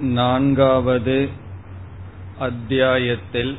நான்காவது 0.00 1.28
அத்தியாயத்தில் 2.38 3.58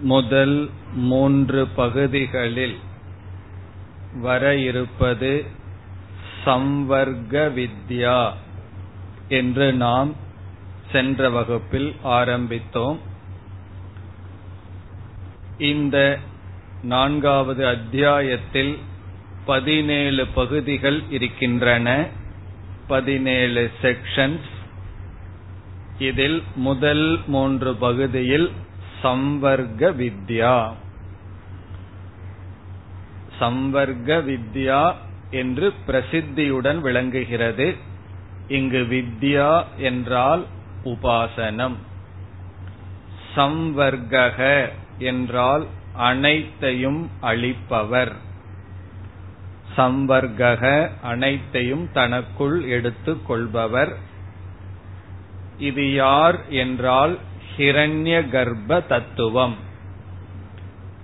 முதல் 0.00 0.70
மூன்று 0.94 1.66
பகுதிகளில் 1.66 2.76
வர 4.20 4.56
இருப்பது 4.56 5.44
சம்வர்க்க 6.46 7.50
வித்யா 7.54 8.32
என்று 9.28 9.72
நாம் 9.72 10.14
சென்ற 10.92 11.30
வகுப்பில் 11.30 11.96
ஆரம்பித்தோம். 12.04 12.98
இந்த 15.58 16.18
நான்காவது 16.82 17.66
அத்தியாயத்தில் 17.66 18.78
பதினேழு 19.44 20.26
பகுதிகள் 20.26 21.02
இருக்கின்றன. 21.10 22.06
பதினேழு 22.86 23.70
செக்ஷன்ஸ் 23.82 24.58
இதில் 26.00 26.42
முதல் 26.54 27.20
மூன்று 27.26 27.74
பகுதியில் 27.74 28.52
சம்வர்க்க 29.02 29.90
வித்யா. 29.92 30.72
சம்வர்க்க 33.40 34.18
வித்யா 34.24 34.94
என்று 35.30 35.72
பிரசித்தியுடன் 35.86 36.80
விளங்குகிறது. 36.80 37.76
இங்கு 38.48 38.86
வித்யா 38.90 39.64
என்றால் 39.78 40.44
உபாசனம். 40.84 41.76
சம்வர்க்க 43.36 44.68
என்றால் 44.98 45.66
அனைத்தையும் 45.92 47.10
அளிப்பவர். 47.22 48.12
சம்வர்க்க 49.76 50.90
அனைத்தையும் 51.02 51.88
தனக்குள் 51.92 52.64
எடுத்துக் 52.64 53.26
கொள்பவர். 53.26 53.96
இது 55.60 55.92
யார் 55.92 56.48
என்றால் 56.48 57.18
ஹிரண்ய 57.56 58.16
கர்ப்ப 58.30 58.86
தத்துவம். 58.86 59.56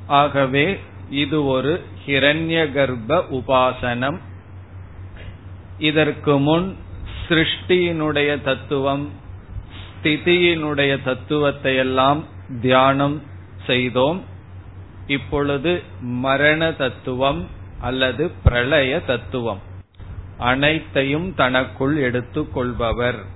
ஆகவே 0.07 0.67
இது 1.11 1.45
ஒரு 1.45 1.73
ஹிரண்ய 2.07 2.73
கர்ப்ப 2.73 3.25
உபாசனம். 3.31 4.19
இதற்கு 5.79 6.39
முன் 6.39 6.77
சிருஷ்டியினுடைய 7.29 8.43
தத்துவம் 8.43 9.11
ஸ்திதியினுடைய 10.03 10.93
தத்துவத்தை 11.05 11.77
எல்லாம் 11.77 12.25
தியானம் 12.61 13.23
செய்தோம். 13.67 14.21
இப்பொழுது 15.07 15.83
மரண 16.01 16.73
தத்துவம் 16.73 17.47
அல்லது 17.81 18.31
பிரளய 18.45 19.01
தத்துவம். 19.01 19.63
அனைத்தையும் 20.39 21.35
தனக்குள் 21.35 21.97
எடுத்துக் 21.97 22.55
கொள்பவர் 22.55 23.35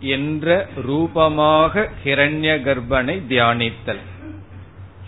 என்ற 0.00 0.68
ரூபமாக 0.82 1.90
ஹிரண்ய 2.04 2.60
கர்ப்பனை 2.62 3.22
தியானித்தல். 3.28 4.00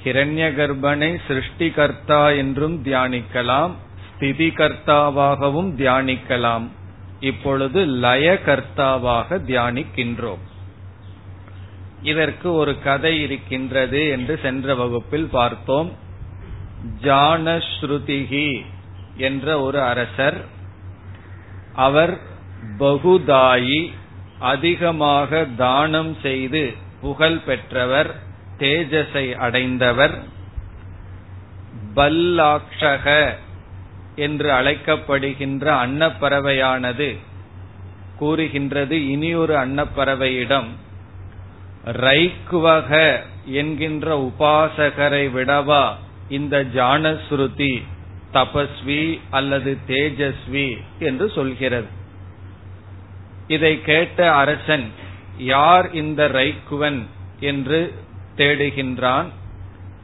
ஹிரண்ய 0.04 0.54
கர்ப்பனை 0.54 1.18
சிருஷ்டிகர்த்தா 1.28 2.36
என்றும் 2.36 2.84
தியானிக்கலாம் 2.84 3.70
ஸ்திதி 4.14 4.48
கர்த்தாவாகவும் 4.48 5.70
தியானிக்கலாம். 5.76 6.66
இப்பொழுது 7.20 7.86
லய 7.86 8.38
கர்த்தாவாக 8.46 9.28
தியானிக்கின்றோம். 9.30 10.38
இதற்கு 12.02 12.52
ஒரு 12.52 12.82
கதை 12.82 13.20
இருக்கின்றது 13.20 14.08
என்று 14.08 14.38
சென்ற 14.42 14.74
வகுப்பில் 14.74 15.28
பார்த்தோம். 15.30 15.92
ஜானஸ்ருதிகி 17.02 18.64
என்ற 19.16 19.60
ஒரு 19.60 19.82
அரசர் 19.82 20.44
அவர் 21.74 22.18
பகுதாயி 22.78 23.92
அதிகமாக 24.38 25.46
தானம் 25.56 26.16
செய்து 26.22 26.74
புகழ் 27.00 27.38
பெற்றவர் 27.38 28.14
தேஜஸை 28.58 29.34
அடைந்தவர். 29.34 30.18
பல்லாட்சக 31.96 33.34
என்று 34.16 34.50
அழைக்கப்படுகின்ற 34.50 35.86
அன்னப்பறவையானது 35.86 37.16
கூறுகின்றது 38.16 39.08
இனியொரு 39.08 39.54
அன்னப்பறவையிடம். 39.56 40.66
ரைக்குவக 41.84 43.20
என்கின்ற 43.44 44.16
உபாசகரை 44.16 45.30
விடவா 45.30 45.94
இந்த 46.28 46.64
ஜானஸ்ருதி 46.74 47.82
தபஸ்வி 48.32 49.20
அல்லது 49.30 49.76
தேஜஸ்வி 49.86 50.76
என்று 50.98 51.30
சொல்கிறது. 51.30 51.86
இதை 53.48 53.82
கேட்ட 53.82 54.32
அரசன் 54.32 54.86
யார் 55.38 55.92
இந்த 55.92 56.28
ரைக்குவன் 56.28 57.00
என்று 57.40 57.94
தேடுகின்றான்? 58.36 59.28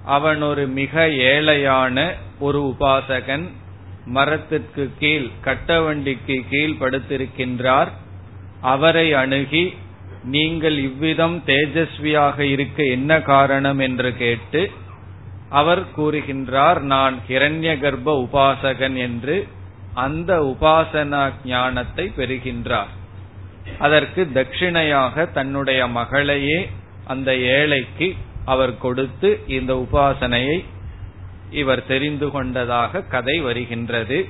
அவன் 0.04 0.42
ஒரு 0.42 0.66
மிக 0.66 1.06
ஏழையான 1.06 2.12
ஒரு 2.38 2.60
உபாசகன் 2.62 3.46
மரத்திற்கு 4.06 4.90
கீழ் 4.98 5.28
கட்டவண்டிக்கு 5.44 6.36
கீழ் 6.50 6.74
படுத்திருக்கின்றார். 6.80 7.90
அவரை 8.60 9.12
அணுகி 9.12 9.74
நீங்கள் 10.24 10.78
இவ்விதம் 10.78 11.42
தேஜஸ்வியாக 11.46 12.38
இருக்க 12.38 12.82
என்ன 12.84 13.20
காரணம்? 13.20 13.78
என்று 13.78 14.16
கேட்டு 14.16 14.70
அவர் 15.48 15.82
கூறுகின்றார் 15.96 16.80
நான் 16.80 17.16
ஹிரண்ய 17.28 17.80
கர்ப்ப 17.80 18.14
உபாசகன் 18.22 18.96
என்று 18.96 19.48
அந்த 19.94 20.30
உபாசனா 20.42 21.32
ஞானத்தை 21.44 22.12
பெறுகின்றார். 22.16 22.92
அதற்கு 23.78 24.28
தட்சிணையாக 24.34 25.32
தன்னுடைய 25.32 25.86
மகளையே 25.86 26.70
அந்த 27.06 27.36
ஏழைக்கு 27.36 28.14
அவர் 28.44 28.78
கொடுத்து 28.78 29.40
இந்த 29.46 29.74
உபாசனையை 29.74 30.64
இவர் 31.50 31.86
தெரிந்து 31.86 32.30
கொண்டதாக 32.30 33.02
கதை 33.02 33.40
வருகின்றது. 33.40 34.26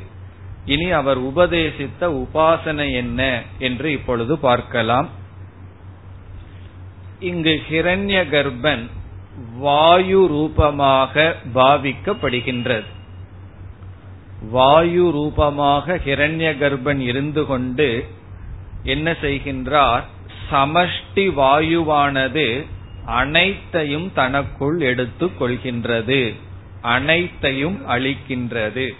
இனி 0.65 0.91
அவர் 0.91 1.19
உபதேசித்த 1.19 2.01
உபாசனை 2.01 2.93
என்ன 2.93 3.43
என்று 3.59 3.93
இப்பொழுது 3.93 4.39
பார்க்கலாம். 4.39 5.09
இங்கு 7.21 7.63
ஹிரண்ய 7.71 8.19
கர்ப்பன் 8.35 8.85
வாயு 9.59 10.27
ரூபமாக 10.27 11.37
பாவிக்கப்படுகின்றது. 11.55 12.85
வாயு 14.51 15.11
ரூபமாக 15.11 15.97
ஹிரண்ய 15.97 16.49
கர்ப்பன் 16.63 16.99
இருந்து 16.99 17.45
கொண்டு 17.47 18.09
என்ன 18.85 19.11
செய்கின்றார்? 19.11 20.03
சமஷ்டி 20.51 21.25
வாயுவானது 21.41 22.65
அனைத்தையும் 23.07 24.13
தனக்குள் 24.15 24.81
எடுத்துக் 24.81 25.43
கொள்கின்றது. 25.43 26.35
அனைத்தையும் 26.81 27.89
அளிக்கின்றது 27.89 28.95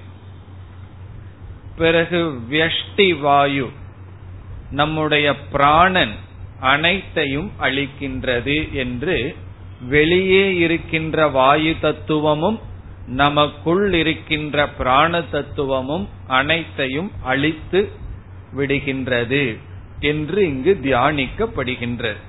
பிறகு 1.77 2.41
வியஷ்டி 2.51 3.19
வாயு 3.21 3.71
நம்முடைய 4.71 5.37
பிராணன் 5.37 6.15
அனைத்தையும் 6.61 7.51
அளிக்கின்றது 7.61 8.73
என்று 8.73 9.37
வெளியே 9.81 10.57
இருக்கின்ற 10.57 11.29
வாயு 11.29 11.75
தத்துவமும் 11.81 12.61
நமக்குள் 13.07 13.93
இருக்கின்ற 13.93 14.69
பிராண 14.69 15.23
தத்துவமும் 15.23 16.09
அனைத்தையும் 16.27 17.11
அழித்து 17.23 17.91
விடுகின்றது. 18.57 19.59
என்று 20.05 20.47
இங்கு 20.47 20.73
தியானிக்கப்படுகின்றது. 20.83 22.23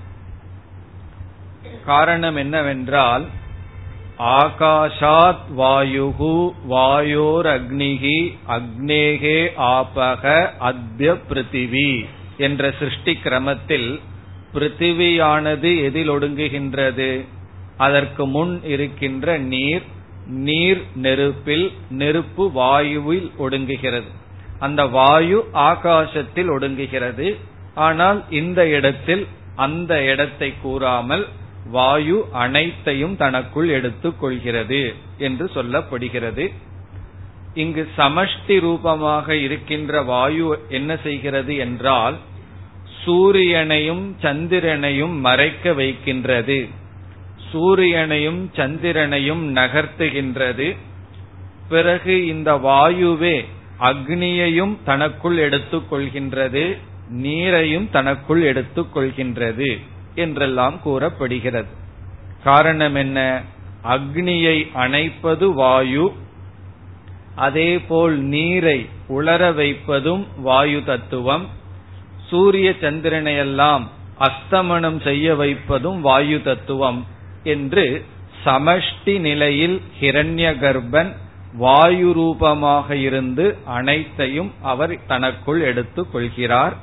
காரணம் 1.86 2.36
என்னவென்றால் 2.36 3.25
ஆகாஷாத் 4.19 5.46
வாயுகு 5.58 6.35
வாயோர் 6.68 7.46
அக்னிகி 7.46 8.19
அக்னேகே 8.47 9.40
ஆபக 9.74 10.34
அத்ய 10.59 11.14
பிருத்திவி 11.30 11.90
என்ற 12.38 12.73
சிருஷ்டி 12.79 13.14
கிரமத்தில் 13.23 13.90
பிருத்திவியானது 14.53 15.72
எதில் 15.84 16.11
ஒடுங்குகின்றது? 16.11 17.09
அதற்கு 17.78 18.26
முன் 18.28 18.53
இருக்கின்ற 18.64 19.38
நீர் 19.38 19.85
நீர் 20.28 20.84
நெருப்பில் 20.96 21.67
நெருப்பு 21.90 22.44
வாயுவில் 22.55 23.28
ஒடுங்குகிறது. 23.40 24.11
அந்த 24.59 24.85
வாயு 24.85 25.40
ஆகாசத்தில் 25.53 26.50
ஒடுங்குகிறது. 26.50 27.28
ஆனால் 27.76 28.24
இந்த 28.30 28.68
இடத்தில் 28.68 29.28
அந்த 29.56 30.04
இடத்தை 30.04 30.54
கூறாமல் 30.62 31.28
வாயு 31.72 32.26
அனைத்தையும் 32.32 33.16
தனக்குள் 33.16 33.68
எடுத்துக் 33.68 34.20
கொள்கிறது 34.20 34.94
என்று 35.18 35.52
சொல்லப்படுகிறது. 35.56 36.52
இங்கு 37.54 37.88
சமஷ்டி 37.98 38.60
ரூபமாக 38.60 39.36
இருக்கின்ற 39.36 40.02
வாயு 40.04 40.66
என்ன 40.70 40.98
செய்கிறது 40.98 41.58
என்றால் 41.58 42.16
சூரியனையும் 43.06 44.06
சந்திரனையும் 44.22 45.16
மறைக்க 45.20 45.74
வைக்கின்றது. 45.74 46.68
சூரியனையும் 47.54 48.42
சந்திரனையும் 48.56 49.56
நகர்த்துகின்றது. 49.56 50.76
பிறகு 51.70 52.26
இந்த 52.26 52.54
வாயுவே 52.54 53.46
அக்னியையும் 53.80 54.78
தனக்குள் 54.84 55.38
எடுத்துக் 55.38 55.94
கொள்கின்றது. 55.94 56.78
நீரையும் 57.11 57.90
தனக்குள் 57.90 58.41
எடுத்துக் 58.41 58.97
கொள்கின்றது 58.97 59.79
என்றெல்லாம் 60.16 60.81
கூறப்படுகிறது. 60.81 61.67
காரணம் 62.43 62.96
என்ன? 62.96 63.43
அக்னியை 63.84 64.67
அணைப்பது 64.75 65.53
வாயு 65.53 66.13
அதேபோல் 67.35 68.17
நீரை 68.17 68.90
உலர 69.07 69.52
வைப்பதும் 69.52 70.28
வாயு 70.37 70.84
தத்துவம் 70.84 71.47
சூரிய 72.29 72.69
சந்திரனையெல்லாம் 72.81 73.84
அஸ்தமனம் 74.19 75.02
செய்ய 75.02 75.35
வைப்பதும் 75.35 76.02
வாயு 76.02 76.41
தத்துவம் 76.41 77.05
என்று 77.43 78.05
சமஷ்டி 78.46 79.19
நிலையில் 79.19 79.81
ஹிரண்ய 80.02 80.47
கர்ப்பன் 80.61 81.11
வாயு 81.53 82.13
ரூபமாக 82.13 82.96
இருந்து 82.96 83.57
அனைத்தையும் 83.66 84.52
அவர் 84.61 85.05
தனக்குள் 85.05 85.61
எடுத்துக் 85.61 86.11
கொள்கிறார் 86.11 86.75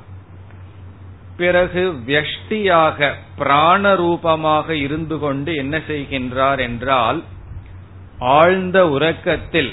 பிறகு 1.37 1.93
வியஷ்டியாக 2.07 3.13
பிராண 3.37 3.95
ரூபமாக 3.95 4.75
இருந்து 4.75 5.19
கொண்டு 5.19 5.55
என்ன 5.55 5.77
செய்கின்றார் 5.77 6.59
என்றால் 6.59 7.23
ஆழ்ந்த 8.19 8.87
உறக்கத்தில் 8.87 9.71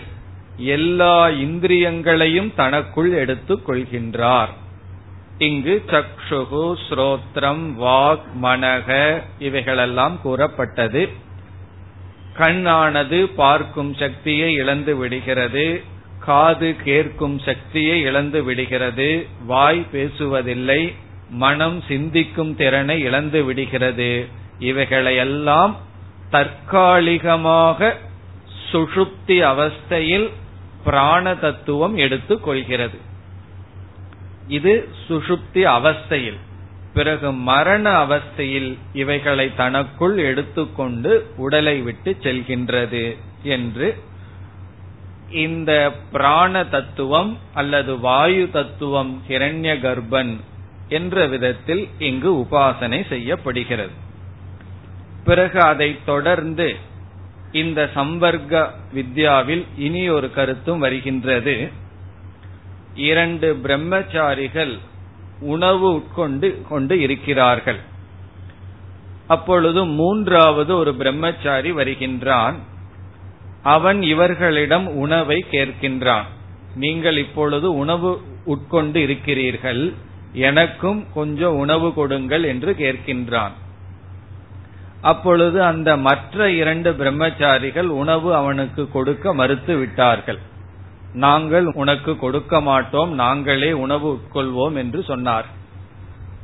எல்லா 0.57 1.29
இந்திரியங்களையும் 1.29 2.53
தனக்குள் 2.57 3.13
எடுத்துக் 3.13 3.69
கொள்கின்றார். 3.69 4.49
இங்கு 5.39 5.83
சக்ஷுகு 5.87 6.75
ஸ்ரோத்ரம் 6.89 7.63
வாக் 7.81 8.27
மனக 8.43 9.21
இவைகளெல்லாம் 9.39 10.21
கூறப்பட்டது. 10.21 11.09
கண்ணானது 12.39 13.25
பார்க்கும் 13.25 13.95
சக்தியை 13.95 14.53
இழந்து 14.53 14.97
விடுகிறது. 14.97 15.83
காது 16.19 16.77
கேட்கும் 16.85 17.39
சக்தியை 17.39 18.01
இழந்து 18.01 18.45
விடுகிறது. 18.45 19.27
வாய் 19.47 19.87
பேசுவதில்லை. 19.93 20.95
மனம் 21.31 21.83
சிந்திக்கும் 21.89 22.57
திறனை 22.57 23.01
இழந்து 23.01 23.45
விடுகிறது. 23.45 24.29
இவைகளையெல்லாம் 24.59 25.77
தற்காலிகமாக 26.31 27.97
சுஷுப்தி 28.73 29.45
அவஸ்தையில் 29.45 30.31
பிராண 30.85 31.35
தத்துவம் 31.35 31.97
எடுத்துக் 31.97 32.45
கொள்கிறது. 32.45 32.99
இது 34.49 34.89
சுஷுப்தி 35.09 35.55
அவஸ்தையில். 35.55 36.39
பிறகு 36.95 37.33
மரண 37.33 38.05
அவஸ்தையில் 38.05 38.79
இவைகளை 38.93 39.55
தனக்குள் 39.55 40.19
எடுத்துக்கொண்டு 40.19 41.31
உடலை 41.37 41.81
விட்டு 41.81 42.17
செல்கின்றது 42.23 43.17
என்று 43.43 43.97
இந்த 45.31 45.93
பிராண 46.13 46.65
தத்துவம் 46.65 47.39
அல்லது 47.55 47.99
வாயு 47.99 48.51
தத்துவம் 48.51 49.23
ஹிரண்ய 49.29 49.79
கர்ப்பன் 49.79 50.41
என்ற 50.91 51.27
விதத்தில் 51.27 51.89
இங்கு 51.99 52.31
உபாசனை 52.35 53.09
செய்யப்படுகிறது. 53.09 53.93
பிறகு 55.25 55.61
அதை 55.61 55.99
தொடர்ந்து 56.05 56.77
இந்த 57.53 57.91
சம்பர்க்க 57.95 58.71
வித்யாவில் 58.95 59.65
இனி 59.77 60.09
ஒரு 60.09 60.33
கருத்தும் 60.33 60.79
வருகின்றது. 60.79 61.71
இரண்டு 62.95 63.61
பிரம்மச்சாரிகள் 63.63 64.79
உணவு 65.41 65.95
உட்கொண்டு 65.95 66.63
கொண்டு 66.69 67.01
இருக்கிறார்கள். 67.01 67.81
அப்பொழுது 69.27 69.87
மூன்றாவது 69.87 70.77
ஒரு 70.77 70.95
பிரம்மச்சாரி 70.95 71.73
வருகின்றான். 71.73 72.59
அவன் 73.63 74.03
இவர்களிடம் 74.03 74.87
உணவை 74.87 75.45
கேட்கின்றான். 75.51 76.27
நீங்கள் 76.75 77.17
இப்பொழுது 77.17 77.75
உணவு 77.75 78.23
உட்கொண்டு 78.45 79.03
இருக்கிறீர்கள். 79.03 79.95
எனக்கும் 80.33 81.07
கொஞ்சம் 81.15 81.57
உணவு 81.57 81.95
கொடுங்கள் 81.95 82.43
என்று 82.43 82.77
கேட்கின்றான். 82.79 83.51
அப்பொழுது 85.01 85.65
அந்த 85.65 85.97
மற்ற 85.97 86.51
இரண்டு 86.51 86.93
பிரம்மச்சாரிகள் 86.93 87.87
உணவு 87.87 88.35
அவனுக்கு 88.35 88.89
கொடுக்க 88.89 89.35
மறுத்து 89.35 89.77
விட்டார்கள். 89.77 90.39
நாங்கள் 91.13 91.67
உனக்கு 91.67 92.17
கொடுக்க 92.17 92.61
மாட்டோம் 92.61 93.15
நாங்களே 93.15 93.73
உணவு 93.73 94.19
உட்கொள்வோம் 94.19 94.75
என்று 94.75 95.03
சொன்னார். 95.03 95.47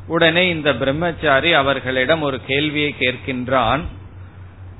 உடனே 0.07 0.49
இந்த 0.49 0.75
பிரம்மச்சாரி 0.75 1.53
அவர்களிடம் 1.53 2.23
ஒரு 2.23 2.41
கேள்வியை 2.47 2.95
கேட்கின்றான். 2.99 3.81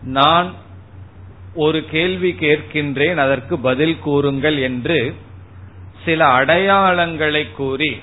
நான் 0.03 0.53
ஒரு 1.55 1.85
கேள்வி 1.85 2.33
கேட்கின்றேன் 2.33 3.17
அதற்கு 3.17 3.59
பதில் 3.59 3.99
கூறுங்கள் 3.99 4.59
என்று 4.59 5.15
சில 6.05 6.27
அடையாளங்களை 6.27 7.53
கூறி 7.53 8.01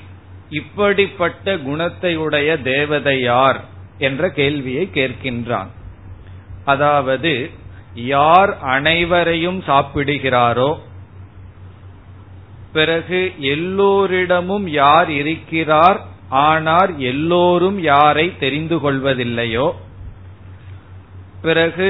இப்படிப்பட்ட 0.53 1.55
குணத்தை 1.57 2.11
உடைய 2.15 2.49
தேவதை 2.71 3.15
யார் 3.21 3.59
என்ற 3.97 4.29
கேள்வியை 4.29 4.83
கேட்கின்றான். 4.93 5.69
அதாவது 6.65 7.33
யார் 8.11 8.51
அனைவரையும் 8.67 9.59
சாப்பிடுகிறாரோ 9.67 10.71
பிறகு 12.73 13.19
எல்லோரிடமும் 13.47 14.67
யார் 14.81 15.09
இருக்கிறார் 15.11 15.99
ஆனால் 16.43 16.91
எல்லோரும் 17.03 17.77
யாரை 17.81 18.25
தெரிந்து 18.39 18.77
கொள்வதில்லையோ 18.77 19.67
பிறகு 21.41 21.89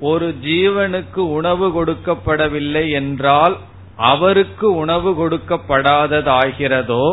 ஒரு 0.00 0.28
ஜீவனுக்கு 0.44 1.22
உணவு 1.38 1.66
கொடுக்கப்படவில்லை 1.76 2.84
என்றால் 2.90 3.56
அவருக்கு 4.10 4.66
உணவு 4.74 5.10
கொடுக்கப்படாததாகிறதோ 5.18 7.04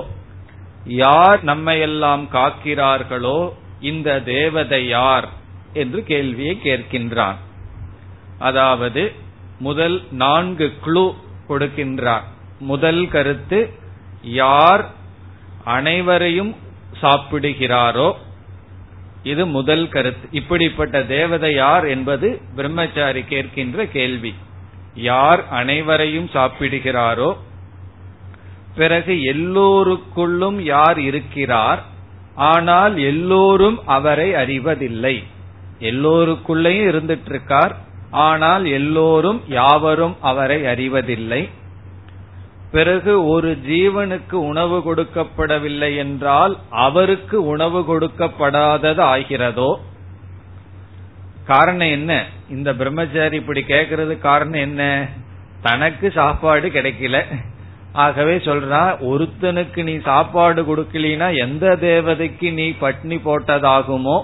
யார் 0.88 1.44
நம்மையெல்லாம் 1.44 2.24
காக்கிறார்களோ 2.34 3.51
இந்த 3.80 4.19
தேவதை 4.19 4.88
யார் 4.88 5.28
என்று 5.74 6.04
கேள்வியை 6.04 6.60
கேட்கின்றான். 6.63 7.36
அதாவது 8.38 9.12
முதல் 9.60 10.04
நான்கு 10.12 10.74
குழு 10.80 11.13
கொடுக்கின்றார். 11.50 12.25
முதல் 12.60 13.10
கருத்து 13.10 13.69
யார் 14.22 14.86
அனைவரையும் 15.63 16.56
சாப்பிடுகிறாரோ 17.01 18.13
இது 19.24 19.45
முதல் 19.45 19.89
கருத்து. 19.89 20.28
இப்படிப்பட்ட 20.31 21.04
தேவதை 21.04 21.54
யார் 21.54 21.86
என்பது 21.86 22.42
பிரம்மச்சாரி 22.56 23.22
கேட்கின்ற 23.22 23.84
கேள்வி. 23.84 24.34
யார் 24.94 25.48
அனைவரையும் 25.50 26.30
சாப்பிடுகிறாரோ 26.34 27.38
பிறகு 28.77 29.13
எல்லோருக்குள்ளும் 29.13 30.59
யார் 30.62 31.00
இருக்கிறார்? 31.00 31.83
ஆனால் 32.36 32.98
எல்லோரும் 32.98 33.79
அவரை 33.88 34.34
அறிவதில்லை. 34.34 35.24
எல்லோருக்குள்ளேயும் 35.79 36.89
இருந்துட்டு 36.91 37.29
இருக்கார் 37.29 37.75
ஆனால் 38.12 38.65
எல்லோரும் 38.65 39.41
யாவரும் 39.48 40.15
அவரை 40.22 40.65
அறிவதில்லை. 40.65 41.50
பிறகு 42.72 43.27
ஒரு 43.27 43.57
ஜீவனுக்கு 43.67 44.34
உணவு 44.34 44.77
கொடுக்கப்படவில்லை 44.86 45.98
என்றால் 45.98 46.57
அவருக்கு 46.69 47.46
உணவு 47.46 47.79
கொடுக்கப்படாதது 47.89 49.03
ஆகிறதோ? 49.13 49.69
காரணம் 51.46 51.91
என்ன? 51.91 52.25
இந்த 52.50 52.74
பிரம்மச்சாரி 52.74 53.36
இப்படி 53.36 53.62
கேட்கறது 53.67 54.17
காரணம் 54.19 54.62
என்ன? 54.62 55.07
தனக்கு 55.62 56.12
சாப்பாடு 56.12 56.69
கிடைக்கல. 56.69 57.24
ஆகவே 57.98 58.36
சொல்றா 58.36 58.84
ஒருத்தனுக்கு 59.01 59.84
நீ 59.84 59.98
சாப்பாடு 59.98 60.62
கொடுக்கலினா 60.63 61.38
எந்த 61.38 61.77
தேவதைக்கு 61.82 62.54
நீ 62.54 62.70
பட்னி 62.70 63.18
போட்டதாகுமோ 63.25 64.18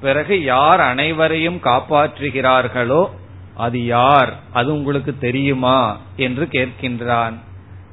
பிறகு 0.00 0.42
யார் 0.42 0.80
அனைவரையும் 0.80 1.60
காப்பாற்றுகிறார்களோ 1.64 3.02
அது 3.54 3.84
யார்? 3.84 4.32
அது 4.52 4.72
உங்களுக்கு 4.72 5.18
தெரியுமா? 5.18 6.00
என்று 6.16 6.44
கேட்கின்றான். 6.44 7.34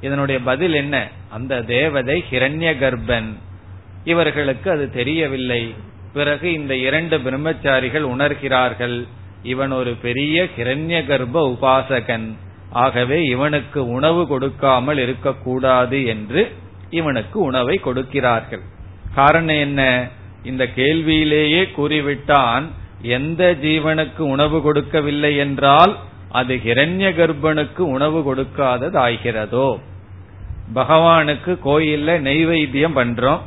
இதனுடைய 0.01 0.41
பதில் 0.41 0.73
என்ன? 0.73 1.07
அந்த 1.29 1.61
தேவதை 1.61 2.23
ஹிரண்ய 2.31 2.71
கர்ப்பன் 2.79 3.29
இவர்களுக்கு 4.03 4.71
அது 4.71 4.91
தெரியவில்லை. 4.91 5.75
பிறகு 6.13 6.53
இந்த 6.53 6.75
இரண்டு 6.75 7.17
பிரம்மச்சாரிகள் 7.17 8.07
உணர்கிறார்கள். 8.15 9.07
இவன் 9.43 9.71
ஒரு 9.71 9.93
பெரிய 10.01 10.47
ஹிரண்ய 10.57 11.05
கர்ப்ப 11.05 11.41
உபாசகன். 11.49 12.33
ஆகவே 12.71 13.25
இவனுக்கு 13.25 13.89
உணவு 13.89 14.27
கொடுக்காமல் 14.27 14.97
இருக்கக்கூடாது 14.97 16.05
என்று 16.05 16.51
இவனுக்கு 16.89 17.39
உணவை 17.39 17.77
கொடுக்கிறார்கள். 17.77 18.61
காரணம் 19.15 19.59
என்ன? 19.59 20.07
இந்த 20.43 20.65
கேள்வியிலேயே 20.65 21.69
கூறிவிட்டான் 21.77 22.63
எந்த 23.01 23.57
ஜீவனுக்கு 23.61 24.19
உணவு 24.19 24.61
கொடுக்கவில்லை 24.61 25.37
என்றால் 25.37 25.97
அது 26.29 26.55
ஹிரண்ய 26.55 27.07
கர்ப்பனுக்கு 27.19 27.79
உணவு 27.79 28.19
கொடுக்காதது 28.19 28.97
ஆகிறதோ 29.07 29.79
பகவானுக்கு 30.73 31.57
கோயில்ல 31.65 32.11
நெய்வேத்தியம் 32.21 32.95
பண்றோம். 32.95 33.39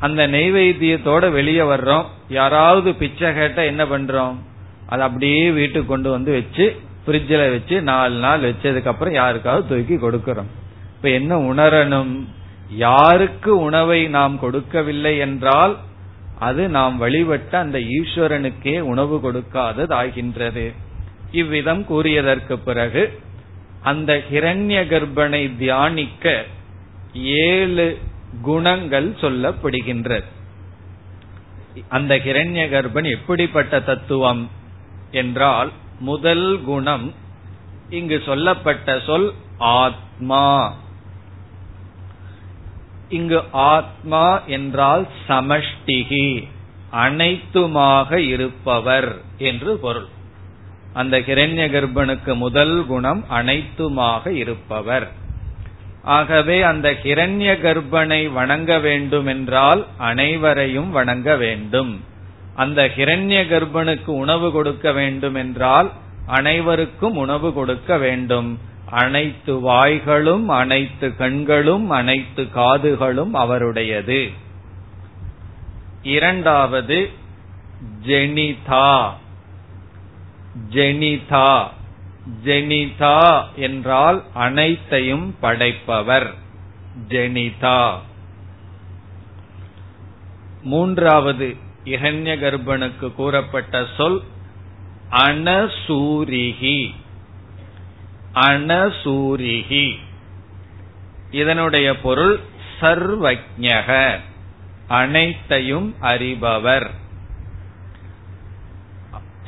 அந்த 0.00 0.28
நெய்வேத்தியத்தோட 0.28 1.30
வெளியே 1.30 1.60
வர்றோம். 1.60 2.04
யாராவது 2.28 2.94
பிச்சை 2.94 3.34
கேட்ட 3.34 3.64
என்ன 3.64 3.84
பண்றோம்? 3.84 4.36
அதை 4.86 5.06
அப்படியே 5.06 5.50
வீட்டுக்கு 5.50 5.88
கொண்டு 5.88 6.10
வந்து 6.10 6.32
வச்சு 6.32 6.80
பிரிட்ஜில் 7.04 7.50
வச்சு 7.50 7.82
நாலு 7.82 8.18
நாள் 8.18 8.40
வச்சதுக்கு 8.40 8.86
அப்புறம் 8.86 9.14
யாருக்காவது 9.14 9.68
தூக்கி 9.68 10.06
கொடுக்கறோம். 10.06 10.50
இப்ப 10.96 11.08
என்ன 11.10 11.38
உணரணும்? 11.38 12.26
யாருக்கு 12.70 13.58
உணவை 13.58 14.08
நாம் 14.08 14.38
கொடுக்கவில்லை 14.38 15.18
என்றால் 15.18 15.78
அது 16.38 16.68
நாம் 16.68 16.96
வழிபட்ட 16.96 17.58
அந்த 17.58 17.78
ஈஸ்வரனுக்கே 17.78 18.80
உணவு 18.80 19.16
கொடுக்காததாகின்றது. 19.22 20.74
இவ்விதம் 21.32 21.86
கூறியதற்கு 21.88 22.56
பிறகு 22.56 23.18
அந்த 23.82 24.22
ஹிரண்ய 24.32 24.78
கர்ப்பனை 24.86 25.56
தியானிக்க 25.56 26.44
ஏழு 27.14 27.98
குணங்கள் 28.42 29.08
சொல்லப்படுகின்றது. 29.20 30.24
அந்த 31.88 32.14
ஹிரண்ய 32.14 32.64
கர்ப்பன் 32.74 33.10
எப்படிப்பட்ட 33.10 33.80
தத்துவம் 33.80 34.50
என்றால் 35.10 35.70
முதல் 36.00 36.60
குணம் 36.64 37.14
இங்கு 37.90 38.22
சொல்லப்பட்ட 38.24 39.00
சொல் 39.06 39.32
ஆத்மா. 39.58 40.74
இங்கு 43.08 43.42
ஆத்மா 43.52 44.42
என்றால் 44.46 45.08
சமஷ்டிகி 45.28 46.48
அனைத்துமாக 46.92 48.16
இருப்பவர் 48.16 49.10
என்று 49.38 49.76
பொருள். 49.76 50.08
அந்த 50.92 51.18
கிரண்ய 51.18 51.64
கர்ப்பனுக்கு 51.70 52.36
முதல் 52.36 52.86
குணம் 52.86 53.24
அனைத்துமாக 53.30 54.26
இருப்பவர். 54.26 55.08
ஆகவே 56.02 56.62
அந்த 56.62 56.90
கிரண்ய 57.02 57.50
கர்ப்பனை 57.64 58.32
வணங்க 58.32 58.78
வேண்டும் 58.78 59.26
என்றால் 59.26 59.86
அனைவரையும் 59.98 60.90
வணங்க 60.90 61.36
வேண்டும். 61.36 61.92
அந்த 62.60 62.90
ஹிரண்ய 62.96 63.48
கர்ப்பனுக்கு 63.48 64.06
உணவு 64.06 64.52
கொடுக்க 64.52 64.92
வேண்டும் 64.92 65.34
என்றால் 65.34 65.92
அனைவருக்கும் 66.26 67.16
உணவு 67.16 67.52
கொடுக்க 67.52 67.98
வேண்டும். 67.98 68.58
அனைத்து 68.84 69.60
வாய்களும் 69.60 70.48
அனைத்து 70.48 71.16
கண்களும் 71.16 71.90
அனைத்து 71.90 72.42
காதுகளும் 72.42 73.30
அவருடையது. 73.32 74.30
இரண்டாவது 76.02 77.10
ஜெனிதா. 78.06 79.12
ஜெனிதா. 80.70 81.66
ஜெனிதா 82.44 83.44
என்றால் 83.56 84.22
அனைத்தையும் 84.34 85.34
படைப்பவர். 85.40 86.34
ஜெனிதா. 87.08 87.98
மூன்றாவது 90.62 91.68
இகன்ய 91.84 92.38
கர்ப்பனுக்கு 92.38 93.14
கூறப்பட்ட 93.14 93.86
சொல் 93.96 94.22
அனசூரிகி 95.10 96.94
அனசூரிகி 98.34 99.98
இதனுடைய 101.30 102.00
பொருள் 102.00 102.40
சர்வஜக. 102.80 104.18
அனைத்தையும் 104.88 105.94
அறிபவர். 106.00 106.90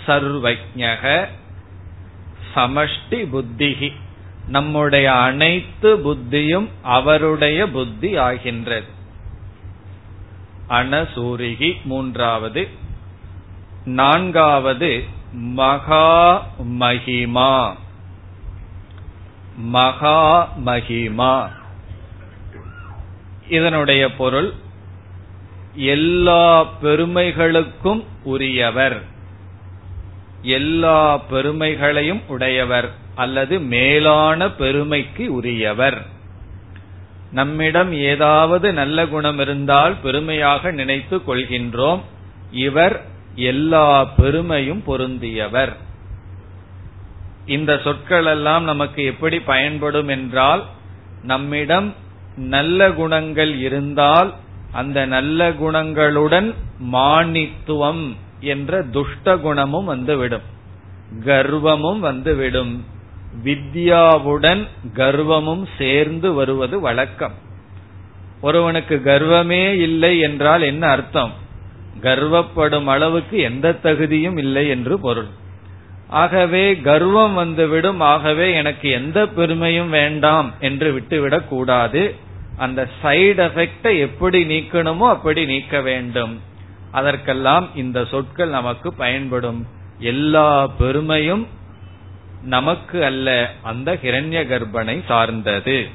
சர்வஜக. 0.07 1.27
சமஷ்டி 2.55 3.29
புத்திகி 3.33 3.93
நம்முடைய 4.49 5.13
அனைத்து 5.13 5.97
புத்தியும் 5.99 6.69
அவருடைய 6.83 7.69
புத்தி 7.69 8.17
ஆகின்றது. 8.17 9.01
அனசூரிகி 10.73 11.85
மூன்றாவது. 11.85 12.69
நான்காவது 13.85 15.05
மகா 15.33 16.47
மகிமா. 16.63 17.75
மகா 19.57 20.49
மகிமா. 20.65 21.49
இதனுடைய 23.49 24.15
பொருள் 24.15 24.53
எல்லா 25.75 26.65
பெருமைகளுக்கும் 26.83 28.05
உரியவர். 28.23 29.03
எல்லா 30.43 31.17
பெருமைகளையும் 31.17 32.21
உடையவர் 32.29 32.95
அல்லது 33.15 33.61
மேலான 33.61 34.51
பெருமைக்கு 34.51 35.33
உரியவர். 35.33 36.12
நம்மிடம் 37.33 37.93
ஏதாவது 37.93 38.73
நல்ல 38.73 39.07
குணம் 39.07 39.39
இருந்தால் 39.39 39.95
பெருமையாக 40.03 40.71
நினைத்து 40.71 41.17
கொள்கின்றோம். 41.17 42.01
இவர் 42.51 43.05
எல்லா 43.35 44.05
பெருமையும் 44.05 44.83
பொருந்தியவர். 44.87 45.73
இந்த 47.47 47.81
சொற்கள் 47.85 48.27
எல்லாம் 48.27 48.65
நமக்கு 48.65 49.05
எப்படி 49.05 49.41
பயன்படும் 49.41 50.09
என்றால் 50.09 50.65
நம்மிடம் 51.23 51.95
நல்ல 52.37 52.91
குணங்கள் 52.93 53.59
இருந்தால் 53.59 54.35
அந்த 54.73 55.07
நல்ல 55.07 55.51
குணங்களுடன் 55.51 56.55
மானித்துவம் 56.93 58.17
என்ற 58.41 58.83
துஷ்ட 58.83 59.37
குணமும் 59.37 59.85
வந்துவிடும். 59.85 60.47
கர்வமும் 61.25 61.99
வந்துவிடும். 61.99 62.85
வித்யாவுடன் 63.45 64.67
கர்வமும் 64.95 65.67
சேர்ந்து 65.79 66.33
வருவது 66.33 66.81
வழக்கம். 66.81 67.33
ஒருவனுக்கு 68.41 69.03
கர்வமே 69.05 69.73
இல்லை 69.73 70.19
என்றால் 70.19 70.63
என்ன 70.63 70.87
அர்த்தம்? 70.87 71.33
கர்வப்படும் 72.01 72.85
அளவுக்கு 72.85 73.39
எந்த 73.39 73.73
தகுதியும் 73.73 74.37
இல்லை 74.37 74.69
என்று 74.69 74.99
பொருள். 74.99 75.27
ஆகவே 76.09 76.77
கர்வம் 76.77 77.35
வந்துவிடும் 77.35 78.01
ஆகவே 78.01 78.55
எனக்கு 78.55 78.91
எந்த 78.91 79.27
பெருமையும் 79.27 79.91
வேண்டாம் 79.91 80.55
என்று 80.61 80.93
விட்டுவிடக் 80.93 81.49
கூடாது. 81.49 82.15
அந்த 82.57 82.89
சைடு 83.03 83.51
எஃபெக்டை 83.51 83.99
எப்படி 83.99 84.45
நீக்கணுமோ 84.45 85.09
அப்படி 85.09 85.45
நீக்க 85.45 85.81
வேண்டும். 85.81 86.41
அதற்கெல்லாம் 86.91 87.69
இந்த 87.75 88.05
சொற்கள் 88.05 88.49
நமக்கு 88.49 88.95
பயன்படும். 88.95 89.67
எல்லா 89.99 90.67
பெருமையும் 90.67 91.47
நமக்கு 92.43 93.05
அல்ல 93.05 93.51
அந்த 93.63 93.95
ஹிரண்ய 93.95 94.47
கர்ப்பனை 94.47 95.05
சார்ந்தது. 95.07 95.89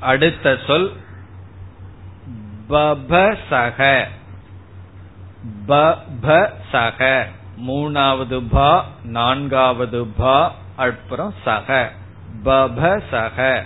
அடுத்த 0.00 0.58
சொல் 0.66 0.92
பபசக. 2.68 4.06
பபசக. 5.68 7.26
மூணாவது 7.68 8.42
பா 8.50 8.88
நான்காவது 9.04 10.06
பா 10.06 10.54
அப்புறம் 10.76 11.34
சக. 11.44 11.92
பபசக. 12.44 13.64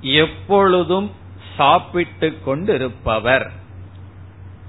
எப்பொழுதும் 0.00 1.10
சாப்பிட்டு 1.56 2.38
கொண்டிருப்பவர். 2.44 3.50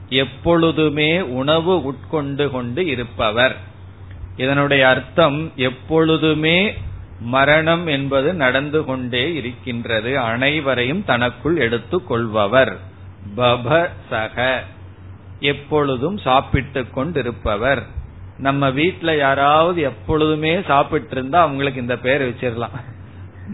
எப்பொழுதுமே 0.10 1.22
உணவு 1.22 1.84
உட்கொண்டு 1.84 2.50
கொண்டு 2.50 2.86
இருப்பவர். 2.86 3.70
இதனுடைய 4.41 4.88
அர்த்தம் 4.88 5.51
எப்பொழுதுமே 5.55 6.74
மரணம் 7.19 7.88
என்பது 7.88 8.33
நடந்து 8.33 8.86
கொண்டே 8.86 9.33
இருக்கின்றது. 9.33 10.19
அனைவரையும் 10.19 11.05
தனக்குள் 11.05 11.57
எடுத்துக் 11.57 12.07
கொள்பவர். 12.07 12.77
பப 13.38 13.89
சக. 14.10 14.63
எப்பொழுதும் 15.39 16.17
சாப்பிட்டு 16.17 16.89
கொண்டிருப்பவர். 16.89 17.83
நம்ம 18.38 18.69
வீட்டுல 18.69 19.17
யாராவது 19.17 19.81
எப்பொழுதுமே 19.81 20.62
சாப்பிட்டு 20.67 21.12
இருந்தா 21.12 21.41
அவங்களுக்கு 21.41 21.81
இந்த 21.81 21.98
பேர் 21.98 22.29
வச்சிடலாம் 22.29 22.79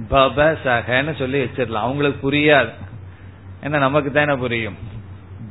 பப 0.09 0.57
சகன்னு 0.63 1.15
சொல்லி 1.15 1.43
வச்சிடலாம் 1.43 1.85
அவங்களுக்கு 1.85 2.31
புரியாது. 2.31 2.73
ஏன்னா 3.63 3.77
நமக்கு 3.77 4.11
தானே 4.11 4.35
புரியும். 4.35 4.77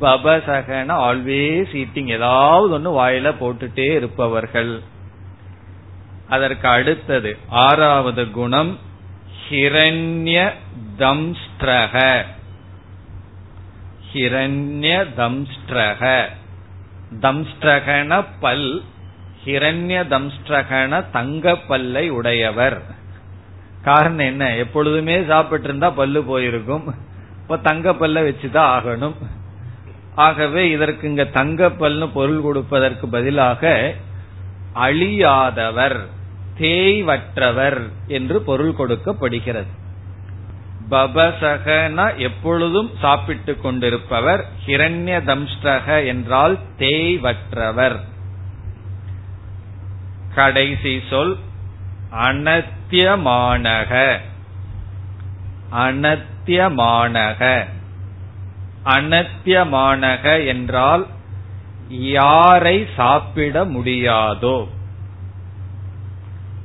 பப 0.00 0.42
சகன 0.48 0.92
ஆல்வேஸ் 0.94 1.84
ஈட்டிங் 1.84 2.08
ஏதாவது 2.08 2.70
ஒன்னு 2.70 3.06
வாயில 3.06 3.34
போட்டுட்டே 3.40 3.94
இருப்பவர்கள். 3.94 4.80
அதற்கு 6.28 6.68
அடுத்தது 6.68 7.38
ஆறாவது 7.48 8.30
குணம் 8.30 8.78
ஹிரண்ய 9.50 10.52
தம்ஸ்ட்ரக 10.98 12.24
ஹிரண்ய 14.12 15.06
தம்ஸ்ட்ரக 15.16 16.26
தம்ஸ்ட்ரகன 17.20 18.26
பல் 18.40 18.82
ஹிரண்ய 19.44 19.98
தம்ஸ்ட்ரகன 20.12 21.10
தங்க 21.10 21.56
பல்லை 21.56 22.10
உடையவர். 22.10 22.82
காரணம் 23.82 24.18
என்ன? 24.18 24.56
எப்பொழுதுமே 24.56 25.24
சாப்பிட்டு 25.24 25.66
இருந்தா 25.66 25.90
பல்லு 25.90 26.22
போயிருக்கும். 26.22 26.94
இப்ப 27.42 27.56
தங்க 27.56 27.92
பல்ல 27.92 28.20
வச்சுதான் 28.28 28.70
ஆகணும். 28.76 29.14
ஆகவே 30.14 30.70
இதற்கு 30.70 31.08
இங்க 31.08 31.24
தங்க 31.24 31.68
பல்னு 31.68 32.10
பொருள் 32.12 32.40
கொடுப்பதற்கு 32.40 33.08
பதிலாக 33.08 33.94
அழியாதவர் 34.76 36.06
தேய்வற்றவர் 36.58 37.88
என்று 38.06 38.40
பொருள் 38.40 38.74
கொடுக்கப்படுகிறது. 38.74 39.84
பபசகன 40.90 42.16
எப்பொழுதும் 42.16 42.90
சாப்பிட்டு 43.00 43.60
கொண்டிருப்பவர் 43.60 44.44
ஹிரண்ய 44.66 45.20
தம்ஷ்டக 45.20 46.06
என்றால் 46.06 46.58
தேய்வற்றவர். 46.78 48.00
கடைசி 50.34 51.02
சொல் 51.10 51.38
அனத்தியமானக. 52.12 54.18
அனத்தியமானக. 55.72 57.66
அனத்தியமானக 58.84 60.46
என்றால் 60.46 61.06
யாரை 61.88 62.86
சாப்பிட 62.96 63.64
முடியாதோ. 63.64 64.68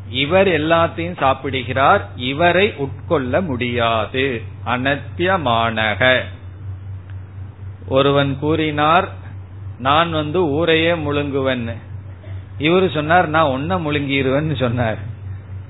இவர் 0.10 0.48
எல்லாத்தையும் 0.48 1.18
சாப்பிடுகிறார் 1.18 2.10
இவரை 2.16 2.74
உட்கொள்ள 2.78 3.42
முடியாது. 3.42 4.42
அனத்தியமானக. 4.66 6.22
ஒருவன் 7.88 8.40
கூறினார் 8.40 9.10
நான் 9.80 10.12
வந்து 10.12 10.46
ஊரையே 10.46 10.92
முழுங்குவன். 10.92 11.76
இவரு 12.60 12.94
சொன்னார் 12.94 13.28
நான் 13.28 13.48
ஒன்ன 13.48 13.74
முழுங்கிடுவேன்னு 13.74 14.56
சொன்னார். 14.56 14.98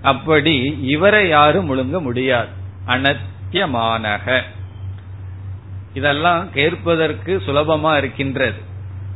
அப்படி 0.02 0.80
இவரை 0.82 1.30
யாரும் 1.30 1.70
முழுங்க 1.70 2.02
முடியாது? 2.02 2.50
அனத்தியமானக. 2.88 4.42
இதெல்லாம் 5.94 6.52
கேட்பதற்கு 6.52 7.42
சுலபமா 7.46 7.98
இருக்கின்றது. 7.98 8.70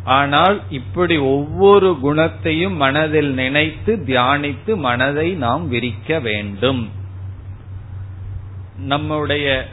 ஆனால் 0.05 0.61
இப்படி 0.69 1.17
ஒவ்வொரு 1.17 1.97
குணத்தையும் 2.01 2.73
மனதில் 2.73 3.33
நினைத்து 3.33 3.95
தியானித்து 4.05 4.75
மனதை 4.75 5.31
நாம் 5.31 5.67
விரிக்க 5.67 6.19
வேண்டும். 6.19 6.91
நம்முடைய 8.77 9.67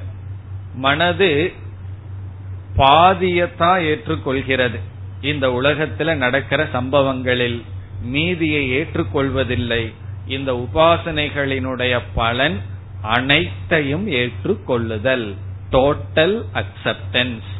மனது 0.74 1.52
பாதியத்தான் 2.76 3.80
ஏற்றுக்கொள்கிறது. 3.82 4.78
இந்த 5.20 5.48
உலகத்துல 5.48 6.14
நடக்கிற 6.14 6.68
சம்பவங்களில் 6.72 7.64
மீதியை 8.02 8.70
ஏற்றுக்கொள்வதில்லை. 8.70 9.92
இந்த 10.26 10.52
உபாசனைகளினுடைய 10.52 12.00
பலன் 12.14 12.60
அனைத்தையும் 13.02 14.08
ஏற்றுக்கொள்ளுதல். 14.08 15.36
டோட்டல் 15.70 16.42
அக்செப்டன்ஸ் 16.54 17.50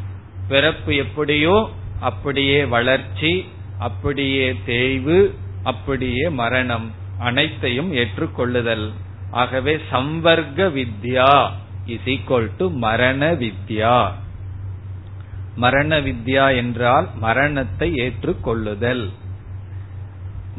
பிறப்பு 0.49 0.97
எப்படியோ 0.97 1.71
அப்படியே 2.11 2.59
வளர்ச்சி 2.75 3.33
அப்படியே 3.79 4.47
தேய்வு 4.67 5.19
அப்படியே 5.63 6.25
மரணம் 6.41 6.87
அனைத்தையும் 7.19 7.91
ஏற்றுக்கொள்ளுதல். 7.93 8.87
ஆகவே 9.31 9.75
சம்வர்க்க 9.91 10.69
வித்யா 10.79 11.33
இஸ் 11.87 12.09
ஈக்வல் 12.15 12.49
டு 12.59 12.67
மரண 12.85 13.23
வித்யா. 13.43 13.97
மரண 15.57 16.01
வித்யா 16.01 16.45
என்றால் 16.57 17.07
மரணத்தை 17.25 17.89
ஏற்றுக்கொள்ளுதல். 18.05 19.05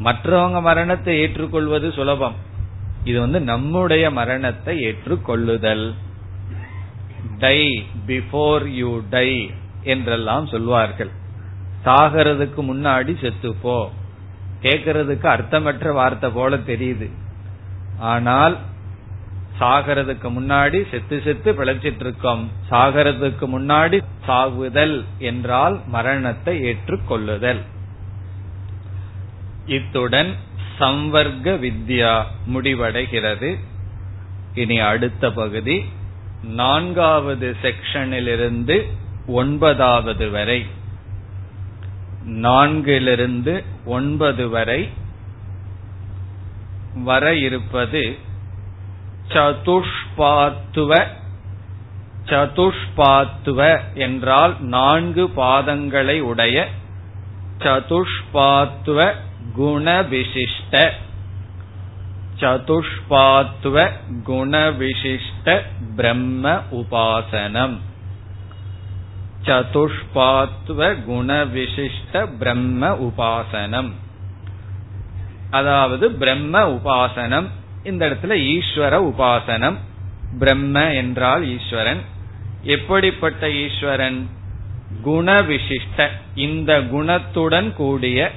மற்றவங்க 0.04 0.58
மரணத்தை 0.60 1.12
ஏற்றுக்கொள்வது 1.20 1.88
சுலபம். 1.92 2.36
இது 3.04 3.18
வந்து 3.20 3.40
நம்முடைய 3.52 4.04
மரணத்தை 4.10 4.74
ஏற்றுக்கொள்ளுதல். 4.88 5.86
டை 7.38 7.58
பிஃபோர் 8.06 8.64
யூ 8.80 8.92
டை 9.10 9.28
என்றெல்லாம் 9.84 10.46
சொல்வார்கள். 10.46 11.12
சாகிறதுக்கு 11.84 12.60
முன்னாடி 12.70 13.12
செத்துப்போ. 13.22 13.88
கேக்கிறதுக்கு 14.62 15.26
அர்த்தமற்ற 15.26 15.92
வார்த்தை 15.92 16.30
போல 16.30 16.56
தெரியுது. 16.56 17.08
ஆனால் 17.98 18.58
சாகிறதுக்கு 19.60 20.28
முன்னாடி 20.36 20.78
செத்து 20.90 21.20
செத்து 21.24 21.52
பிழைச்சிட்டு 21.52 22.00
இருக்கோம் 22.00 22.50
சாகிறதுக்கு 22.70 23.46
முன்னாடி 23.56 23.98
சாகுதல் 24.26 25.04
என்றால் 25.18 25.80
மரணத்தை 25.86 26.54
ஏற்றுக்கொள்ளுதல். 26.64 27.62
இத்துடன் 29.66 30.32
சம்வர்க்க 30.78 31.52
வித்யா 31.64 32.14
முடிவடைகிறது. 32.54 33.58
இனி 34.54 34.78
அடுத்த 34.78 35.30
பகுதி 35.32 35.84
நான்காவது 36.42 37.56
செக்ஷனிலிருந்து 37.62 38.76
ஒன்பதாவது 39.26 40.30
வரை. 40.30 40.66
நான்கிலிருந்து 42.26 43.64
ஒன்பது 43.84 44.48
வரை 44.48 44.88
வர 47.04 47.34
இருப்பது 47.34 48.18
சதுஷ்பாத்துவ 49.28 51.06
சதுஷ்பாத்துவ 52.26 53.80
என்றால் 53.94 54.54
நான்கு 54.60 55.30
பாதங்களை 55.36 56.20
உடைய 56.20 56.68
சதுஷ்பாத்துவ 57.58 59.14
குணவிசிஷ்ட 59.56 60.90
சதுஷ்பாத்துவ 62.40 63.90
குணவிசிஷ்ட 64.26 65.60
பிரம்ம 65.96 66.60
உபாசனம். 66.70 67.78
சதுஷ்பாத்வ 69.46 70.96
குணவிசிஷ்ட 71.08 72.28
பிரம்ம 72.38 72.88
உபாசனம். 72.88 73.90
அதாவது 75.50 76.10
பிரம்ம 76.10 76.68
உபாசனம் 76.68 77.48
இந்த 77.84 78.08
இடத்துல 78.08 78.36
ஈஸ்வர 78.52 79.12
உபாசனம். 79.12 79.76
பிரம்ம 80.38 80.94
என்றால் 80.94 81.48
ஈஸ்வரன். 81.48 82.00
எப்படிப்பட்ட 82.62 83.52
ஈஸ்வரன்? 83.52 84.28
குணவிசிஷ்ட 85.04 86.08
இந்த 86.34 86.80
குணத்துடன் 86.80 87.72
கூடிய 87.72 88.30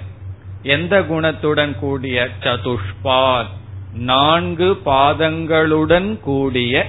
எந்த 0.64 1.02
குணத்துடன் 1.02 1.80
கூடிய? 1.80 2.28
சதுஷ்பாத் 2.44 3.56
நான்கு 3.94 4.82
பாதங்களுடன் 4.86 6.20
கூடிய 6.20 6.88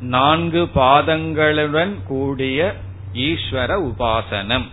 நான்கு 0.00 0.68
பாதங்களுடன் 0.74 1.94
கூடிய 2.06 2.74
ஈஸ்வர 3.12 3.92
உபாசனம். 3.92 4.66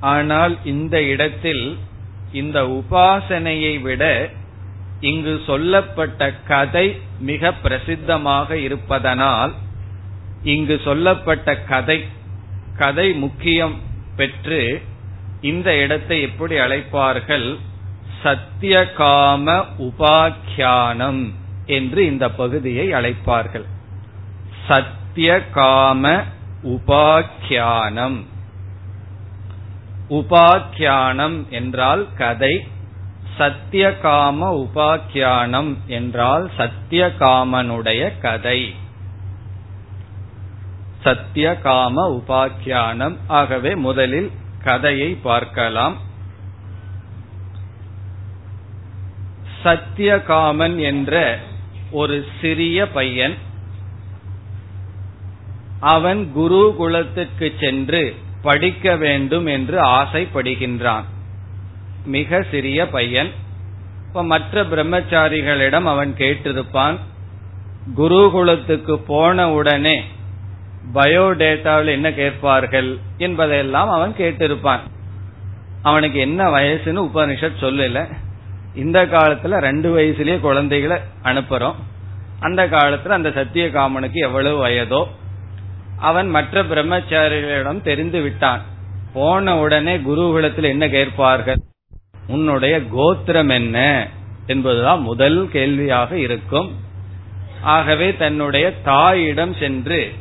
ஆனால் 0.00 0.64
இந்த 0.64 1.02
இடத்தில் 1.02 1.78
இந்த 2.32 2.66
உபாசனையை 2.66 3.80
விட 3.80 4.30
இங்கு 5.00 5.40
சொல்லப்பட்ட 5.46 6.32
கதை 6.32 7.00
மிக 7.20 7.52
பிரசித்தமாக 7.62 8.52
இருப்பதனால் 8.52 9.54
இங்கு 10.42 10.80
சொல்லப்பட்ட 10.84 11.56
கதை 11.56 12.04
கதை 12.76 13.12
முக்கியம் 13.12 13.78
பெற்று 14.16 14.82
இந்த 15.40 15.76
இடத்தை 15.76 16.20
எப்படி 16.22 16.56
அழைப்பார்கள்? 16.56 17.58
சத்தியகாம 18.24 19.64
உபாக்கியானம் 19.78 21.32
என்று 21.66 22.06
இந்த 22.06 22.30
பகுதியை 22.30 22.92
அழைப்பார்கள். 22.92 23.64
சத்தியகாம 25.16 26.24
உபாக்கியானம். 26.62 28.24
உபாக்கியானம் 30.10 31.48
என்றால் 31.48 32.06
கதை 32.16 32.66
சத்தியகாம 33.38 34.66
உபாக்கியானம் 34.66 35.76
என்றால் 35.86 36.50
சத்தியகாமனுடைய 36.58 38.20
கதை. 38.20 38.74
சத்தியகாம 41.04 42.20
உபாக்கியானம். 42.20 43.16
ஆகவே 43.26 43.74
முதலில் 43.74 44.30
கதையை 44.64 45.14
பார்க்கலாம். 45.14 45.96
சத்தியகாமன் 49.64 50.78
என்ற 50.78 51.38
ஒரு 51.90 52.26
சிறிய 52.40 52.88
பையன் 52.88 53.48
அவன் 55.80 56.32
குருகுலத்துக்கு 56.36 57.52
சென்று 57.60 58.14
படிக்க 58.42 58.96
வேண்டும் 58.96 59.46
என்று 59.46 59.84
ஆசைப்படுகின்றான். 59.84 61.04
மிக 62.04 62.44
சிறிய 62.50 62.88
பையன். 62.88 63.30
இப்ப 64.06 64.24
மற்ற 64.24 64.64
பிரம்மச்சாரிகளிடம் 64.64 65.82
அவன் 65.82 66.14
கேட்டிருப்பான் 66.18 66.98
குருகுலத்துக்கு 67.96 68.94
போன 68.94 69.52
உடனே 69.52 70.04
பயோடேட்டாவில் 70.94 71.86
என்ன 71.86 72.12
கேட்பார்கள் 72.12 72.98
என்பதையெல்லாம் 73.18 73.88
அவன் 73.88 74.14
கேட்டிருப்பான். 74.18 74.80
அவனுக்கு 75.82 76.18
என்ன 76.18 76.48
வயசுன்னு 76.48 77.08
உபனிஷத் 77.14 77.60
சொல்லல. 77.60 78.16
இந்த 78.74 79.06
காலத்துல 79.06 79.58
ரெண்டு 79.58 79.98
வயசுலயே 79.98 80.40
குழந்தைகளை 80.40 80.96
அனுப்புறோம். 81.22 81.74
அந்த 82.40 82.66
காலத்துல 82.66 83.08
அந்த 83.08 83.30
சத்திய 83.30 83.66
காமனுக்கு 83.66 84.12
எவ்வளவு 84.12 84.68
வயதோ 84.68 85.06
அவன் 86.00 86.30
மற்ற 86.30 86.62
பிரம்மச்சாரிகளிடம் 86.62 87.82
தெரிந்து 87.82 88.20
விட்டான். 88.20 88.62
போன 89.12 89.58
உடனே 89.58 89.96
குருகுலத்தில் 89.96 90.62
என்ன 90.62 90.88
கேட்பார்கள்? 90.88 91.56
உன்னுடைய 92.26 92.86
கோத்திரம் 92.88 93.48
என்ன? 93.48 94.08
என்பதுதான் 94.46 95.00
முதல் 95.00 95.48
கேள்வியாக 95.52 96.18
இருக்கும். 96.18 96.76
ஆகவே 97.62 98.16
தன்னுடைய 98.16 98.80
தாயிடம் 98.82 99.54
சென்று 99.54 100.12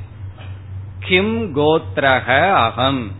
கிம் 0.99 1.55
கோத்ரக 1.55 2.51
அகம்? 2.51 3.11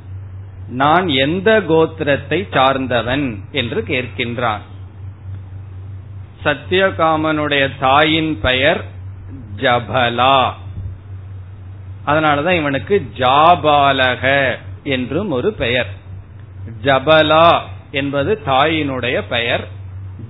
நான் 0.68 1.08
எந்த 1.08 1.60
கோத்திரத்தை 1.60 2.48
சார்ந்தவன்? 2.52 3.40
என்று 3.52 3.84
கேட்கின்றான். 3.88 4.62
சத்தியகாமனுடைய 6.44 7.72
தாயின் 7.80 8.40
பெயர் 8.42 8.84
ஜபலா. 9.56 10.52
அதனாலதான் 12.10 12.52
இவனுக்கு 12.52 13.08
ஜாபாலக 13.18 14.56
என்றும் 14.84 15.32
ஒரு 15.32 15.54
பெயர். 15.54 15.90
ஜபலா 16.84 17.60
என்பது 17.92 18.42
தாயினுடைய 18.46 19.24
பெயர். 19.30 19.68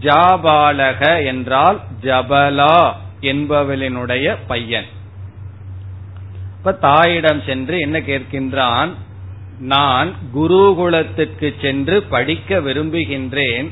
ஜாபாலக 0.02 1.26
என்றால் 1.26 1.82
ஜபலா 2.02 2.94
என்பவளினுடைய 3.22 4.38
பையன். 4.48 4.86
இப்ப 6.58 6.72
தாயிடம் 6.72 7.42
சென்று 7.46 7.80
என்ன 7.80 8.00
கேட்கின்றான்? 8.00 8.90
நான் 9.60 10.14
குருகுலத்துக்கு 10.36 11.54
சென்று 11.62 12.02
படிக்க 12.04 12.60
விரும்புகின்றேன். 12.60 13.72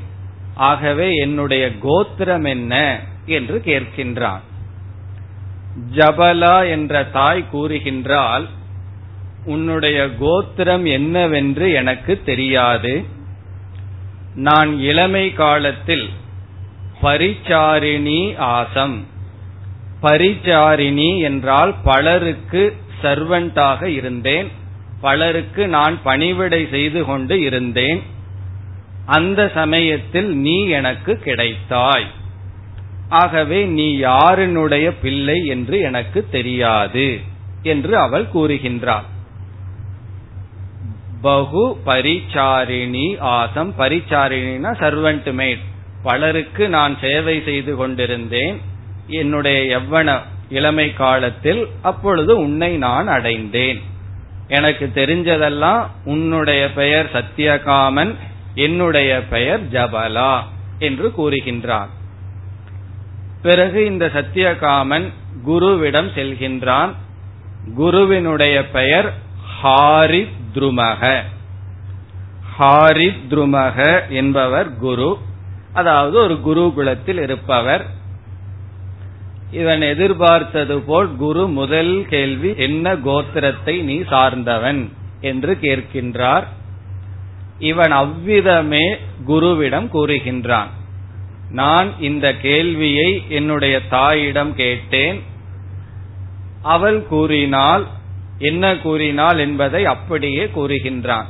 ஆகவே 0.56 1.16
என்னுடைய 1.16 1.78
கோத்திரம் 1.78 2.44
என்ன? 2.44 3.00
என்று 3.26 3.62
கேட்கின்றான். 3.66 4.40
ஜபலா 5.96 6.70
என்ற 6.70 7.04
தாய் 7.04 7.46
கூறுகின்றால் 7.54 8.48
உன்னுடைய 9.46 10.16
கோத்திரம் 10.20 10.86
என்னவென்று 10.86 11.72
எனக்கு 11.72 12.22
தெரியாது. 12.26 13.06
நான் 14.36 14.80
இளமை 14.80 15.34
காலத்தில் 15.34 16.10
பரிச்சாரிணி 17.02 18.38
ஆசம். 18.38 19.04
பரிச்சாரிணி 20.02 21.20
என்றால் 21.20 21.76
பலருக்கு 21.84 22.78
சர்வெண்டாக 23.04 23.84
இருந்தேன். 23.84 24.52
பலருக்கு 25.02 25.68
நான் 25.68 26.00
பணிவிடை 26.04 26.68
செய்து 26.72 27.06
கொண்டு 27.06 27.40
இருந்தேன். 27.40 28.04
அந்த 29.06 29.52
சமயத்தில் 29.54 30.36
நீ 30.36 30.68
எனக்கு 30.68 31.20
கிடைத்தாய். 31.26 32.06
ஆகவே 33.10 33.66
நீ 33.66 33.98
யாருனுடைய 33.98 34.94
பிள்ளை 34.96 35.46
என்று 35.46 35.80
எனக்கு 35.80 36.28
தெரியாது 36.32 37.20
என்று 37.64 37.98
அவள் 37.98 38.26
கூறுகின்றாள். 38.34 39.06
பகு 41.24 41.78
பரிச்சாரிணி 41.86 43.20
ஆசம். 43.20 43.74
பரிச்சாரிணினா 43.80 44.72
சர்வன்ட் 44.80 45.32
மேட் 45.34 45.60
பலருக்கு 46.04 46.70
நான் 46.70 46.98
சேவை 47.02 47.42
செய்து 47.46 47.76
கொண்டிருந்தேன். 47.76 48.62
என்னுடைய 49.08 49.80
எவ்வன 49.80 50.20
இளமை 50.50 50.94
காலத்தில் 50.94 51.68
அப்பொழுது 51.82 52.38
உன்னை 52.38 52.78
நான் 52.78 53.08
அடைந்தேன். 53.08 53.82
எனக்கு 54.48 54.92
தெரிஞ்சதெல்லாம் 54.96 55.88
உன்னுடைய 56.06 56.74
பெயர் 56.74 57.10
சத்தியகாமன் 57.14 58.16
என்னுடைய 58.56 59.24
பெயர் 59.30 59.70
ஜபலா 59.70 60.40
என்று 60.80 61.14
கூறுகின்றான். 61.18 61.96
பிறகு 63.42 63.86
இந்த 63.86 64.06
சத்தியகாமன் 64.06 65.14
குருவிடம் 65.48 66.10
செல்கின்றான். 66.16 66.92
குருவினுடைய 67.76 68.70
பெயர் 68.70 69.14
ஹாரித்ருமக 69.64 71.22
ஹாரித்ருமக 72.60 74.08
என்பவர் 74.10 74.76
குரு. 74.76 75.18
அதாவது 75.74 76.18
ஒரு 76.18 76.34
குருகுலத்தில் 76.34 77.22
இருப்பவர். 77.22 77.86
இவன் 79.52 79.82
எதிர்பார்த்தது 79.82 80.80
போல் 80.80 81.16
குரு 81.16 81.48
முதல் 81.48 82.06
கேள்வி 82.10 82.54
என்ன 82.58 82.96
கோத்திரத்தை 82.96 83.82
நீ 83.82 84.02
சார்ந்தவன்? 84.02 84.94
என்று 85.22 85.58
கேட்கின்றார். 85.62 86.44
இவன் 87.60 87.92
அவ்விதமே 87.92 88.96
குருவிடம் 89.28 89.90
கூறுகின்றான். 89.94 90.68
நான் 91.50 92.00
இந்த 92.00 92.36
கேள்வியை 92.36 93.24
என்னுடைய 93.30 93.82
தாயிடம் 93.88 94.56
கேட்டேன். 94.56 95.24
அவள் 96.62 97.04
கூறினால் 97.04 97.88
என்ன 98.38 98.78
கூறினாள் 98.78 99.38
என்பதை 99.38 99.86
அப்படியே 99.86 100.46
கூறுகின்றான். 100.46 101.26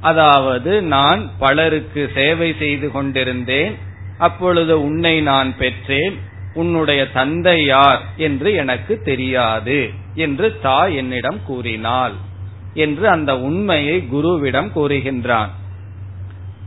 அதாவது 0.00 0.82
நான் 0.82 1.30
பலருக்கு 1.38 2.10
சேவை 2.14 2.54
செய்து 2.58 2.90
கொண்டிருந்தேன். 2.90 3.76
அப்பொழுது 4.18 4.82
உன்னை 4.82 5.20
நான் 5.20 5.56
பெற்றேன். 5.56 6.18
உன்னுடைய 6.54 7.10
தந்தை 7.10 7.64
யார் 7.64 8.02
என்று 8.16 8.52
எனக்கு 8.52 9.02
தெரியாது 9.02 9.90
என்று 10.14 10.58
தாய் 10.60 10.96
என்னிடம் 10.96 11.42
கூறினாள் 11.44 12.12
என்று 12.74 13.08
அந்த 13.08 13.38
உண்மையை 13.38 14.04
குருவிடம் 14.12 14.70
கூறுகின்றான். 14.74 15.48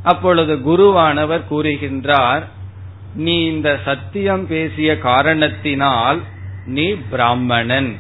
அப்பொழுது 0.04 0.56
குருவானவர் 0.56 1.42
கூறுகின்றார் 1.50 2.44
நீ 3.16 3.46
இந்த 3.46 3.80
சத்தியம் 3.86 4.48
பேசிய 4.48 4.98
காரணத்தினால் 4.98 6.22
நீ 6.66 6.92
பிராமணன். 6.92 7.96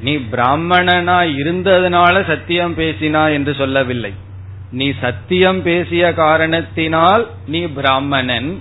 நீ 0.00 0.16
பிராமணனா 0.16 1.20
இருந்ததுனால 1.20 2.26
சத்தியம் 2.26 2.76
பேசினா 2.76 3.32
என்று 3.32 3.54
சொல்லவில்லை. 3.54 4.12
நீ 4.70 4.92
சத்தியம் 5.00 5.62
பேசிய 5.62 6.14
காரணத்தினால் 6.14 7.30
நீ 7.46 7.60
பிராமணன். 7.60 8.60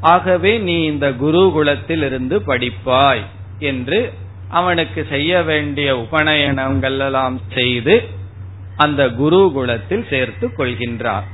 ஆகவே 0.00 0.58
நீ 0.58 0.82
இந்த 0.82 1.10
குருகுலத்தில் 1.10 2.04
இருந்து 2.04 2.38
படிப்பாய் 2.38 3.22
என்று 3.58 4.12
அவனுக்கு 4.48 5.06
செய்ய 5.10 5.42
வேண்டிய 5.42 5.96
உபநயனங்கள் 5.96 6.98
எல்லாம் 6.98 7.40
செய்து 7.54 8.08
அந்த 8.76 9.06
குருகுலத்தில் 9.06 10.08
சேர்த்து 10.10 10.50
கொள்கின்றார். 10.58 11.26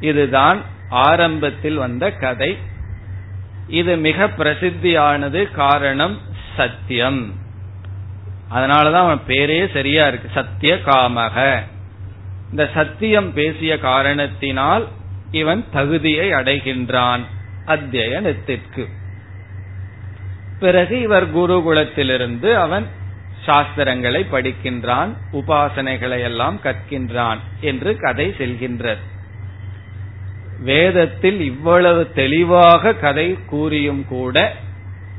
இதுதான் 0.00 0.58
ஆரம்பத்தில் 0.92 1.74
வந்த 1.74 2.10
கதை. 2.10 2.58
இது 3.66 3.96
மிக 3.96 4.26
பிரசித்தியானது 4.38 5.52
காரணம் 5.52 6.16
சத்தியம். 6.56 7.34
அதனாலதான் 8.50 9.04
அவன் 9.04 9.20
பேரே 9.26 9.72
சரியா 9.72 10.06
இருக்கு. 10.06 10.28
சத்திய 10.34 10.78
காமக 10.86 11.60
இந்த 12.50 12.70
சத்தியம் 12.74 13.32
பேசிய 13.32 13.78
காரணத்தினால் 13.78 14.88
இவன் 15.30 15.64
தகுதியை 15.72 16.30
அடைகின்றான் 16.30 17.22
அத்தியனத்திற்கு 17.66 18.84
பிறகு 20.58 21.00
இவர் 21.00 21.36
குருகுலத்திலிருந்து 21.36 22.54
அவன் 22.54 22.86
சாஸ்திரங்களை 23.46 24.20
படிக்கின்றான் 24.32 25.12
உபாசனைகளை 25.32 26.20
எல்லாம் 26.22 26.60
கற்கின்றான் 26.62 27.40
என்று 27.60 27.96
கதை 27.96 28.34
செல்கின்றது. 28.38 29.02
வேதத்தில் 30.62 31.40
இவ்வளவு 31.40 32.12
தெளிவாக 32.12 32.94
கதை 32.94 33.38
கூறியும் 33.46 34.04
கூட 34.06 34.56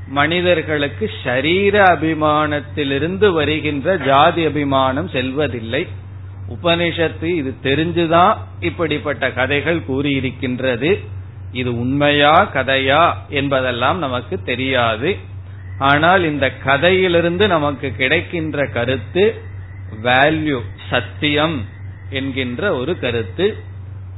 மனிதர்களுக்கு 0.08 1.12
ஷரீர 1.24 1.76
அபிமானத்திலிருந்து 1.94 3.34
வருகின்ற 3.34 3.98
ஜாதி 3.98 4.46
அபிமானம் 4.46 5.10
செல்வதில்லை. 5.10 5.88
உபனிஷத்து 6.50 7.24
இது 7.24 7.52
தெரிஞ்சுதான் 7.64 8.38
இப்படிப்பட்ட 8.60 9.32
கதைகள் 9.32 9.82
கூறியிருக்கின்றது. 9.92 11.00
இது 11.52 11.80
உண்மையா 11.80 12.50
கதையா 12.54 13.14
என்பதெல்லாம் 13.30 13.98
நமக்கு 13.98 14.42
தெரியாது. 14.42 15.18
ஆனால் 15.78 16.24
இந்த 16.24 16.52
கதையிலிருந்து 16.64 17.48
நமக்கு 17.48 17.92
கிடைக்கின்ற 17.98 18.66
கருத்து 18.66 19.42
வேல்யூ 20.04 20.60
சத்தியம் 20.90 21.66
என்கின்ற 22.10 22.76
ஒரு 22.76 23.00
கருத்து. 23.00 23.48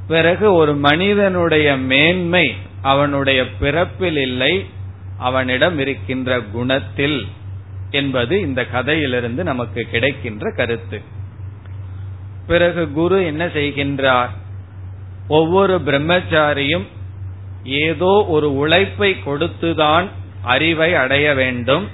பிறகு 0.07 0.53
ஒரு 0.53 0.75
மனிதனுடைய 0.75 1.77
மேன்மை 1.77 2.55
அவனுடைய 2.81 3.49
பிறப்பில் 3.49 4.17
இல்லை 4.17 4.65
அவனிடம் 5.17 5.79
இருக்கின்ற 5.79 6.41
குணத்தில் 6.41 7.27
என்பது 7.91 8.39
இந்த 8.39 8.65
கதையிலிருந்து 8.65 9.43
நமக்கு 9.43 9.87
கிடைக்கின்ற 9.91 10.53
கருத்து. 10.55 11.01
பிறகு 12.47 12.91
குரு 12.91 13.25
என்ன 13.25 13.45
செய்கின்றார்? 13.45 14.29
ஒவ்வொரு 15.27 15.81
பிரம்மச்சாரியும் 15.85 16.85
ஏதோ 17.63 18.25
ஒரு 18.29 18.55
உழைப்பை 18.55 19.15
கொடுத்துதான் 19.25 20.07
அறிவை 20.41 20.93
அடைய 20.93 21.33
வேண்டும். 21.33 21.87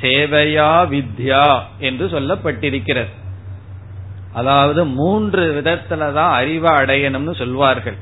சேவையா 0.00 0.86
வித்யா 0.88 1.60
என்று 1.78 2.06
சொல்லப்பட்டிருக்கிறது. 2.06 3.17
அதாவது 4.32 4.84
மூன்று 4.84 5.62
விதத்துல 5.62 6.12
தான் 6.12 6.32
அறிவை 6.32 6.70
அடையணும்னு 6.70 7.34
சொல்வார்கள். 7.34 7.96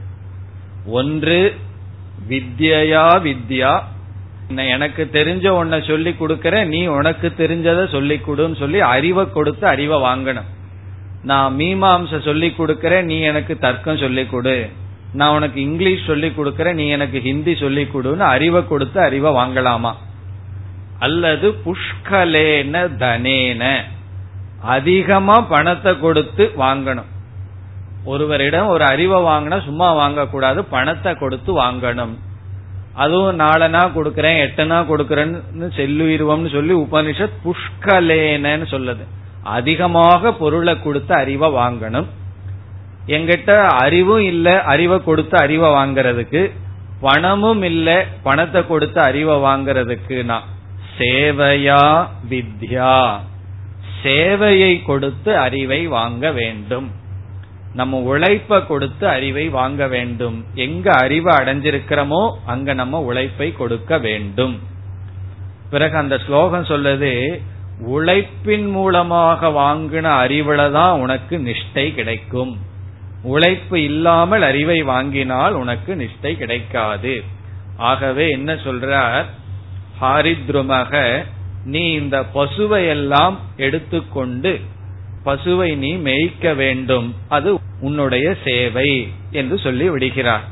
ஒன்று 0.87 1.57
வித்யா. 2.29 3.07
வித்யா 3.27 3.81
எனக்கு 4.55 5.09
தெரிஞ்ச 5.12 5.49
உன்னை 5.49 5.83
சொல்லி 5.83 6.11
கொடுக்கற 6.11 6.67
நீ 6.67 6.87
உனக்கு 6.87 7.33
தெரிஞ்சதை 7.39 7.91
சொல்லி 7.91 8.17
கொடுன்னு 8.17 8.57
சொல்லி 8.57 8.81
அறிவை 8.81 9.31
கொடுத்து 9.31 9.67
அறிவை 9.67 10.01
வாங்கணும். 10.01 10.49
நான் 11.23 11.57
மீமாம்ச 11.57 12.21
சொல்லி 12.21 12.49
கொடுக்கற 12.49 13.03
நீ 13.03 13.21
எனக்கு 13.21 13.59
தர்க்கம் 13.59 13.97
சொல்லி 13.97 14.27
கொடு. 14.27 14.71
நான் 15.12 15.35
உனக்கு 15.35 15.61
இங்கிலீஷ் 15.61 16.05
சொல்லி 16.05 16.29
கொடுக்கற 16.29 16.75
நீ 16.75 16.89
எனக்கு 16.89 17.21
ஹிந்தி 17.21 17.55
சொல்லி 17.55 17.85
கொடுன்னு 17.85 18.19
அறிவை 18.19 18.67
கொடுத்து 18.67 19.01
அறிவை 19.01 19.33
வாங்கலாமா? 19.33 19.95
அல்லது 20.99 21.55
புஷ்கலேன 21.65 22.91
தனேன. 22.99 23.83
அதிகமா 24.74 25.37
பணத்தை 25.40 25.92
கொடுத்து 25.98 26.44
வாங்கணும். 26.59 27.11
ஒருவரிடம் 28.05 28.66
ஒரு 28.66 28.85
அறிவை 28.85 29.18
வாங்கினா 29.22 29.59
சும்மா 29.64 29.88
வாங்கக்கூடாது 30.00 30.61
பணத்தை 30.70 31.12
கொடுத்து 31.14 31.50
வாங்கணும். 31.62 32.14
அதுவும் 32.94 33.38
நாலனா 33.40 33.83
கொடுக்கறேன் 33.94 34.38
எட்டனா 34.44 34.79
கொடுக்கறேன்னு 34.90 35.68
செல்லுயிருவோம்னு 35.79 36.50
சொல்லி 36.52 36.74
உபனிஷத் 36.74 37.40
புஷ்கலேனன்னு 37.44 38.66
சொல்லுது. 38.74 39.05
அதிகமாக 39.42 40.33
பொருளை 40.33 40.74
கொடுத்து 40.83 41.14
அறிவை 41.14 41.48
வாங்கணும். 41.50 42.09
எங்கிட்ட 43.07 43.50
அறிவும் 43.85 44.24
இல்ல 44.33 44.55
அறிவை 44.62 44.98
கொடுத்து 45.05 45.37
அறிவை 45.38 45.68
வாங்கறதுக்கு. 45.70 46.42
பணமும் 47.00 47.62
இல்ல 47.62 47.88
பணத்தை 48.22 48.66
கொடுத்து 48.66 49.00
அறிவை 49.00 49.37
வாங்கறதுக்குனா 49.37 50.24
நான் 50.24 50.50
சேவையா 50.98 51.83
வித்யா. 52.31 52.96
சேவையை 54.03 54.85
கொடுத்து 54.85 55.37
அறிவை 55.37 55.87
வாங்க 55.87 56.33
வேண்டும். 56.33 56.91
நம்ம 57.75 57.99
உழைப்ப 57.99 58.67
கொடுத்து 58.67 59.09
அறிவை 59.09 59.49
வாங்க 59.49 59.89
வேண்டும். 59.89 60.45
எங்க 60.55 60.93
அறிவை 60.93 61.35
அடைஞ்சிருக்கிறோமோ 61.35 62.31
அங்க 62.47 62.75
நம்ம 62.75 63.01
உழைப்பை 63.01 63.53
கொடுக்க 63.53 63.99
வேண்டும். 63.99 64.59
பிறகு 65.71 65.97
அந்த 65.97 66.19
ஸ்லோகம் 66.19 66.65
சொல்லுது 66.65 67.43
உழைப்பின் 67.81 68.71
மூலமாக 68.71 69.49
வாங்கின 69.49 70.07
அறிவுல 70.25 70.73
தான் 70.73 71.01
உனக்கு 71.01 71.39
நிஷ்டை 71.39 71.95
கிடைக்கும். 71.95 72.59
உழைப்பு 73.23 73.83
இல்லாமல் 73.83 74.43
அறிவை 74.43 74.83
வாங்கினால் 74.83 75.53
உனக்கு 75.53 75.95
நிஷ்டை 75.95 76.37
கிடைக்காது. 76.37 77.25
ஆகவே 77.77 78.31
என்ன 78.31 78.55
சொல்றார்? 78.55 79.25
ஹாரித்ருமக 80.01 81.25
நீ 81.74 81.83
இந்த 81.92 82.16
பசுவை 82.35 82.81
எல்லாம் 82.88 83.37
எடுத்துக்கொண்டு 83.57 84.61
பசுவை 85.24 85.76
நீ 85.76 85.90
மேய்க்க 85.96 86.55
வேண்டும். 86.55 87.14
அது 87.29 87.59
உன்னுடைய 87.81 88.26
சேவை 88.44 88.90
என்று 89.31 89.59
சொல்லி 89.59 89.88
விடுகிறார். 89.88 90.44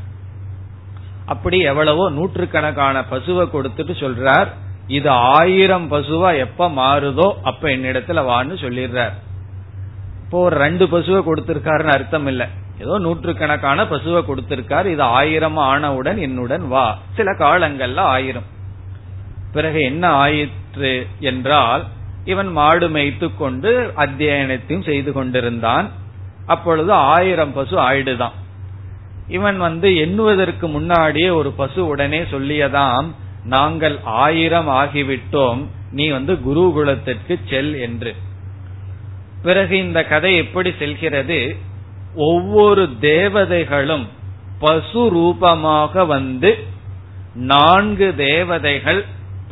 அப்படி 1.27 1.59
எவ்வளவோ 1.61 2.11
நூற்றுக்கணக்கான 2.11 3.01
பசுவை 3.11 3.45
கொடுத்துட்டு 3.53 3.95
சொல்றார். 4.03 4.49
இது 4.87 5.11
ஆயிரம் 5.11 5.91
பசுவா 5.91 6.31
எப்ப 6.39 6.69
மாறுதோ 6.81 7.29
அப்ப 7.43 7.69
என்னிடத்துல 7.69 8.23
வான்னு 8.31 8.57
சொல்லிடுறார். 8.65 9.15
இப்போ 10.25 10.39
ஒரு 10.43 10.57
ரெண்டு 10.57 10.85
பசுவை 10.87 11.21
கொடுத்திருக்காருன்னு 11.27 11.95
அர்த்தம் 11.97 12.27
இல்ல. 12.27 12.49
ஏதோ 12.79 12.99
நூற்றுக்கணக்கான 12.99 13.85
பசுவை 13.85 14.21
கொடுத்திருக்கார். 14.31 14.87
இது 14.87 15.03
ஆயிரம் 15.03 15.57
ஆனவுடன் 15.57 16.19
என்னுடன் 16.19 16.69
வா. 16.69 16.99
சில 17.15 17.31
காலங்கள்ல 17.33 18.03
ஆயிரம். 18.17 18.49
பிறகு 19.53 19.81
என்ன 19.83 20.07
ஆயிற்று 20.75 21.07
என்றால் 21.21 21.85
இவன் 22.25 22.51
மாடு 22.53 22.89
மேய்த்து 22.89 23.37
கொண்டு 23.37 23.93
அத்தியனத்தையும் 23.97 24.85
செய்து 24.85 25.13
கொண்டிருந்தான். 25.13 25.91
அப்பொழுது 26.47 26.93
ஆயிரம் 26.93 27.53
பசு 27.53 27.77
ஆயிடுதான். 27.77 28.37
இவன் 29.29 29.59
வந்து 29.59 29.97
எண்ணுவதற்கு 29.97 30.69
முன்னாடியே 30.69 31.29
ஒரு 31.29 31.51
பசு 31.53 31.87
உடனே 31.87 32.21
சொல்லியதாம் 32.23 33.09
நாங்கள் 33.45 33.99
ஆயிரம் 34.05 34.69
ஆகிவிட்டோம் 34.69 35.67
நீ 35.91 36.09
வந்து 36.09 36.33
குருகுலத்திற்கு 36.33 37.35
செல் 37.49 37.75
என்று. 37.81 38.15
பிறகு 39.43 39.79
இந்த 39.79 40.05
கதை 40.05 40.37
எப்படி 40.37 40.73
செல்கிறது? 40.79 41.57
ஒவ்வொரு 42.15 42.89
தேவதைகளும் 43.01 44.07
பசு 44.59 45.09
ரூபமாக 45.11 46.05
வந்து 46.05 46.51
நான்கு 47.35 48.15
தேவதைகள் 48.17 49.05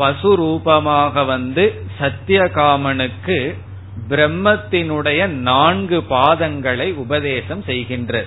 பசு 0.02 0.30
ரூபமாக 0.36 1.22
வந்து 1.24 1.64
சத்தியகாமனுக்கு 2.00 3.36
பிரம்மத்தினுடைய 4.08 5.20
நான்கு 5.48 5.98
பாதங்களை 6.10 6.86
உபதேசம் 6.94 7.62
செய்கின்ற. 7.62 8.24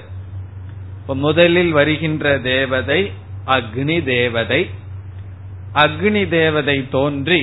முதலில் 1.23 1.71
வருகின்ற 1.71 2.25
தேவதை 2.39 3.01
அக்னி 3.47 3.97
தேவதை. 4.03 4.61
அக்னி 5.73 6.23
தேவதை 6.29 6.77
தோன்றி 6.89 7.41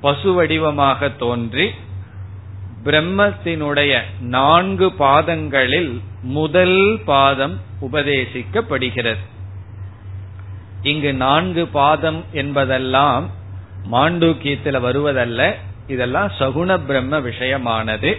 பசு 0.00 0.32
வடிவமாக 0.32 1.08
தோன்றி 1.22 1.66
பிரம்மத்தினுடைய 2.84 3.92
நான்கு 4.34 4.88
பாதங்களில் 4.92 5.92
முதல் 6.38 6.80
பாதம் 7.04 7.56
உபதேசிக்கப்படுகிறது. 7.86 9.24
இங்கு 10.82 11.12
நான்கு 11.24 11.62
பாதம் 11.78 12.20
என்பதெல்லாம் 12.32 13.26
மாண்டூக்கியத்துல 13.90 14.80
வருவதல்ல 14.80 15.54
இதெல்லாம் 15.86 16.30
சகுண 16.38 16.80
பிரம்ம 16.86 17.20
விஷயமானது. 17.20 18.16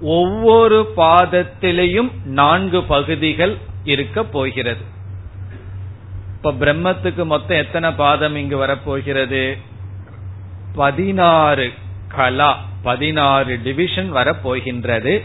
ஒவ்வொரு 0.00 0.92
பாதத்திலையும் 0.96 2.10
நான்கு 2.24 2.82
பகுதிகள் 2.82 3.56
இருக்க 3.84 4.24
போகிறது. 4.24 4.80
இப்ப 6.36 6.52
பிரம்மத்துக்கு 6.52 7.24
மொத்தம் 7.24 7.56
எத்தனை 7.56 7.90
பாதம் 7.92 8.36
இங்கு 8.36 8.56
வரப்போகிறது? 8.56 9.56
பதினாறு 10.74 11.72
கலா 12.08 12.64
பதினாறு 12.82 13.60
டிவிஷன் 13.64 14.14
வரப்போகின்றது. 14.14 15.20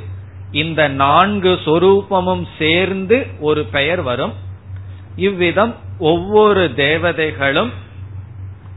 இந்த 0.52 0.88
நான்கு 0.88 1.60
சொரூபமும் 1.66 2.48
சேர்ந்து 2.58 3.28
ஒரு 3.40 3.66
பெயர் 3.66 4.02
வரும். 4.02 4.34
இவ்விதம் 5.16 5.76
ஒவ்வொரு 6.00 6.74
தேவதைகளும் 6.74 7.84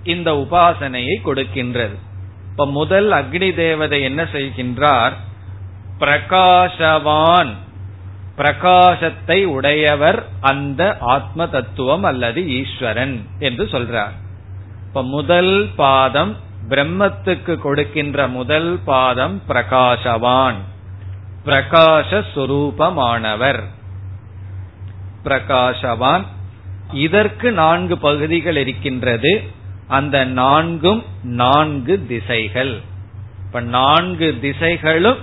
இந்த 0.09 0.33
உபாசனையை 0.33 1.17
கொடுக்கின்றது. 1.25 1.99
இப்ப 2.51 2.67
முதல் 2.67 3.11
அக்னி 3.11 3.55
தேவதை 3.55 4.03
என்ன 4.03 4.23
செய்கின்றார்? 4.23 5.13
பிரகாசவான். 6.01 7.53
பிரகாசத்தை 8.37 9.45
உடையவர் 9.45 10.27
அந்த 10.41 10.97
ஆத்ம 11.01 11.49
தத்துவம் 11.49 12.03
அல்லது 12.03 12.49
ஈஸ்வரன் 12.49 13.27
என்று 13.39 13.65
சொல்றார். 13.65 14.13
இப்ப 14.87 15.03
முதல் 15.03 15.69
பாதம் 15.77 16.37
பிரம்மத்துக்கு 16.69 17.57
கொடுக்கின்ற 17.57 18.29
முதல் 18.29 18.79
பாதம் 18.85 19.43
பிரகாசவான். 19.49 20.55
பிரகாசஸ்வரூபமானவர் 21.45 23.63
பிரகாசவான். 25.25 26.23
இதற்கு 26.93 27.53
நான்கு 27.53 27.99
பகுதிகள் 27.99 28.57
இருக்கின்றது. 28.57 29.57
அந்த 29.89 30.25
நான்கும் 30.25 31.05
நான்கு 31.23 32.07
திசைகள். 32.07 32.81
இப்ப 33.47 33.61
நான்கு 33.61 34.39
திசைகளும் 34.43 35.17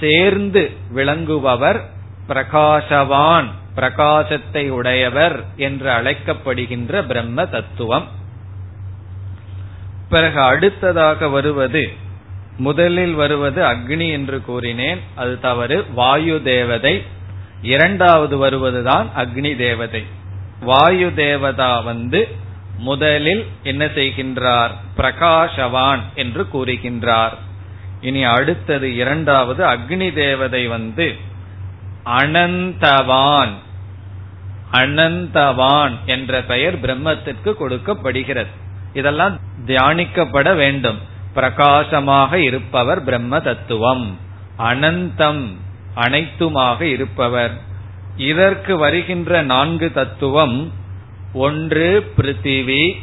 சேர்ந்து 0.00 0.70
விளங்குபவர் 0.94 1.80
பிரகாசவான் 2.28 3.44
பிரகாசத்தை 3.76 4.68
உடையவர் 4.68 5.44
என்று 5.56 5.90
அழைக்கப்படுகின்ற 5.90 7.06
பிரம்ம 7.06 7.46
தத்துவம். 7.46 8.06
பிறகு 10.08 10.40
அடுத்ததாக 10.40 11.28
வருவது 11.28 11.92
முதலில் 12.56 13.14
வருவது 13.14 13.62
அக்னி 13.62 14.10
என்று 14.10 14.42
கூறினேன் 14.42 15.00
அது 15.14 15.40
தவறு. 15.40 15.84
வாயு 15.94 16.42
தேவதை. 16.42 17.02
இரண்டாவது 17.62 18.36
வருவதுதான் 18.36 19.08
அக்னி 19.16 19.56
தேவதை. 19.56 20.04
வாயு 20.60 21.14
தேவதா 21.14 21.80
வந்து 21.80 22.28
முதலில் 22.80 23.46
என்ன 23.62 23.84
செய்கின்றார்? 23.84 24.70
பிரகாஷவான் 24.96 26.00
என்று 26.14 26.46
கூறுகின்றார். 26.54 27.36
இனி 28.00 28.22
அடுத்தது 28.22 28.94
இரண்டாவது 28.94 29.64
அக்னி 29.64 30.12
தேவதை 30.12 30.66
வந்து 30.66 31.16
அனந்தவான் 32.04 33.54
அனந்தவான் 34.72 35.94
என்ற 36.06 36.42
பெயர் 36.42 36.80
பிரம்மத்திற்கு 36.80 37.54
கொடுக்கப்படுகிறது. 37.54 38.50
இதெல்லாம் 38.92 39.38
தியானிக்கப்பட 39.66 40.54
வேண்டும். 40.54 40.98
பிரகாசமாக 41.34 42.38
இருப்பவர் 42.40 43.02
பிரம்ம 43.04 43.40
தத்துவம். 43.40 44.18
அனந்தம் 44.58 45.42
அனைத்துமாக 45.94 46.80
இருப்பவர். 46.80 47.54
இதற்கு 48.16 48.76
வருகின்ற 48.76 49.42
நான்கு 49.42 49.92
தத்துவம் 49.92 50.72
ஒன்று 51.32 52.12
பிருத்திவி 52.16 52.96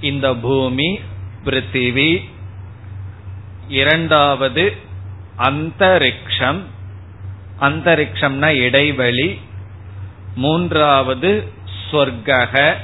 இந்த 0.00 0.34
பூமி 0.34 1.00
பிருத்திவி. 1.44 2.28
இரண்டாவது 3.68 4.76
அந்தரிக்ஷம் 5.38 6.60
அந்தரிக்ஷம்னா 7.60 8.46
இடைவெளி. 8.46 9.40
மூன்றாவது 10.34 11.44
சொர்க்கக. 11.92 12.74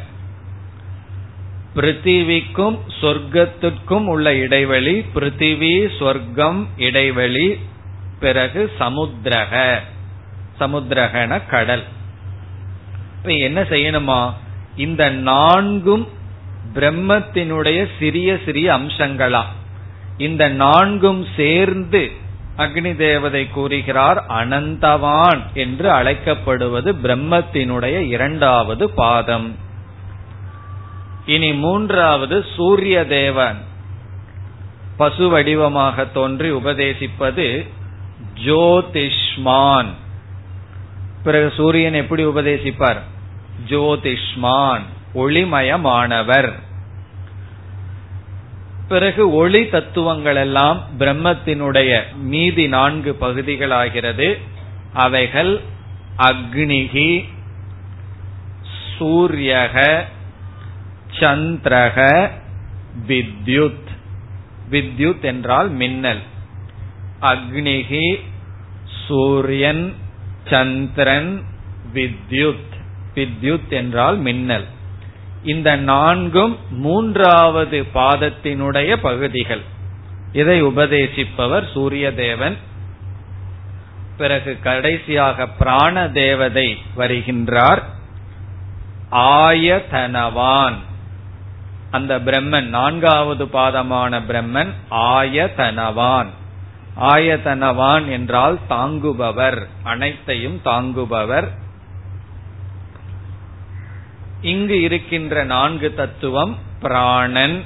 பிருத்திவிக்கும் 1.77 2.79
சொர்க்கத்திற்கும் 3.01 4.07
உள்ள 4.07 4.35
இடைவெளி 4.35 5.05
பிருத்திவி 5.15 5.99
சொர்க்கம் 5.99 6.69
இடைவெளி 6.77 7.59
பிறகு 8.21 8.73
சமுத்திரக. 8.79 9.83
சமுத்திரகன 10.61 11.47
கடல். 11.47 11.85
இப்ப 13.17 13.33
என்ன 13.33 13.63
செய்யணுமா? 13.63 14.33
இந்த 14.79 15.11
நான்கும் 15.11 16.09
பிரம்மத்தினுடைய 16.75 17.87
சிறிய 17.99 18.39
சிறிய 18.45 18.75
அம்சங்களா? 18.75 19.43
இந்த 20.17 20.49
நான்கும் 20.49 21.27
சேர்ந்து 21.37 22.11
அக்னி 22.57 22.97
தேவதை 22.97 23.49
கூறுகிறார் 23.49 24.25
அனந்தவான் 24.29 25.41
என்று 25.55 25.91
அழைக்கப்படுவது 25.91 26.95
பிரம்மத்தினுடைய 27.03 27.97
இரண்டாவது 28.07 28.91
பாதம். 28.91 29.57
இனி 31.27 31.53
மூன்றாவது 31.53 32.45
சூரிய 32.57 33.07
தேவன். 33.07 33.59
பசு 34.97 35.29
வடிவமாக 35.29 36.07
தோன்றி 36.07 36.51
உபதேசிப்பது 36.51 37.67
ஜோதிஷ்மான். 38.47 39.93
பிறகு 41.25 41.53
சூரியன் 41.57 41.95
எப்படி 41.95 42.25
உபதேசிப்பார்? 42.25 43.03
ஜோதிஷ்மான் 43.67 44.83
ஒளிமயமானவர். 45.15 46.53
பிறகு 48.89 49.33
ஒளி 49.33 49.69
தத்துவங்கள் 49.69 50.37
எல்லாம் 50.37 50.83
பிரம்மத்தினுடைய 50.99 52.03
மீதி 52.17 52.69
நான்கு 52.69 53.17
பகுதிகளாகிறது. 53.21 54.39
அவைகள் 54.93 55.61
அக்னிகி 56.19 57.29
சூரியக 58.99 60.05
சந்திரக 61.21 62.31
வித்யுத். 63.07 63.87
வித்யுத் 64.71 65.21
என்றால் 65.21 65.71
மின்னல். 65.71 66.21
அக்னிகி 67.21 68.21
சூரியன் 69.07 69.95
சந்திரன் 70.45 71.43
வித்யுத். 71.95 72.77
வித்யுத் 73.19 73.69
என்றால் 73.69 74.17
மின்னல். 74.17 74.65
இந்த 75.43 75.77
நான்கும் 75.77 76.59
மூன்றாவது 76.71 77.87
பாதத்தினுடைய 77.95 78.97
பகுதிகள். 78.97 79.61
இதை 80.33 80.63
உபதேசிப்பவர் 80.63 81.71
சூரிய 81.73 82.15
தேவன் 82.15 82.57
பிறகு 84.17 84.59
கடைசியாக 84.63 85.47
பிராண 85.47 86.09
தேவதை 86.09 86.79
வருகின்றார். 86.97 87.83
ஆயதனவான். 89.11 90.75
அந்த 91.91 92.19
பிரம்மன் 92.19 92.65
நான்காவது 92.65 93.45
பாதமான 93.45 94.21
பிரம்மன் 94.29 94.69
ஆயதனவான். 94.91 96.27
ஆயதனவான் 97.01 98.09
என்றால் 98.09 98.59
தாங்குபவர். 98.69 99.67
அனைத்தையும் 99.83 100.61
தாங்குபவர். 100.65 101.49
இங்கு 104.41 104.81
இருக்கின்ற 104.81 105.45
நான்கு 105.45 105.95
தத்துவம் 105.95 106.59
பிராணன் 106.81 107.65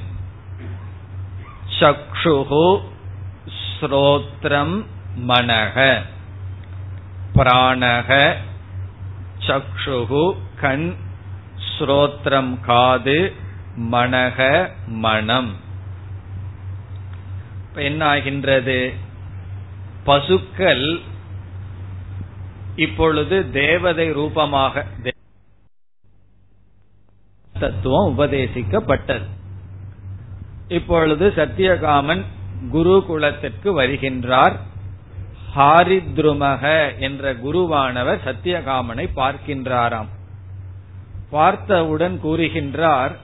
சக்ஷுகு 1.79 2.79
ஸ்ரோத்ரம் 3.81 4.85
மனக 5.27 6.01
பிராணக 7.35 8.35
சக்ஷுகு 9.39 10.35
கண் 10.59 10.95
ஸ்ரோத்ரம் 11.69 12.59
காது 12.61 13.33
மனக 13.91 14.69
மனம். 14.87 15.55
என்ன 17.75 18.05
ஆகின்றது? 18.05 18.93
பசுக்கள் 20.03 20.99
இப்பொழுது 22.75 23.51
தேவதை 23.51 24.11
ரூபமாக 24.11 24.85
தத்துவம் 27.59 28.17
உபதேசிக்கப்பட்டது. 28.17 29.23
இப்பொழுது 30.67 31.29
சத்தியகாமன் 31.29 32.23
குரு 32.69 33.03
குலத்திற்கு 33.07 33.81
வருகின்றார். 33.81 34.55
ஹாரித்ருமக 35.55 36.91
என்ற 36.99 37.33
குருவானவர் 37.33 38.19
சத்தியகாமனை 38.25 39.09
பார்க்கின்றாராம். 39.15 40.07
பார்த்தவுடன் 41.29 42.19
கூறுகின்றார் 42.23 43.15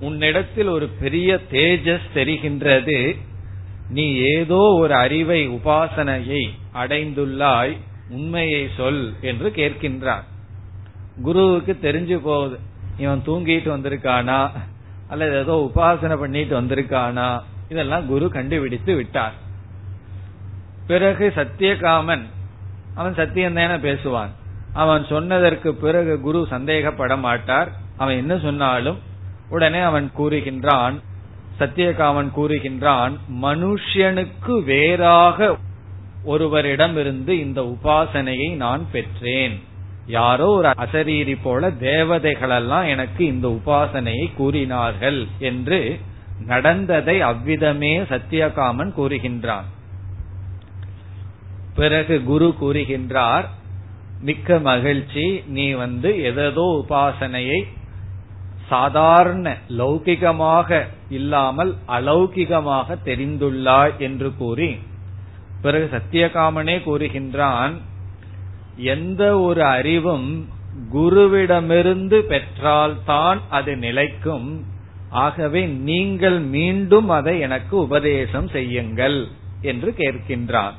உன்னிடத்தில் 0.00 0.66
ஒரு 0.66 0.88
பெரிய 0.88 1.40
தேஜஸ் 1.50 2.08
தெரிகின்றது. 2.14 3.16
நீ 3.88 4.14
ஏதோ 4.14 4.76
ஒரு 4.78 4.94
அறிவை 4.94 5.48
உபாசனையை 5.48 6.48
அடைந்துள்ளாய். 6.74 7.76
உண்மையை 8.08 8.68
சொல் 8.76 9.14
என்று 9.20 9.52
கேட்கின்றார். 9.56 10.24
குருவுக்கு 11.22 11.78
தெரிஞ்சு 11.82 12.16
போகுது. 12.16 12.58
இவன் 12.96 13.22
தூங்கிட்டு 13.26 13.68
வந்திருக்கானா? 13.76 14.50
அல்லது 15.08 15.36
ஏதோ 15.36 15.70
உபாசனை 15.74 16.16
பண்ணிட்டு 16.16 16.60
வந்திருக்கானா? 16.60 17.42
இதெல்லாம் 17.68 18.06
குரு 18.06 18.28
கண்டுபிடித்து 18.28 18.94
விட்டார். 18.94 19.32
பிறகு 20.86 21.32
சத்தியகாமன் 21.36 22.22
அவன் 22.94 23.14
சத்தியம் 23.14 23.54
தானே 23.54 23.74
பேசுவான். 23.74 24.28
அவன் 24.72 25.04
சொன்னதற்கு 25.04 25.74
பிறகு 25.74 26.20
குரு 26.20 26.46
சந்தேகப்பட 26.50 27.18
மாட்டார். 27.18 27.72
அவன் 27.96 28.16
என்ன 28.16 28.38
சொன்னாலும் 28.38 28.98
உடனே 29.48 29.78
அவன் 29.78 30.10
கூறுகின்றான் 30.18 30.98
சத்தியகாமன் 31.58 32.30
கூறுகின்றான் 32.36 33.16
மனுஷனுக்கு 33.42 34.64
வேறாக 34.64 35.56
ஒருவரிடமிருந்து 36.26 37.28
இந்த 37.28 37.60
உபாசனையை 37.62 38.54
நான் 38.54 38.86
பெற்றேன். 38.92 39.62
யாரோ 40.06 40.46
ஒரு 40.46 40.68
அசரீரி 40.68 41.36
போல 41.42 41.70
தேவதைகளெல்லாம் 41.70 42.88
எனக்கு 42.88 43.26
இந்த 43.26 43.48
உபாசனையை 43.48 44.34
கூறினார்கள் 44.36 45.26
என்று 45.38 46.00
நடந்ததை 46.46 47.20
அவ்விதமே 47.20 47.98
சத்தியகாமன் 47.98 48.92
கூறுகின்றான். 48.96 49.66
பிறகு 51.74 52.24
குரு 52.24 52.54
கூறுகின்றார் 52.60 53.44
மிக்க 54.20 54.58
மகிழ்ச்சி 54.58 55.42
நீ 55.46 55.72
வந்து 55.72 56.22
எதோ 56.22 56.84
உபாசனையை 56.88 57.66
சாதாரண 58.68 59.56
லௌகிகமாக 59.68 60.82
இல்லாமல் 61.08 61.74
அலௌகிகமாக 61.88 62.96
தெரிந்துள்ளாய் 63.04 63.96
என்று 63.98 64.36
கூறி 64.36 64.76
பிறகு 65.62 65.88
சத்தியகாமனே 65.92 66.76
கூறுகின்றான் 66.84 67.74
எந்த 68.76 69.40
ஒரு 69.40 69.64
அறிவும் 69.64 70.48
குருவிடமிருந்து 70.94 72.18
பெற்றால்தான் 72.18 73.40
அது 73.50 73.76
நிலைக்கும். 73.76 74.64
ஆகவே 75.08 75.66
நீங்கள் 75.66 76.40
மீண்டும் 76.40 77.08
அதை 77.08 77.40
எனக்கு 77.40 77.76
உபதேசம் 77.76 78.48
செய்யுங்கள் 78.48 79.28
என்று 79.60 79.94
கேட்கின்றான் 79.98 80.72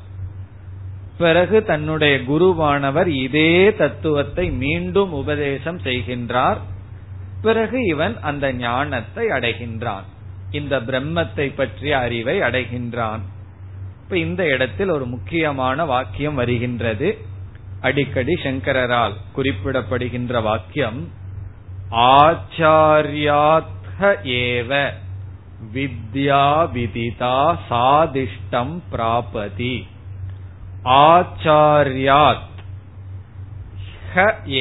பிறகு 1.18 1.64
தன்னுடைய 1.64 2.18
குருவானவர் 2.18 3.08
இதே 3.08 3.76
தத்துவத்தை 3.76 4.52
மீண்டும் 4.52 5.12
உபதேசம் 5.12 5.78
செய்கின்றார். 5.78 6.58
பிறகு 7.42 7.86
இவன் 7.86 8.20
அந்த 8.22 8.54
ஞானத்தை 8.54 9.28
அடைகின்றான். 9.28 10.04
இந்த 10.52 10.80
பிரம்மத்தை 10.80 11.52
பற்றிய 11.56 11.98
அறிவை 11.98 12.40
அடைகின்றான். 12.40 13.20
இப்ப 14.04 14.18
இந்த 14.18 14.48
இடத்தில் 14.48 14.90
ஒரு 14.90 15.06
முக்கியமான 15.06 15.86
வாக்கியம் 15.86 16.36
வருகின்றது. 16.36 17.18
அடிக்கடி 17.82 18.36
சங்கரரால் 18.44 19.16
குறிப்பிடப்படுகின்ற 19.36 20.42
வாக்கியம் 20.42 21.00
ஆச்சாரியாத் 22.22 23.74
ஏவ 24.40 24.72
வித்யா 25.74 26.44
விதிதா 26.74 27.38
சாதிஷ்டம் 27.70 28.76
பிராபதி 28.92 29.76
ஆச்சாரியாத் 31.08 32.44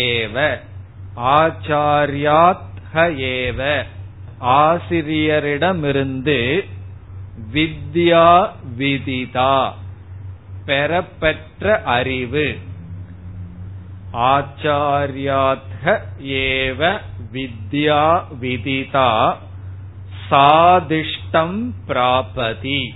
ஏவ 0.07 0.37
ஆச்சாரியாத் 1.35 2.65
ஏவ 3.33 3.61
ஆசிரியரிடமிருந்து 4.61 6.39
வித்யா 7.53 8.29
விதிதா 8.79 9.57
பெறப்பெற்ற 10.67 11.65
அறிவு 11.97 12.47
ஆச்சாரியாத் 14.13 16.01
ஏவ 16.23 17.01
வித்யா 17.33 18.23
விதிதா 18.41 19.37
சாதிஷ்டம் 20.31 21.73
பிராபதி. 21.89 22.89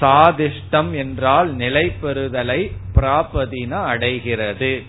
சாதிஷ்டம் 0.00 0.94
என்றால் 0.94 1.54
நிலை 1.54 1.90
பெறுதலை 1.90 2.72
பிராபதின 2.94 3.70
அடைகிறது. 3.70 4.82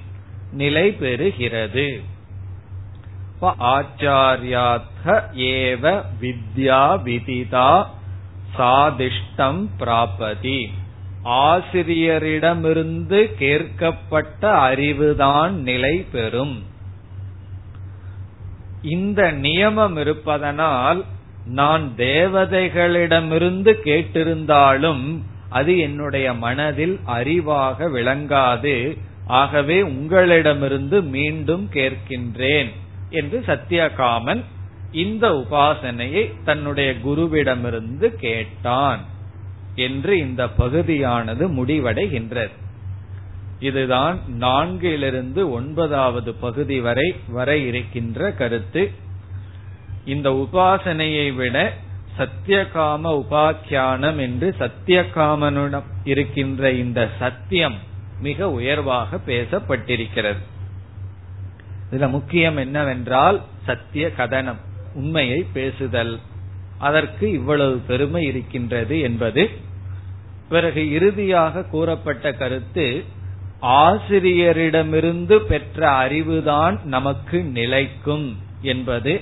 நிலை 0.52 0.98
பெறுகிறது. 1.00 2.02
ஆச்சாரியாத் 3.42 4.80
ஏவ 5.36 6.04
வித்யா 6.22 7.02
விதிதா 7.02 7.88
சாதிஷ்டம் 8.58 9.68
பிராபதி. 9.80 10.72
ஆசிரியரிடமிருந்து 11.26 13.32
கேட்கப்பட்ட 13.40 14.42
அறிவுதான் 14.42 15.50
நிலை 15.50 16.06
பெறும். 16.12 16.64
இந்த 18.82 19.32
நியமம் 19.32 20.00
இருப்பதனால் 20.00 21.04
நான் 21.46 21.94
தேவதைகளிடமிருந்து 21.98 23.76
கேட்டிருந்தாலும் 23.86 25.18
அது 25.50 25.80
என்னுடைய 25.80 26.34
மனதில் 26.34 27.00
அறிவாக 27.08 27.90
விளங்காது. 27.90 28.98
ஆகவே 29.28 29.82
உங்களிடமிருந்து 29.82 31.02
மீண்டும் 31.02 31.70
கேட்கின்றேன் 31.74 32.70
என்று 33.10 33.40
சத்தியகாமன் 33.40 34.44
இந்த 34.92 35.30
உபாசனையை 35.30 36.44
தன்னுடைய 36.44 36.94
குருவிடமிருந்து 37.06 38.08
கேட்டான். 38.08 39.11
என்று 39.76 40.18
இந்த 40.18 40.48
பகுதியானது 40.48 41.66
முடிவடைகின்றது. 41.66 42.52
இதுதான் 43.60 44.20
நான்கிலிருந்து 44.40 45.50
ஒன்பதாவது 45.50 46.34
பகுதி 46.34 46.80
வரை 46.80 47.16
வர 47.28 47.58
இருக்கின்ற 47.58 48.32
கருத்து. 48.32 48.92
இந்த 50.06 50.30
உபாசனையை 50.30 51.36
விட 51.36 51.74
சத்தியகாம 52.18 53.24
உபாக்கியானம் 53.24 54.20
என்று 54.20 54.56
சத்தியகாமனுடன் 54.60 55.84
இருக்கின்ற 56.04 56.72
இந்த 56.72 57.10
சத்தியம் 57.20 57.76
மிக 58.20 58.52
உயர்வாக 58.52 59.20
பேசப்பட்டிருக்கிறது. 59.28 60.38
இதுல 61.92 62.10
முக்கியம் 62.10 62.58
என்னவென்றால் 62.58 63.42
சத்திய 63.66 64.12
கதனம் 64.18 64.60
உண்மையை 64.94 65.46
பேசுதல். 65.54 66.20
அதற்கு 66.82 67.26
இவ்வளவு 67.32 67.76
பெருமை 67.78 68.24
இருக்கின்றது 68.26 69.00
என்பது 69.00 69.44
பிறகு 70.50 70.82
இறுதியாக 70.92 71.64
கூறப்பட்ட 71.64 72.34
கருத்து 72.34 72.86
ஆசிரியரிடமிருந்து 73.62 75.36
பெற்ற 75.36 75.90
அறிவுதான் 76.04 76.84
நமக்கு 76.84 77.44
நிலைக்கும் 77.44 78.28
என்பது. 78.62 79.14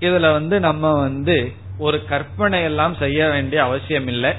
இதுல 0.00 0.32
வந்து 0.32 0.60
நம்ம 0.60 0.92
வந்து 1.00 1.36
ஒரு 1.78 1.98
கற்பனை 2.04 2.62
எல்லாம் 2.62 2.94
செய்ய 2.94 3.28
வேண்டிய 3.28 3.62
அவசியம் 3.62 4.06
இல்லை 4.06 4.32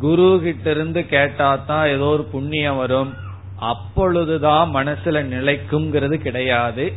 குரு 0.00 0.40
கிட்ட 0.42 0.70
இருந்து 0.70 1.00
கேட்டாதான் 1.00 1.86
ஏதோ 1.86 2.08
ஒரு 2.14 2.24
புண்ணியம் 2.24 2.76
வரும். 2.76 3.12
அப்பொழுதுதான் 3.56 4.74
மனசுல 4.74 5.20
நிலைக்கும்ங்கிறது 5.34 6.16
கிடையாது. 6.16 6.92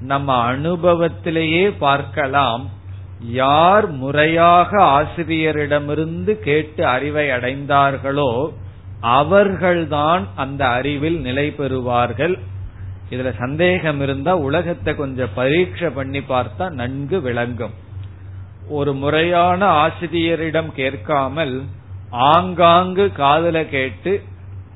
நம்ம 0.00 0.56
அனுபவத்திலேயே 0.56 1.64
பார்க்கலாம். 1.78 2.62
யார் 3.30 3.90
முறையாக 3.90 4.82
ஆசிரியரிடமிருந்து 4.82 6.32
கேட்டு 6.32 6.86
அறிவை 6.86 7.28
அடைந்தார்களோ 7.28 8.52
அவர்கள்தான் 9.00 10.28
அந்த 10.34 10.68
அறிவில் 10.68 11.20
நிலை 11.20 11.54
பெறுவார்கள். 11.58 12.38
இதுல 13.10 13.38
சந்தேகம் 13.38 14.00
இருந்தா 14.00 14.36
உலகத்தை 14.36 14.94
கொஞ்சம் 14.94 15.34
பரீட்சை 15.34 15.88
பண்ணி 15.88 16.18
பார்த்தா 16.18 16.70
நன்கு 16.70 17.20
விளங்கும். 17.20 17.74
ஒரு 18.68 18.94
முறையான 18.94 19.66
ஆசிரியரிடம் 19.66 20.72
கேட்காமல் 20.72 21.62
ஆங்காங்கு 22.10 23.12
காதல 23.12 23.64
கேட்டு 23.64 24.22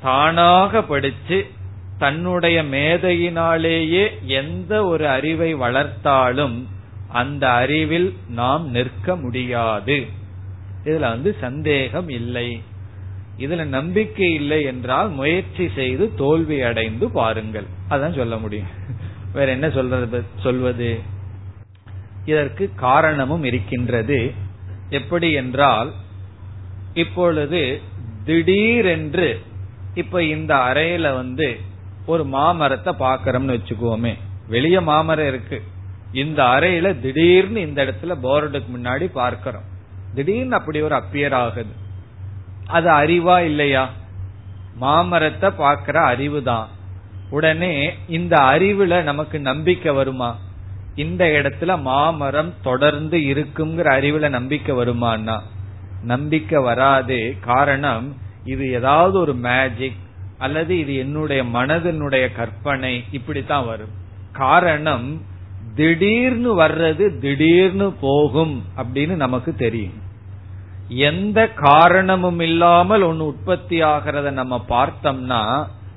தானாக 0.02 0.82
படிச்சு 0.82 1.46
தன்னுடைய 1.98 2.62
மேதையினாலேயே 2.62 4.10
எந்த 4.24 4.84
ஒரு 4.84 5.08
அறிவை 5.08 5.54
வளர்த்தாலும் 5.54 6.66
அந்த 7.12 7.50
அறிவில் 7.50 8.16
நாம் 8.28 8.70
நிற்க 8.70 9.16
முடியாது. 9.16 10.06
இதுல 10.84 10.98
வந்து 10.98 11.36
சந்தேகம் 11.40 12.08
இல்லை. 12.08 12.62
இதுல 13.38 13.64
நம்பிக்கை 13.64 14.34
இல்லை 14.34 14.62
என்றால் 14.62 15.10
முயற்சி 15.10 15.70
செய்து 15.74 16.14
தோல்வி 16.14 16.62
அடைந்து 16.62 17.10
பாருங்கள். 17.10 17.64
அதான் 17.88 18.16
சொல்ல 18.16 18.36
முடியும். 18.36 18.66
வேற 19.32 19.50
என்ன 19.50 19.70
சொல்றது 19.70 20.24
சொல்வது? 20.40 21.00
இதற்கு 22.24 22.70
காரணமும் 22.74 23.44
இருக்கின்றது. 23.44 24.32
எப்படி 24.90 25.32
என்றால் 25.32 25.92
இப்பொழுது 26.94 27.80
திடீரென்று 28.24 29.40
இப்ப 29.94 30.22
இந்த 30.22 30.54
அறையில 30.54 31.14
வந்து 31.14 31.60
ஒரு 32.06 32.24
மாமரத்தை 32.24 32.94
பாக்கிறோம்னு 32.98 33.58
வச்சுக்குவோமே 33.58 34.14
வெளிய 34.48 34.80
மாமரம் 34.80 35.26
இருக்கு. 35.26 35.62
இந்த 36.12 36.42
அறையில 36.42 37.00
திடீர்னு 37.00 37.60
இந்த 37.60 37.84
இடத்துல 37.84 38.14
போர்டுக்கு 38.22 38.64
முன்னாடி 38.76 39.04
பார்க்கிறோம். 39.04 39.62
திடீர்னு 40.14 40.56
அப்படி 40.56 40.80
ஒரு 40.80 40.94
அப்பியர் 40.94 41.34
ஆகுது. 41.34 41.72
அது 42.66 42.90
அறிவா 42.90 43.38
இல்லையா? 43.38 43.90
மாமரத்தை 44.74 45.50
பார்க்கிற 45.50 46.00
அறிவு 46.00 46.42
தான் 46.42 46.68
உடனே 47.30 47.94
இந்த 48.08 48.36
அறிவுல 48.36 49.02
நமக்கு 49.02 49.40
நம்பிக்கை 49.40 49.92
வருமா? 49.92 50.38
இந்த 50.94 51.24
இடத்துல 51.24 51.80
மாமரம் 51.80 52.54
தொடர்ந்து 52.62 53.18
இருக்குங்கிற 53.18 53.88
அறிவுல 53.98 54.28
நம்பிக்கை 54.28 54.74
வருமானா 54.74 55.40
நம்பிக்கை 56.02 56.62
வராது. 56.62 57.36
காரணம் 57.40 58.16
இது 58.44 58.72
ஏதாவது 58.72 59.18
ஒரு 59.18 59.34
மேஜிக் 59.34 59.96
அல்லது 60.38 60.78
இது 60.78 60.94
என்னுடைய 60.94 61.44
மனதினுடைய 61.44 62.32
கற்பனை 62.32 63.04
இப்படித்தான் 63.10 63.66
வரும். 63.66 63.88
காரணம் 64.32 65.22
திடீர்னு 65.74 66.50
வர்றது 66.62 67.04
திடீர்னு 67.18 67.92
போகும் 68.00 68.54
அப்படின்னு 68.76 69.14
நமக்கு 69.16 69.54
தெரியும். 69.54 69.98
எந்த 70.88 71.48
காரணமும் 71.48 72.40
இல்லாமல் 72.40 73.02
ஒன்னு 73.02 73.26
உற்பத்தி 73.26 73.82
ஆகிறத 73.82 74.30
நம்ம 74.30 74.64
பார்த்தோம்னா 74.68 75.42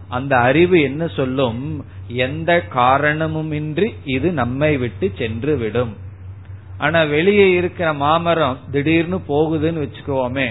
அந்த 0.07 0.33
அறிவு 0.37 0.81
என்ன 0.81 1.03
சொல்லும்? 1.07 1.61
எந்த 2.07 2.51
காரணமுமின்றி 2.75 3.87
இது 4.05 4.31
நம்மை 4.31 4.77
விட்டு 4.77 5.11
சென்று 5.15 5.57
விடும் 5.57 5.93
ஆனா 6.77 7.03
வெளியே 7.03 7.47
இருக்கிற 7.51 7.93
மாமரம் 7.93 8.57
திடீர்னு 8.71 9.17
போகுதுன்னு 9.27 9.83
வச்சுக்கோமே. 9.83 10.47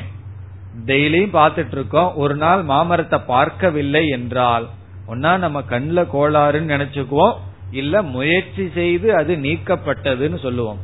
டெய்லியும் 0.86 1.36
பார்த்துட்டு 1.38 1.72
இருக்கோம் 1.72 2.14
ஒரு 2.14 2.34
நாள் 2.36 2.62
மாமரத்தை 2.62 3.18
பார்க்கவில்லை 3.26 4.08
என்றால் 4.08 4.66
ஒன்னா 5.08 5.32
நம்ம 5.38 5.62
கண்ணில் 5.62 6.10
கோளாறுன்னு 6.12 6.72
நினைச்சுக்குவோம். 6.74 7.36
இல்ல 7.72 8.02
முயற்சி 8.02 8.70
செய்து 8.74 9.14
அது 9.14 9.36
நீக்கப்பட்டதுன்னு 9.36 10.38
சொல்லுவோம். 10.38 10.78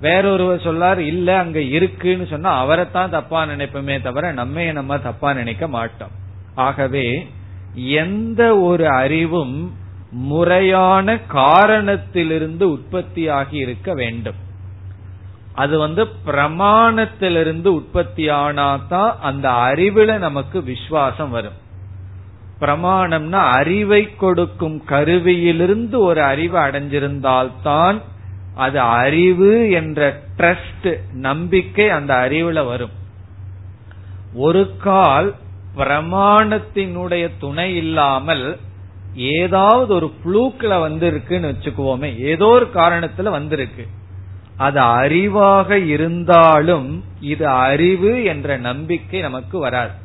வேறொருவர் 0.00 0.60
சொல்லார் 0.60 1.00
இல்ல 1.00 1.38
அங்க 1.38 1.60
இருக்குன்னு 1.60 2.26
சொன்னா 2.26 2.58
அவரைத்தான் 2.58 3.10
தப்பா 3.10 3.44
நினைப்போமே 3.44 4.02
தவிர 4.02 4.32
நம்ம 4.32 4.72
நம்ம 4.72 4.98
தப்பா 4.98 5.32
நினைக்க 5.32 5.68
மாட்டோம். 5.68 6.10
ஆகவே 6.54 7.26
எந்த 7.74 8.58
ஒரு 8.58 8.88
அறிவும் 8.88 9.76
முறையான 10.10 11.18
காரணத்திலிருந்து 11.18 12.68
உற்பத்தியாகி 12.68 13.54
இருக்க 13.54 13.92
வேண்டும். 13.94 14.42
அது 15.52 15.78
வந்து 15.78 16.04
பிரமாணத்திலிருந்து 16.26 17.66
உற்பத்தி 17.66 18.28
ஆனாதான் 18.28 19.18
அந்த 19.18 19.50
அறிவுல 19.50 20.18
நமக்கு 20.18 20.62
விசுவாசம் 20.62 21.30
வரும். 21.30 21.62
பிரமாணம்னா 22.60 23.50
அறிவை 23.52 24.16
கொடுக்கும் 24.16 24.82
கருவியிலிருந்து 24.88 25.98
ஒரு 25.98 26.22
அறிவு 26.22 26.58
அடைஞ்சிருந்தால்தான் 26.58 28.00
அது 28.54 28.80
அறிவு 28.80 29.70
என்ற 29.70 30.22
ட்ரஸ்ட் 30.36 30.98
நம்பிக்கை 31.12 31.90
அந்த 31.90 32.14
அறிவுல 32.14 32.66
வரும். 32.66 32.90
ஒரு 34.34 34.76
கால் 34.76 35.34
பிரமாணத்தினுடைய 35.76 37.30
துணை 37.38 37.76
இல்லாமல் 37.76 38.58
ஏதாவது 39.14 39.94
ஒரு 39.94 40.12
புளூக்ல 40.24 40.74
வந்திருக்குன்னு 40.88 41.50
வச்சுக்குவோமே 41.50 42.18
ஏதோ 42.18 42.46
ஒரு 42.46 42.70
காரணத்துல 42.74 43.30
வந்திருக்கு. 43.30 43.86
அது 44.56 44.80
அறிவாக 44.80 45.70
இருந்தாலும் 45.70 47.04
இது 47.20 47.48
அறிவு 47.48 48.24
என்ற 48.24 48.56
நம்பிக்கை 48.56 49.20
நமக்கு 49.20 49.58
வராது. 49.58 50.02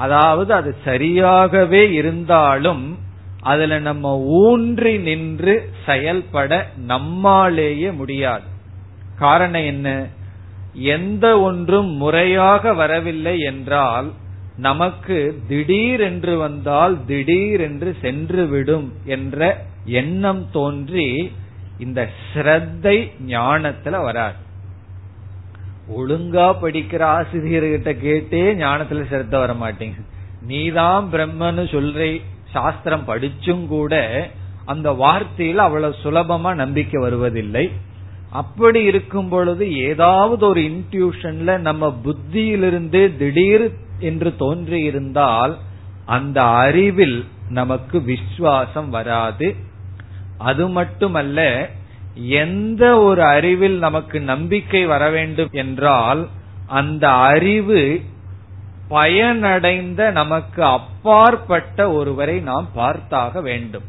அதாவது 0.00 0.50
அது 0.54 0.70
சரியாகவே 0.84 1.82
இருந்தாலும் 1.90 2.84
அதுல 3.42 3.78
நம்ம 3.78 4.18
ஊன்றி 4.40 4.98
நின்று 4.98 5.54
செயல்பட 5.86 6.52
நம்மாலேயே 6.88 7.90
முடியாது. 7.92 8.46
காரணம் 9.18 9.64
என்ன? 9.64 9.88
எந்த 10.94 11.26
ஒன்றும் 11.40 11.90
முறையாக 11.92 12.72
வரவில்லை 12.72 13.36
என்றால் 13.40 14.08
நமக்கு 14.56 15.18
திடீர் 15.48 16.00
என்று 16.00 16.32
வந்தால் 16.36 16.94
திடீர் 17.06 17.60
என்று 17.60 17.90
என்ற 19.06 19.40
எண்ணம் 20.00 20.44
தோன்றி 20.50 21.08
இந்த 21.78 22.00
ஸ்ரத்தை 22.28 22.96
ஞானத்துல 23.26 24.02
வராது. 24.02 24.40
ஒழுங்கா 25.96 26.46
படிக்கிற 26.62 27.02
ஆசிரியர்கிட்ட 27.18 27.90
கேட்டே 28.06 28.42
ஞானத்துல 28.64 29.02
சிரத்த 29.12 29.28
வர 29.28 29.52
மாட்டேங்க 29.52 30.00
நீதான் 30.40 31.08
பிரம்மன்னு 31.12 31.64
சொல்றே 31.70 32.22
சாஸ்திரம் 32.50 33.04
படிச்சும் 33.06 33.66
கூட 33.66 33.94
அந்த 34.64 34.90
வார்த்தையில 34.92 35.54
அவ்வளவு 35.56 35.94
சுலபமா 36.02 36.54
நம்பிக்கை 36.54 37.02
வருவதில்லை. 37.02 37.70
அப்படி 38.30 38.82
இருக்கும் 38.82 39.28
பொழுது 39.28 39.64
ஏதாவது 39.72 40.46
ஒரு 40.46 40.60
இன்ட்யூஷன்ல 40.60 41.58
நம்ம 41.58 42.00
புத்தியிலிருந்து 42.04 43.16
திடீர் 43.16 43.72
என்று 43.98 44.36
தோன்றி 44.36 44.80
இருந்தால் 44.80 45.58
அந்த 46.06 46.40
அறிவில் 46.42 47.24
நமக்கு 47.48 48.02
விசுவாசம் 48.02 48.90
வராது. 48.90 49.56
அது 50.38 50.68
மட்டுமல்ல 50.68 51.40
எந்த 52.28 53.00
ஒரு 53.00 53.24
அறிவில் 53.24 53.78
நமக்கு 53.78 54.20
நம்பிக்கை 54.20 54.86
வர 54.86 55.10
வேண்டும் 55.10 55.48
என்றால் 55.50 56.28
அந்த 56.66 57.10
அறிவு 57.10 58.00
பயனடைந்த 58.90 60.10
நமக்கு 60.10 60.64
அப்பாற்பட்ட 60.64 61.92
ஒருவரை 61.92 62.40
நாம் 62.40 62.68
பார்த்தாக 62.76 63.42
வேண்டும். 63.42 63.82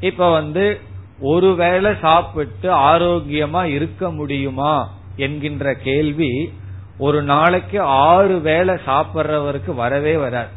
இப்ப 0.00 0.32
வந்து 0.32 0.80
ஒருவேளை 1.20 1.92
சாப்பிட்டு 2.00 2.72
ஆரோக்கியமா 2.74 3.64
இருக்க 3.64 4.10
முடியுமா 4.10 4.90
என்கின்ற 5.16 5.74
கேள்வி 5.74 6.52
ஒரு 6.98 7.22
நாளைக்கு 7.22 7.80
ஆறு 7.80 8.40
வேளை 8.40 8.74
சாப்பிட்றவருக்கு 8.74 9.74
வரவே 9.74 10.16
வராது. 10.16 10.48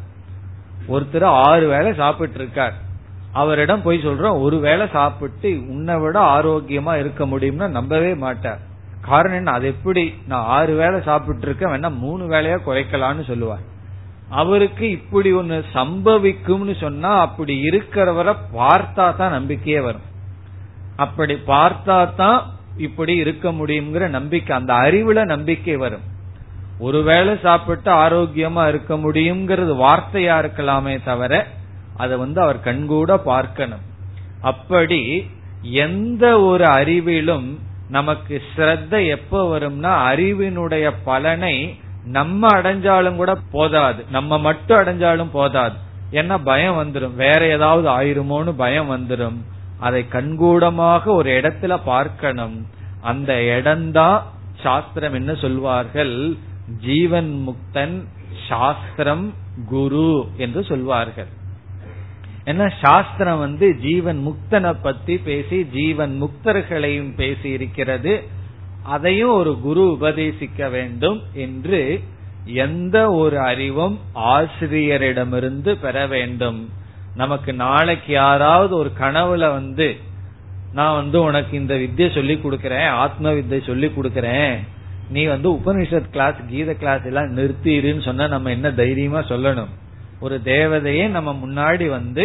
ஒருத்தர் 0.88 1.24
ஆறு 1.24 1.68
வேளை 1.68 1.94
சாப்பிட்டு 1.94 2.40
இருக்கார் 2.40 2.88
அவரிடம் 3.32 3.82
போய் 3.82 4.06
சொல்றோம் 4.06 4.42
ஒரு 4.42 4.60
வேளை 4.60 4.88
சாப்பிட்டு 4.88 5.60
உன்னை 5.70 6.00
விட 6.00 6.20
ஆரோக்கியமா 6.20 7.00
இருக்க 7.00 7.26
முடியும்னா 7.26 7.68
நம்பவே 7.68 8.16
மாட்டார். 8.16 8.60
காரணம் 9.02 9.38
என்ன? 9.38 9.52
அது 9.52 9.68
எப்படி? 9.68 10.14
நான் 10.28 10.46
ஆறு 10.46 10.76
வேளை 10.76 11.02
சாப்பிட்டு 11.02 11.42
இருக்கேன் 11.42 11.70
வேணா 11.70 11.98
மூணு 11.98 12.30
வேலையா 12.30 12.58
குறைக்கலாம்னு 12.66 13.24
சொல்லுவார். 13.24 13.60
அவருக்கு 14.30 14.90
இப்படி 14.90 15.34
ஒண்ணு 15.34 15.64
சம்பவிக்கும்னு 15.74 16.80
சொன்னா 16.80 17.20
அப்படி 17.20 17.60
இருக்கிறவரை 17.60 18.34
பார்த்தா 18.56 19.16
தான் 19.16 19.32
நம்பிக்கையே 19.32 19.80
வரும். 19.80 20.08
அப்படி 20.96 21.34
பார்த்தா 21.34 22.16
தான் 22.16 22.46
இப்படி 22.78 23.16
இருக்க 23.16 23.52
முடியுங்கிற 23.52 24.10
நம்பிக்கை 24.10 24.58
அந்த 24.58 24.74
அறிவுல 24.74 25.26
நம்பிக்கை 25.26 25.76
வரும். 25.76 26.02
ஒருவேளை 26.80 27.38
சாப்பிட்டு 27.42 27.92
ஆரோக்கியமா 27.92 28.68
இருக்க 28.68 28.96
முடியுங்கிறது 28.96 29.74
வார்த்தையா 29.86 30.36
இருக்கலாமே 30.44 31.04
தவிர 31.04 31.48
அதை 32.00 32.16
வந்து 32.18 32.40
அவர் 32.42 32.66
கண்கூட 32.66 33.12
பார்க்கணும். 33.24 33.86
அப்படி 34.52 35.02
எந்த 35.84 36.26
ஒரு 36.42 36.66
அறிவிலும் 36.80 37.48
நமக்கு 37.90 38.36
ஸ்ரத்த 38.50 38.94
எப்ப 39.08 39.38
வரும்னா 39.52 39.94
அறிவினுடைய 40.12 40.88
பலனை 41.04 41.56
நம்ம 42.18 42.50
அடைஞ்சாலும் 42.58 43.20
கூட 43.22 43.32
போதாது. 43.52 44.02
நம்ம 44.12 44.40
மட்டும் 44.40 44.80
அடைஞ்சாலும் 44.80 45.32
போதாது. 45.32 45.78
ஏன்னா 46.12 46.36
பயம் 46.44 46.78
வந்துடும் 46.80 47.16
வேற 47.16 47.40
ஏதாவது 47.48 47.88
ஆயிருமோன்னு 47.98 48.54
பயம் 48.58 48.92
வந்துடும் 48.92 49.40
அதை 49.80 50.02
கண்கூடமாக 50.12 51.04
ஒரு 51.18 51.30
இடத்துல 51.40 51.74
பார்க்கணும். 51.86 52.58
அந்த 53.02 53.32
இடம்தான் 53.58 54.20
சாஸ்திரம் 54.64 55.18
என்ன 55.20 55.34
சொல்வார்கள்? 55.44 56.16
ஜீவன் 56.86 57.32
முக்தன் 57.48 57.98
சாஸ்திரம் 58.48 59.26
குரு 59.70 60.12
என்று 60.38 60.62
சொல்வார்கள். 60.64 61.30
ஏன்னா 62.50 62.68
சாஸ்திரம் 62.82 63.40
வந்து 63.40 63.78
ஜீவன் 63.78 64.20
முக்தனை 64.28 64.76
பத்தி 64.82 65.18
பேசி 65.18 65.58
ஜீவன் 65.66 66.14
முக்தர்களையும் 66.24 67.16
பேசி 67.16 67.50
இருக்கிறது. 67.50 68.14
அதையும் 68.84 69.34
ஒரு 69.34 69.60
குரு 69.60 69.98
உபதேசிக்க 70.02 70.70
வேண்டும் 70.70 71.20
என்று 71.34 71.82
எந்த 72.46 73.12
ஒரு 73.12 73.40
அறிவும் 73.40 74.00
ஆசிரியரிடமிருந்து 74.16 75.72
பெற 75.82 76.08
வேண்டும். 76.08 76.60
நமக்கு 77.16 77.54
நாளைக்கு 77.54 78.14
யாராவது 78.14 78.76
ஒரு 78.76 78.92
கனவுல 79.00 79.52
வந்து 79.52 79.98
நான் 80.74 80.96
வந்து 80.96 81.22
உனக்கு 81.22 81.58
இந்த 81.58 81.76
வித்தியை 81.76 82.14
சொல்லி 82.14 82.36
கொடுக்கறேன் 82.36 82.88
ஆத்ம 82.88 83.32
வித்தியை 83.32 83.66
சொல்லி 83.66 83.88
கொடுக்கறேன். 83.88 84.56
நீ 85.10 85.26
வந்து 85.26 85.50
உபனிஷத் 85.52 86.12
கிளாஸ் 86.12 86.40
கீத 86.50 86.74
கிளாஸ் 86.74 87.06
எல்லாம் 87.06 87.36
நிறுத்திடுன்னு 87.38 88.02
சொன்னா 88.02 88.28
நம்ம 88.28 88.50
என்ன 88.50 88.72
தைரியமா 88.72 89.20
சொல்லணும்? 89.20 89.72
ஒரு 90.20 90.36
தேவதையே 90.44 91.08
நம்ம 91.16 91.30
முன்னாடி 91.44 91.86
வந்து 91.90 92.24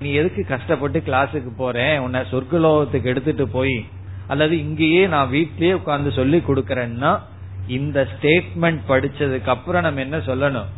நீ 0.00 0.10
எதுக்கு 0.20 0.42
கஷ்டப்பட்டு 0.48 0.98
கிளாஸுக்கு 1.06 1.50
போறேன்? 1.56 1.96
உன்னை 1.98 2.20
சொர்க்கலோகத்துக்கு 2.30 3.10
எடுத்துட்டு 3.12 3.44
போய் 3.48 3.76
அல்லது 4.26 4.54
இங்கேயே 4.58 5.02
நான் 5.06 5.32
வீட்லயே 5.32 5.72
உட்கார்ந்து 5.72 6.10
சொல்லி 6.12 6.38
கொடுக்கறேன்னா 6.48 7.12
இந்த 7.76 7.98
ஸ்டேட்மெண்ட் 8.12 8.80
படிச்சதுக்கு 8.88 9.50
அப்புறம் 9.54 9.84
நம்ம 9.86 10.00
என்ன 10.00 10.18
சொல்லணும்? 10.28 10.70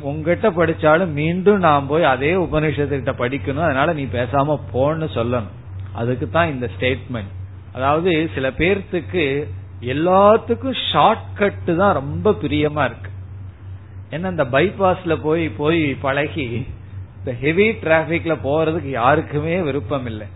உங்ககிட்ட 0.00 0.48
படிச்சாலும் 0.50 1.12
மீண்டும் 1.20 1.58
நான் 1.58 1.86
போய் 1.86 2.04
அதே 2.14 2.32
உபநிஷத்துக்கிட்ட 2.34 3.14
படிக்கணும். 3.22 3.66
அதனால 3.68 3.92
நீ 3.92 4.04
பேசாம 4.18 4.58
போன்னு 4.74 5.08
சொல்லணும். 5.18 5.54
அதுக்கு 5.92 6.26
தான் 6.30 6.52
இந்த 6.54 6.66
ஸ்டேட்மெண்ட் 6.74 7.32
அதாவது 7.76 8.12
சில 8.34 8.46
பேர்த்துக்கு 8.60 9.24
எல்லாத்துக்கும் 9.94 10.78
ஷார்ட் 10.90 11.26
கட்டு 11.40 11.72
தான் 11.76 11.98
ரொம்ப 12.00 12.30
பிரியமா 12.42 12.84
இருக்கு. 12.90 13.07
ஏன்னா 14.10 14.28
இந்த 14.34 14.44
பைபாஸ்ல 14.56 15.14
போய் 15.22 15.44
போய் 15.60 15.82
பழகி 16.04 16.48
இந்த 17.18 17.32
ஹெவி 17.40 17.68
டிராபிக்ல 17.82 18.34
போறதுக்கு 18.46 18.90
யாருக்குமே 19.00 19.56
விருப்பம் 19.60 20.06
இல்லை 20.06 20.26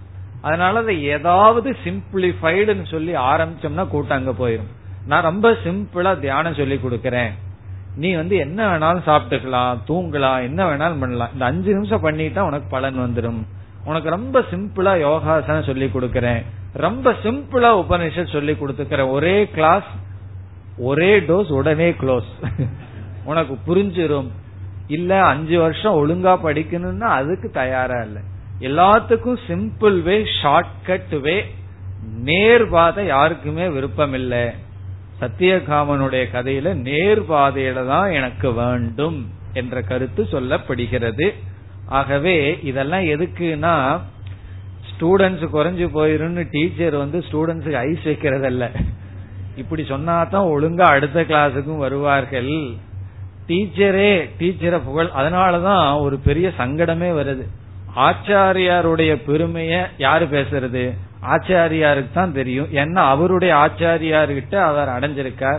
அதனால 0.43 0.81
அதை 0.81 0.95
ஏதாவது 1.17 1.69
சிம்பிளிஃபைடுன்னு 1.85 2.87
சொல்லி 2.95 3.13
ஆரம்பிச்சோம்னா 3.31 3.85
கூட்டம் 3.89 4.19
அங்க 4.19 4.35
போயிடும் 4.43 4.71
நான் 5.07 5.29
ரொம்ப 5.31 5.51
சிம்பிளா 5.65 6.13
தியானம் 6.19 6.59
சொல்லி 6.61 6.77
கொடுக்கறேன். 6.83 7.33
நீ 7.97 8.15
வந்து 8.15 8.35
என்ன 8.37 8.59
வேணாலும் 8.69 9.07
சாப்பிட்டுக்கலாம் 9.09 9.81
தூங்கலாம் 9.89 10.43
என்ன 10.43 10.61
வேணாலும் 10.69 11.03
பண்ணலாம். 11.03 11.33
இந்த 11.33 11.45
அஞ்சு 11.45 11.71
நிமிஷம் 11.75 12.05
பண்ணிட்டா 12.05 12.41
உனக்கு 12.41 12.69
பலன் 12.69 12.99
வந்துடும் 12.99 13.41
உனக்கு 13.85 14.09
ரொம்ப 14.11 14.41
சிம்பிளா 14.51 14.93
யோகாசனம் 15.07 15.69
சொல்லி 15.71 15.87
கொடுக்கறேன். 15.87 16.43
ரொம்ப 16.87 17.11
சிம்பிளா 17.25 17.71
உபனிஷத் 17.83 18.35
சொல்லி 18.37 18.53
கொடுத்துக்கிற 18.53 19.03
ஒரே 19.09 19.37
கிளாஸ் 19.57 19.91
ஒரே 20.79 21.11
டோஸ் 21.21 21.51
உடனே 21.53 21.91
க்ளோஸ் 21.91 22.31
உனக்கு 23.25 23.55
புரிஞ்சிரும். 23.67 24.31
இல்ல 24.97 25.11
அஞ்சு 25.25 25.57
வருஷம் 25.59 25.99
ஒழுங்கா 26.01 26.33
படிக்கணும்னா 26.47 27.09
அதுக்கு 27.21 27.49
தயாரா 27.51 27.99
இல்லை. 28.07 28.23
எல்லாத்துக்கும் 28.69 29.39
சிம்பிள் 29.49 29.99
வே 30.09 30.17
ஷார்ட்கட் 30.41 31.15
வே 31.21 31.37
நேர்பாதை 32.29 33.03
யாருக்குமே 33.07 33.67
விருப்பம் 33.69 34.15
இல்லை 34.21 34.45
சத்தியகாமனுடைய 35.21 36.23
கதையில 36.35 36.69
நேர்பாதையில 36.89 37.87
தான் 37.87 38.09
எனக்கு 38.11 38.49
வேண்டும் 38.53 39.19
என்ற 39.53 39.83
கருத்து 39.91 40.23
சொல்லப்படுகிறது. 40.33 41.27
ஆகவே 41.99 42.37
இதெல்லாம் 42.71 43.05
எதுக்குன்னா 43.15 43.75
ஸ்டூடெண்ட்ஸ் 44.91 45.47
குறைஞ்சு 45.55 45.87
போயிருன்னு 45.97 46.43
டீச்சர் 46.51 46.97
வந்து 46.97 47.19
ஸ்டூடெண்ட்ஸுக்கு 47.29 47.83
ஐஸ் 47.89 48.09
வைக்கிறதல்ல. 48.11 48.65
இப்படி 49.57 49.83
சொன்னா 49.85 50.17
தான் 50.25 50.51
ஒழுங்கா 50.55 50.87
அடுத்த 50.97 51.21
கிளாஸுக்கும் 51.31 51.85
வருவார்கள். 51.87 52.55
டீச்சரே 53.53 54.31
டீச்சரை 54.39 54.81
புகழ். 54.85 55.09
அதனாலதான் 55.17 56.01
ஒரு 56.01 56.19
பெரிய 56.19 56.51
சங்கடமே 56.59 57.09
வருது. 57.19 57.47
ஆச்சாரியாருடைய 57.97 59.17
பெருமைய 59.27 59.87
யாரு 59.99 60.25
பேசுறது? 60.25 60.97
ஆச்சாரியாருக்கு 61.31 62.13
தான் 62.13 62.33
தெரியும். 62.33 62.67
ஏன்னா 62.73 62.95
அவருடைய 62.95 63.55
ஆச்சாரியார்கிட்ட 63.55 64.55
அவர் 64.55 64.89
அடைஞ்சிருக்கார். 64.89 65.59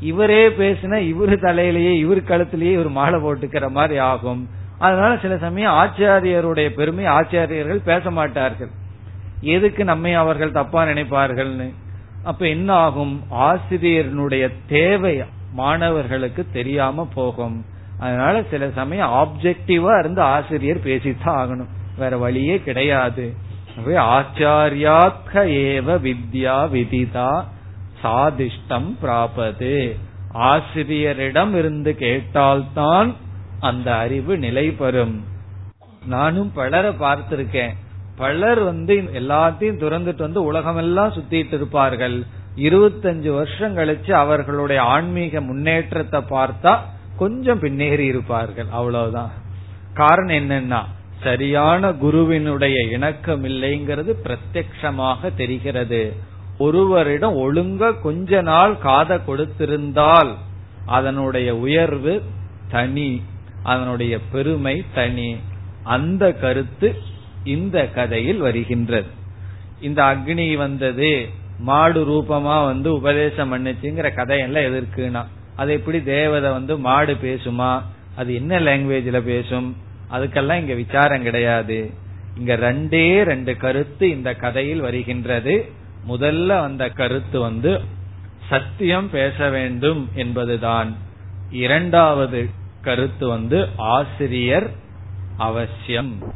இவரே 0.00 0.48
பேசின 0.48 1.12
இவரு 1.12 1.36
தலையிலேயே 1.42 1.92
இவர் 1.92 2.22
கழுத்திலேயே 2.22 2.72
இவர் 2.72 2.88
மாலை 2.88 3.20
போட்டுக்கிற 3.20 3.70
மாதிரி 3.70 3.98
ஆகும். 3.98 4.48
அதனால 4.78 5.16
சில 5.16 5.36
சமயம் 5.36 5.72
ஆச்சாரியருடைய 5.72 6.68
பெருமை 6.68 7.04
ஆச்சாரியர்கள் 7.04 7.80
பேச 7.84 8.10
மாட்டார்கள். 8.10 8.68
எதுக்கு 9.40 9.84
நம்மை 9.84 10.14
அவர்கள் 10.14 10.52
தப்பா 10.52 10.84
நினைப்பார்கள்னு? 10.84 11.72
அப்ப 12.24 12.46
என்ன 12.46 12.72
ஆகும் 12.72 13.22
ஆசிரியர்னுடைய 13.30 14.52
தேவை 14.68 15.22
மாணவர்களுக்கு 15.52 16.46
தெரியாம 16.52 17.08
போகும். 17.14 17.64
அதனால 17.98 18.42
சில 18.50 18.70
சமயம் 18.74 19.10
ஆப்ஜெக்டிவா 19.10 19.98
இருந்து 19.98 20.20
ஆசிரியர் 20.20 20.84
பேசித்தான் 20.84 21.26
ஆகணும். 21.26 21.66
வேற 21.98 22.18
வழியே 22.18 22.60
கிடையாது. 22.60 23.34
ஆச்சாரியாத்க 23.86 25.34
ஏவ 25.34 25.98
வித்யா 25.98 26.68
விதிதா 26.68 27.44
சாதிஷ்டம் 28.02 28.94
பிராபது. 29.02 29.98
ஆசிரியரிடம் 30.32 31.54
இருந்து 31.54 31.96
கேட்டால்தான் 31.98 33.14
அந்த 33.60 33.96
அறிவு 33.96 34.38
நிலை 34.38 34.70
பெறும். 34.70 35.24
நானும் 36.06 36.52
பலரை 36.52 36.90
பார்த்திருக்கேன். 36.90 37.74
பலர் 38.16 38.58
வந்து 38.58 38.94
எல்லாத்தையும் 38.94 39.78
துறந்துட்டு 39.78 40.18
வந்து 40.18 40.42
உலகமெல்லாம் 40.42 41.12
சுத்திட்டு 41.12 41.52
இருப்பார்கள். 41.52 42.24
இருபத்தஞ்சு 42.60 43.34
வருஷம் 43.34 43.76
கழிச்சு 43.76 44.10
அவர்களுடைய 44.10 44.82
ஆன்மீக 44.82 45.40
முன்னேற்றத்தை 45.40 46.20
பார்த்தா 46.20 46.78
கொஞ்சம் 47.16 47.58
பின்னேறி 47.58 48.04
இருப்பார்கள். 48.04 48.66
அவ்வளவுதான். 48.70 49.30
காரணம் 49.94 50.36
என்னன்னா 50.36 50.82
சரியான 51.22 51.92
குருவினுடைய 51.92 52.86
இணக்கம் 52.90 53.44
இல்லைங்கிறது 53.44 54.14
பிரத்யக்ஷமாக 54.24 55.34
தெரிகிறது. 55.36 56.14
ஒருவரிடம் 56.58 57.36
ஒழுங்க 57.36 58.00
கொஞ்ச 58.00 58.40
நாள் 58.40 58.78
காத 58.78 59.16
கொடுத்திருந்தால் 59.16 60.34
அதனுடைய 60.86 61.56
உயர்வு 61.56 62.22
தனி 62.70 63.22
அதனுடைய 63.62 64.18
பெருமை 64.32 64.84
தனி. 64.94 65.36
அந்த 65.82 66.32
கருத்து 66.32 66.96
இந்த 67.44 67.86
கதையில் 67.86 68.38
வருகின்றது. 68.38 69.06
இந்த 69.80 70.02
அக்னி 70.02 70.56
வந்தது 70.56 71.28
மாடு 71.58 72.06
ரூபமா 72.06 72.64
வந்து 72.64 72.94
உபதேசம் 72.94 73.52
பண்ணுச்சுங்கிற 73.52 74.14
கதையெல்லாம் 74.14 74.62
எதிர்க்குனா 74.62 75.24
அது 75.56 75.72
எப்படி 75.72 76.02
தேவதை 76.02 76.50
வந்து 76.50 76.78
மாடு 76.78 77.14
பேசுமா? 77.14 77.82
அது 78.16 78.34
என்ன 78.34 78.60
லாங்குவேஜ்ல 78.60 79.20
பேசும்? 79.20 79.76
அதுக்கெல்லாம் 80.12 80.60
இங்க 80.60 80.74
விசாரம் 80.74 81.22
கிடையாது. 81.22 81.90
இங்க 82.38 82.56
ரெண்டே 82.56 83.22
ரெண்டு 83.22 83.56
கருத்து 83.56 84.10
இந்த 84.10 84.34
கதையில் 84.34 84.80
வருகின்றது. 84.80 85.70
முதல்ல 86.08 86.46
வந்த 86.46 86.88
கருத்து 86.88 87.40
வந்து 87.40 87.80
சத்தியம் 88.48 89.10
பேச 89.10 89.48
வேண்டும் 89.48 90.08
என்பதுதான். 90.14 90.96
இரண்டாவது 91.50 92.48
கருத்து 92.80 93.28
வந்து 93.28 93.68
ஆசிரியர் 93.76 94.70
அவசியம். 95.36 96.34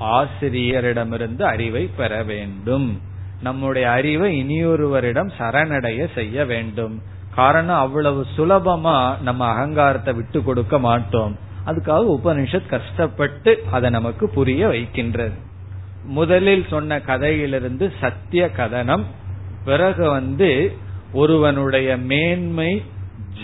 ஆசிரியரிடமிருந்து 0.00 1.42
அறிவை 1.42 1.90
பெற 1.96 2.22
வேண்டும். 2.22 3.00
நம்முடைய 3.42 3.90
அறிவை 3.90 4.42
இனியொருவரிடம் 4.42 5.30
சரணடைய 5.38 6.06
செய்ய 6.14 6.44
வேண்டும். 6.44 7.02
காரணம் 7.34 7.76
அவ்வளவு 7.76 8.26
சுலபமா 8.36 9.20
நம்ம 9.20 9.44
அகங்காரத்தை 9.44 10.14
விட்டு 10.14 10.42
கொடுக்க 10.42 10.78
மாட்டோம். 10.78 11.36
அதுக்காக 11.66 12.18
உபனிஷத் 12.20 12.68
கஷ்டப்பட்டு 12.68 13.62
அதை 13.70 13.90
நமக்கு 13.90 14.28
புரிய 14.28 14.66
வைக்கின்றது. 14.66 15.34
முதலில் 16.04 16.66
சொன்ன 16.70 17.00
கதையிலிருந்து 17.00 17.92
சத்திய 18.00 18.50
கதனம் 18.56 19.04
பிறகு 19.64 20.10
வந்து 20.10 20.72
ஒருவனுடைய 21.12 21.96
மேன்மை 21.96 22.82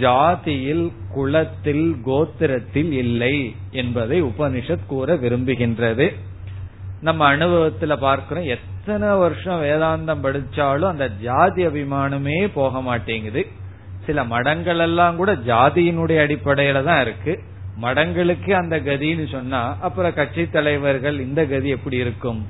ஜாதியில் 0.01 0.93
குலத்தில் 1.13 1.97
கோத்திரத்தில் 2.07 2.93
இல்லை 2.93 3.55
என்பதை 3.71 4.23
உபனிஷத் 4.23 4.87
கூற 4.87 5.15
விரும்புகின்றது. 5.15 6.15
நம்ம 7.07 7.23
அனுபவத்துல 7.35 7.95
பார்க்கிறோம் 8.07 8.49
எத்தனை 8.57 9.09
வருஷம் 9.23 9.63
வேதாந்தம் 9.65 10.25
படிச்சாலும் 10.27 10.93
அந்த 10.93 11.07
ஜாதி 11.27 11.63
அபிமானமே 11.67 12.39
போக 12.59 12.81
மாட்டேங்குது. 12.89 13.43
சில 14.07 14.25
மடங்கள் 14.33 14.81
எல்லாம் 14.87 15.17
கூட 15.21 15.31
ஜாதியினுடைய 15.51 16.19
அடிப்படையில 16.25 16.83
தான் 16.89 17.03
இருக்கு. 17.07 17.33
மடங்களுக்கு 17.85 18.51
அந்த 18.61 18.77
கதின்னு 18.89 19.25
சொன்னா 19.33 19.63
அப்புறம் 19.87 20.17
கட்சி 20.19 20.45
தலைவர்கள் 20.49 21.17
இந்த 21.27 21.41
கதி 21.53 21.69
எப்படி 21.77 21.97
இருக்கும்? 22.05 22.41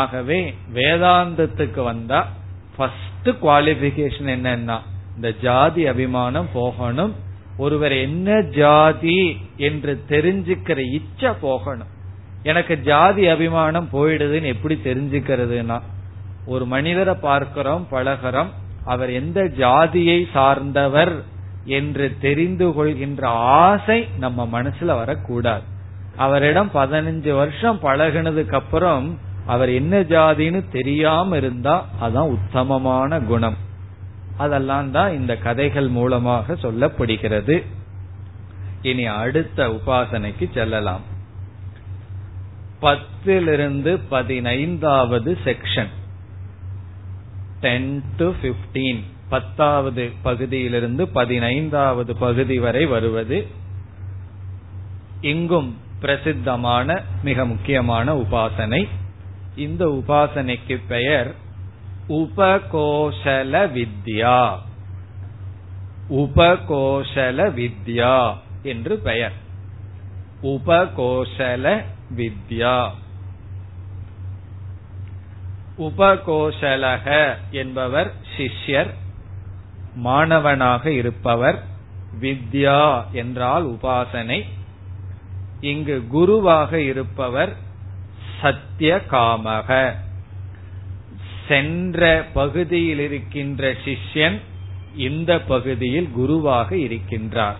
ஆகவே 0.00 0.40
வேதாந்தத்துக்கு 0.76 1.82
வந்தா 1.90 2.20
ஃபர்ஸ்ட் 2.76 3.30
குவாலிபிகேஷன் 3.44 4.30
என்னன்னா 4.36 4.78
இந்த 5.16 5.28
ஜாதி 5.42 5.82
அபிமானம் 5.92 6.48
போகணும் 6.52 7.12
ஒருவர் 7.64 7.94
என்ன 8.06 8.38
ஜாதி 8.56 9.20
என்று 9.68 9.92
தெரிஞ்சுக்கிற 10.08 10.78
இச்சை 10.98 11.30
போகணும். 11.46 11.92
எனக்கு 12.48 12.74
ஜாதி 12.88 13.24
அபிமானம் 13.28 13.88
போயிடுதுன்னு 13.92 14.52
எப்படி 14.54 14.74
தெரிஞ்சுக்கிறதுனா 14.84 15.78
ஒரு 16.52 16.64
மனிதரை 16.74 17.14
பார்க்கிறோம் 17.28 17.84
பழகிறோம் 17.90 18.50
அவர் 18.84 19.10
எந்த 19.20 19.40
ஜாதியை 19.62 20.18
சார்ந்தவர் 20.32 21.14
என்று 21.78 22.06
தெரிந்து 22.20 22.66
கொள்கின்ற 22.72 23.22
ஆசை 23.60 23.98
நம்ம 24.18 24.48
மனசுல 24.52 24.94
வரக்கூடாது. 25.00 25.64
அவரிடம் 26.16 26.70
பதினஞ்சு 26.74 27.32
வருஷம் 27.40 27.78
பழகினதுக்கு 27.82 28.54
அப்புறம் 28.54 29.06
அவர் 29.46 29.70
என்ன 29.80 29.94
ஜாதின்னு 30.12 30.60
தெரியாம 30.70 31.36
இருந்தா 31.36 31.74
அதான் 32.04 32.32
உத்தமமான 32.36 33.18
குணம். 33.32 33.58
அதெல்லாம் 34.36 34.88
தான் 34.90 35.12
இந்த 35.18 35.32
கதைகள் 35.46 35.88
மூலமாக 35.98 36.56
சொல்லப்படுகிறது. 36.62 37.56
இனி 38.82 39.04
அடுத்த 39.20 39.68
உபாசனைக்கு 39.76 40.46
செல்லலாம். 40.54 41.04
பத்திலிருந்து 42.82 44.00
பதினைந்தாவது 44.08 45.38
செக்ஷன் 45.44 45.88
டென் 47.60 48.02
டு 48.16 48.32
பிப்டீன் 48.42 49.02
பத்தாவது 49.28 50.12
பகுதியிலிருந்து 50.22 51.08
பதினைந்தாவது 51.08 52.16
பகுதி 52.16 52.58
வரை 52.58 52.86
வருவது 52.86 53.46
இங்கும் 55.20 55.76
பிரசித்தமான 56.00 57.02
மிக 57.22 57.46
முக்கியமான 57.46 58.14
உபாசனை. 58.14 58.88
இந்த 59.56 59.86
உபாசனைக்கு 59.86 60.80
பெயர் 60.88 61.34
உபகோஷல 62.08 63.70
வித்யா. 63.72 64.58
உபகோஷல 66.10 67.50
வித்யா 67.54 68.36
என்று 68.62 68.98
பெயர். 68.98 69.32
உபகோஷல 70.42 71.82
வித்யா. 72.16 72.90
உபகோஷலக 75.78 77.36
என்பவர் 77.50 78.12
சிஷ்யர் 78.36 78.94
மாணவனாக 79.94 80.90
இருப்பவர். 80.90 81.64
வித்யா 82.20 83.10
என்றால் 83.10 83.66
உபாசனை. 83.66 84.46
இங்கு 85.60 86.06
குருவாக 86.06 86.80
இருப்பவர் 86.80 87.56
சத்திய 88.40 89.02
காமக. 89.10 89.96
சென்ற 91.48 92.26
பகுதியில் 92.34 92.98
இருக்கின்ற 92.98 93.74
சிஷ்யன் 93.84 94.40
இந்த 94.96 95.40
பகுதியில் 95.40 96.10
குருவாக 96.10 96.76
இருக்கின்றார். 96.76 97.56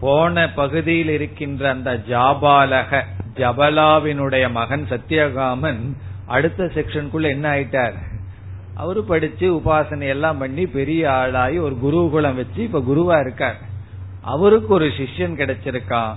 போன 0.00 0.52
பகுதியில் 0.52 1.08
இருக்கின்ற 1.08 1.70
அந்த 1.70 2.02
ஜாபாலக 2.08 3.02
ஜபலாவினுடைய 3.34 4.50
மகன் 4.50 4.86
சத்யகாமன் 4.88 5.96
அடுத்த 6.26 6.64
செக்ஷனுக்குள்ள 6.64 7.22
என்ன 7.22 7.50
ஆயிட்டார்? 7.50 7.92
அவரு 8.74 9.04
படிச்சு 9.04 9.54
உபாசனை 9.54 10.08
எல்லாம் 10.08 10.38
பண்ணி 10.38 10.66
பெரிய 10.66 11.12
ஆளாகி 11.12 11.58
ஒரு 11.58 11.78
குருகுலம் 11.78 12.36
வச்சு 12.36 12.62
இப்ப 12.62 12.78
குருவா 12.78 13.20
இருக்கார். 13.20 13.58
அவருக்கு 14.20 14.74
ஒரு 14.74 14.86
சிஷ்யன் 14.86 15.36
கிடைச்சிருக்கான். 15.36 16.14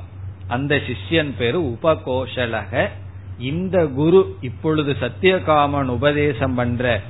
அந்த 0.48 0.76
சிஷ்யன் 0.76 1.34
பேரு 1.38 1.62
உபகோஷலக. 1.62 2.88
இந்த 3.38 3.86
குரு 3.86 4.38
இப்பொழுது 4.42 4.96
சத்தியகாமன் 5.02 5.86
உபதேசம் 5.86 6.54
பண்ற 6.54 7.02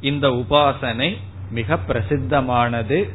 இந்த 0.00 0.28
உபாசனை 0.28 1.16
மிக 1.50 1.78
பிரசித்தமானது. 1.88 3.08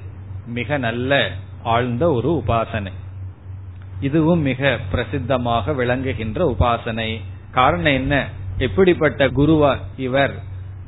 மிக 0.45 0.77
நல்ல 0.77 1.31
ஆழ்ந்த 1.63 2.11
ஒரு 2.11 2.43
உபாசனை. 2.45 2.91
இதுவும் 3.99 4.39
மிக 4.39 4.79
பிரசித்தமாக 4.91 5.75
விளங்குகின்ற 5.75 6.55
உபாசனை. 6.57 7.21
காரணம் 7.51 7.93
என்ன? 7.93 8.29
எப்படிப்பட்ட 8.57 9.27
குருவா 9.27 9.77
இவர்? 9.97 10.33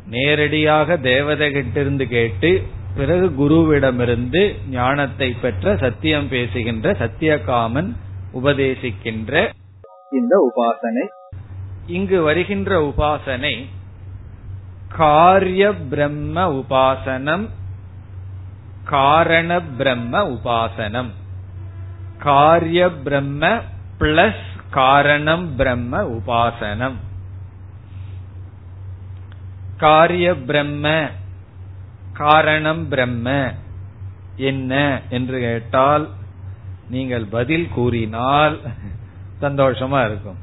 நேரடியாக 0.05 0.97
தேவதைகிட்டிருந்து 0.97 2.03
கேட்டு 2.03 2.67
பிறகு 2.95 3.29
குருவிடமிருந்து 3.29 4.55
ஞானத்தை 4.69 5.35
பெற்ற 5.41 5.77
சத்தியம் 5.77 6.27
பேசுகின்ற 6.27 6.91
சத்தியகாமன் 6.91 7.95
உபதேசிக்கின்ற 8.33 9.49
இந்த 10.11 10.51
உபாசனை. 10.51 11.07
இங்கு 11.87 12.21
வருகின்ற 12.21 12.93
உபாசனை 12.93 13.65
காரிய 14.87 15.73
பிரம்ம 15.73 16.53
உபாசனம் 16.53 17.49
காரண 18.83 19.61
பிரம்ம 19.61 20.27
உபாசனம். 20.27 21.09
காரிய 22.17 22.91
பிரம்ம 22.91 23.61
பிளஸ் 23.99 24.43
காரணம் 24.69 25.55
பிரம்ம 25.55 26.03
உபாசனம். 26.03 26.95
காரிய 29.77 30.35
பிரம்ம 30.35 31.09
காரணம் 32.13 32.87
பிரம்ம 32.87 33.53
என்ன 34.35 35.01
என்று 35.09 35.39
கேட்டால் 35.39 36.09
நீங்கள் 36.89 37.25
பதில் 37.25 37.67
கூறினால் 37.67 38.61
சந்தோஷமா 39.41 40.05
இருக்கும். 40.05 40.37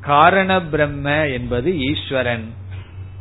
காரண 0.00 0.62
பிரம்ம 0.62 1.28
என்பது 1.28 1.78
ஈஸ்வரன். 1.78 2.52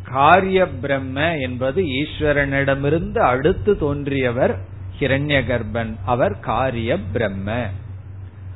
காரிய 0.03 0.67
பிரம்ம 0.67 1.37
என்பது 1.37 1.83
ஈஸ்வரனிடமிருந்து 1.83 3.17
அடுத்து 3.17 3.77
தோன்றியவர் 3.77 4.57
ஹிரண்ய 4.99 5.41
கர்ப்பன் 5.49 5.95
அவர் 6.05 6.39
காரிய 6.39 6.99
பிரம்ம 6.99 7.65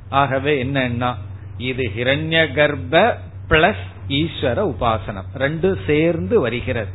ஆகவே 0.10 0.64
என்னன்னா 0.64 1.16
இது 1.58 1.92
ஹிரண்ய 1.96 2.54
கர்ப்ப 2.54 3.18
பிளஸ் 3.50 3.86
ஈஸ்வர 4.08 4.74
உபாசனம். 4.74 5.26
ரெண்டு 5.34 5.80
சேர்ந்து 5.86 6.40
வருகிறது. 6.40 6.90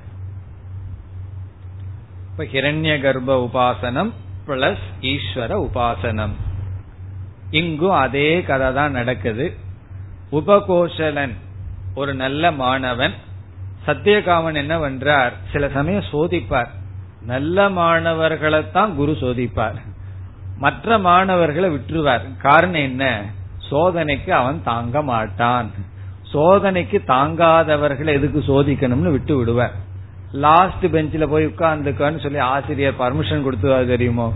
இப்ப 2.30 2.44
ஹிரண்ய 2.44 3.00
கர்ப்ப 3.00 3.48
உபாசனம் 3.50 4.12
பிளஸ் 4.46 4.84
ஈஸ்வர 5.00 5.68
உபாசனம். 5.68 6.32
இங்கும் 7.50 7.90
அதே 7.90 8.42
கதை 8.42 8.72
தான் 8.72 8.90
நடக்குது. 8.90 9.54
உபகோஷலன் 10.32 11.34
ஒரு 11.94 12.14
நல்ல 12.14 12.52
மாணவன் 12.52 13.12
சத்தியகாமன் 13.86 14.54
என்ன 14.54 14.78
பண்றார்? 14.78 15.32
சில 15.52 15.68
சமயம் 15.68 16.08
சோதிப்பார். 16.12 16.70
நல்ல 17.26 17.68
மாணவர்களைத்தான் 17.68 18.94
குரு 18.94 19.12
சோதிப்பார். 19.20 19.78
மற்ற 20.58 20.98
மாணவர்களை 20.98 21.70
விட்டுருவார். 21.70 22.36
காரணம் 22.38 22.82
என்ன? 22.82 23.22
சோதனைக்கு 23.70 24.30
அவன் 24.30 24.62
தாங்க 24.64 25.02
மாட்டான். 25.02 25.70
சோதனைக்கு 26.32 26.98
தாங்காதவர்களை 27.06 28.06
எதுக்கு 28.06 28.40
சோதிக்கணும்னு 28.46 29.10
விட்டு 29.10 29.36
விடுவார். 29.36 29.72
லாஸ்ட் 30.32 30.90
பெஞ்சில் 30.90 31.28
போய் 31.28 31.46
உட்கார்ந்துக்கான்னு 31.46 32.20
சொல்லி 32.20 32.38
ஆசிரியர் 32.38 32.98
பர்மிஷன் 32.98 33.44
கொடுத்துவா 33.46 33.86
தெரியுமோ? 33.86 34.32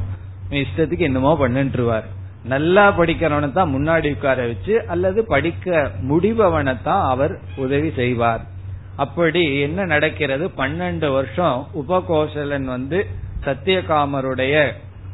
இஷ்டத்துக்கு 0.50 0.98
என்னமோ 0.98 1.36
பண்ணிட்டுருவார் 1.40 2.02
நல்லா 2.44 2.98
படிக்கிறவனை 2.98 3.52
தான் 3.52 3.74
முன்னாடி 3.74 4.10
உட்கார 4.10 4.46
வச்சு 4.46 4.86
அல்லது 4.86 5.24
படிக்க 5.24 5.90
முடிபவனை 6.08 6.82
தான் 6.82 7.04
அவர் 7.08 7.38
உதவி 7.56 7.92
செய்வார். 7.96 8.52
அப்படி 8.96 9.60
என்ன 9.60 9.84
நடக்கிறது? 9.84 10.50
பன்னெண்டு 10.56 11.12
வருஷம் 11.12 11.68
உபகோஷலன் 11.88 12.64
வந்து 12.64 13.06
சத்தியகாமருடைய 13.44 14.72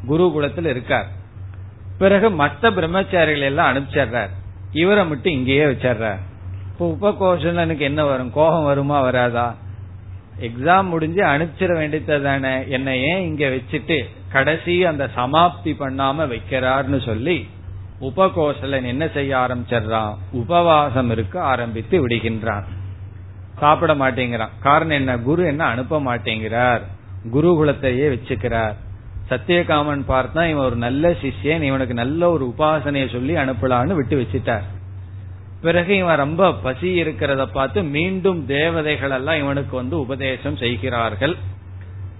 குருகுலத்தில் 0.09 0.66
இருக்கார். 0.66 1.07
பிறகு 1.99 2.31
மற்ற 2.31 2.70
பிரம்மச்சாரிகள் 2.70 3.41
எல்லாம் 3.41 3.76
அனுப்பிச்சிடுறார். 3.76 4.28
இவரை 4.72 5.07
மட்டும் 5.07 5.33
இங்கேயே 5.33 5.64
வச்சிடுறார். 5.64 6.18
இப்போ 6.72 6.97
உபகோஷலனுக்கு 7.01 7.78
என்ன 7.78 8.05
வரும்? 8.05 8.33
கோபம் 8.33 8.64
வருமா 8.64 9.01
வராதா? 9.01 9.57
எக்ஸாம் 10.41 10.85
முடிஞ்சு 10.85 11.22
அனுப்பிச்சிட 11.22 11.72
வேண்டியது 11.72 12.22
தானே. 12.22 12.68
என்ன 12.68 12.97
ஏன் 12.97 13.22
இங்க 13.22 13.49
வச்சுட்டு 13.49 14.05
கடைசி 14.28 14.85
அந்த 14.85 15.11
சமாப்தி 15.16 15.64
பண்ணாம 15.64 16.26
வைக்கிறார்னு 16.28 17.05
சொல்லி 17.05 17.49
உபகோசலன் 18.01 18.85
என்ன 18.85 19.09
செய்ய 19.09 19.37
ஆரம்பிச்சிடுறான்? 19.37 20.14
உபவாசம் 20.31 21.11
இருக்க 21.11 21.43
ஆரம்பித்து 21.43 22.09
விடுகின்றான். 22.09 22.64
சாப்பிட 23.61 23.95
மாட்டேங்கிறான். 23.95 24.55
காரணம் 24.61 24.97
என்ன? 24.97 25.19
குரு 25.19 25.43
என்ன 25.45 25.65
அனுப்ப 25.65 26.01
மாட்டேங்கிறார். 26.01 26.83
குருகுலத்தையே 27.33 28.07
வச்சுக்கிறார். 28.15 28.77
சத்தியகாமன் 29.31 30.03
பார்த்தா 30.09 30.43
இவன் 30.49 30.67
ஒரு 30.67 30.77
நல்ல 30.77 31.11
சிஷ்யன் 31.11 31.63
இவனுக்கு 31.63 31.95
நல்ல 31.95 32.31
ஒரு 32.31 32.55
உபாசனையை 32.59 33.09
சொல்லி 33.13 33.35
அனுப்பலான்னு 33.35 33.95
விட்டு 33.95 34.17
வச்சுட்டார். 34.21 34.67
பிறகு 35.61 35.97
இவன் 35.97 36.17
ரொம்ப 36.17 36.53
பசி 36.53 37.03
இருக்கிறத 37.03 37.45
பார்த்து 37.53 37.83
மீண்டும் 37.83 38.47
தேவதைகள் 38.47 39.11
எல்லாம் 39.11 39.39
இவனுக்கு 39.39 39.77
வந்து 39.77 39.99
உபதேசம் 39.99 40.57
செய்கிறார்கள். 40.57 41.35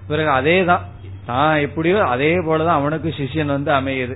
பிறகு 0.07 0.29
அதே 0.29 0.63
தான் 0.63 0.83
தான் 1.25 1.55
எப்படியோ 1.59 1.97
அதே 2.03 2.37
போலதான் 2.37 2.79
அவனுக்கு 2.79 3.09
சிஷ்யன் 3.17 3.55
வந்து 3.55 3.71
அமையுது. 3.71 4.15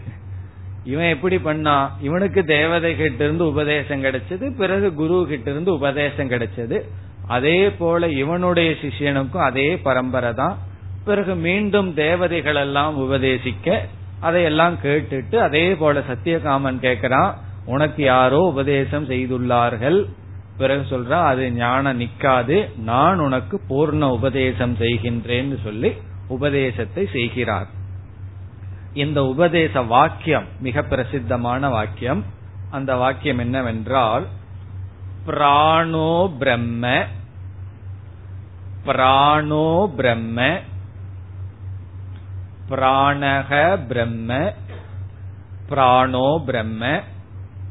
இவன் 0.84 1.14
எப்படி 1.16 1.38
பண்ணா? 1.40 1.76
இவனுக்கு 2.02 2.42
தேவதை 2.46 2.96
கிட்ட 2.96 3.24
இருந்து 3.24 3.46
உபதேசம் 3.48 4.04
கிடைச்சது 4.04 4.46
பிறகு 4.58 4.94
குரு 4.94 5.26
கிட்ட 5.30 5.52
இருந்து 5.52 5.74
உபதேசம் 5.74 6.32
கிடைச்சது. 6.32 6.80
அதே 7.28 7.70
போல 7.70 8.08
இவனுடைய 8.08 8.76
சிஷியனுக்கும் 8.82 9.48
அதே 9.50 9.78
பரம்பரை 9.78 10.34
தான். 10.34 10.58
பிறகு 11.06 11.36
மீண்டும் 11.36 11.94
தேவதைகள் 11.94 12.56
எல்லாம் 12.56 13.12
உபதேசிக்க 13.12 13.80
அதையெல்லாம் 14.20 14.76
கேட்டுட்டு 14.84 15.36
அதே 15.36 15.76
போல 15.76 16.00
சத்தியகாமன் 16.00 16.78
கேட்கிறான் 16.82 17.34
உனக்கு 17.66 18.04
யாரோ 18.04 18.38
உபதேசம் 18.38 19.10
செய்துள்ளார்கள். 19.10 20.06
பிறகு 20.58 20.84
சொல்றா 20.90 21.24
அது 21.24 21.52
ஞானம் 21.52 22.00
நிக்காது 22.00 22.78
நான் 22.78 23.20
உனக்கு 23.20 23.62
பூர்ண 23.70 24.04
உபதேசம் 24.10 24.76
செய்கின்றேன்னு 24.76 25.64
சொல்லி 25.64 25.92
உபதேசத்தை 26.28 27.08
செய்கிறார். 27.12 27.68
இந்த 28.94 29.24
உபதேச 29.24 29.82
வாக்கியம் 29.82 30.46
மிக 30.60 30.82
பிரசித்தமான 30.82 31.70
வாக்கியம். 31.70 32.24
அந்த 32.72 32.96
வாக்கியம் 32.96 33.38
என்னவென்றால் 33.38 34.26
பிராணோ 35.26 36.38
பிரம்ம 36.38 37.06
பிராணோ 38.86 39.92
பிரம்ம 39.98 40.60
பிராணக 42.70 43.80
பிரம்ம 43.88 44.54
பிராணோ 45.70 46.44
பிரம்ம. 46.46 47.04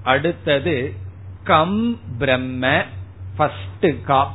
அடுத்தது 0.02 0.94
கம் 1.44 1.98
பிரம்ம 2.18 2.84
ஃபஸ்ட் 3.38 4.02
கா. 4.04 4.34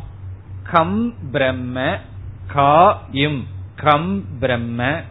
கம் 0.63 1.13
பிரம்ம 1.31 1.99
கா 2.47 3.01
இம். 3.11 3.47
கம் 3.75 4.23
பிரம்ம. 4.39 5.03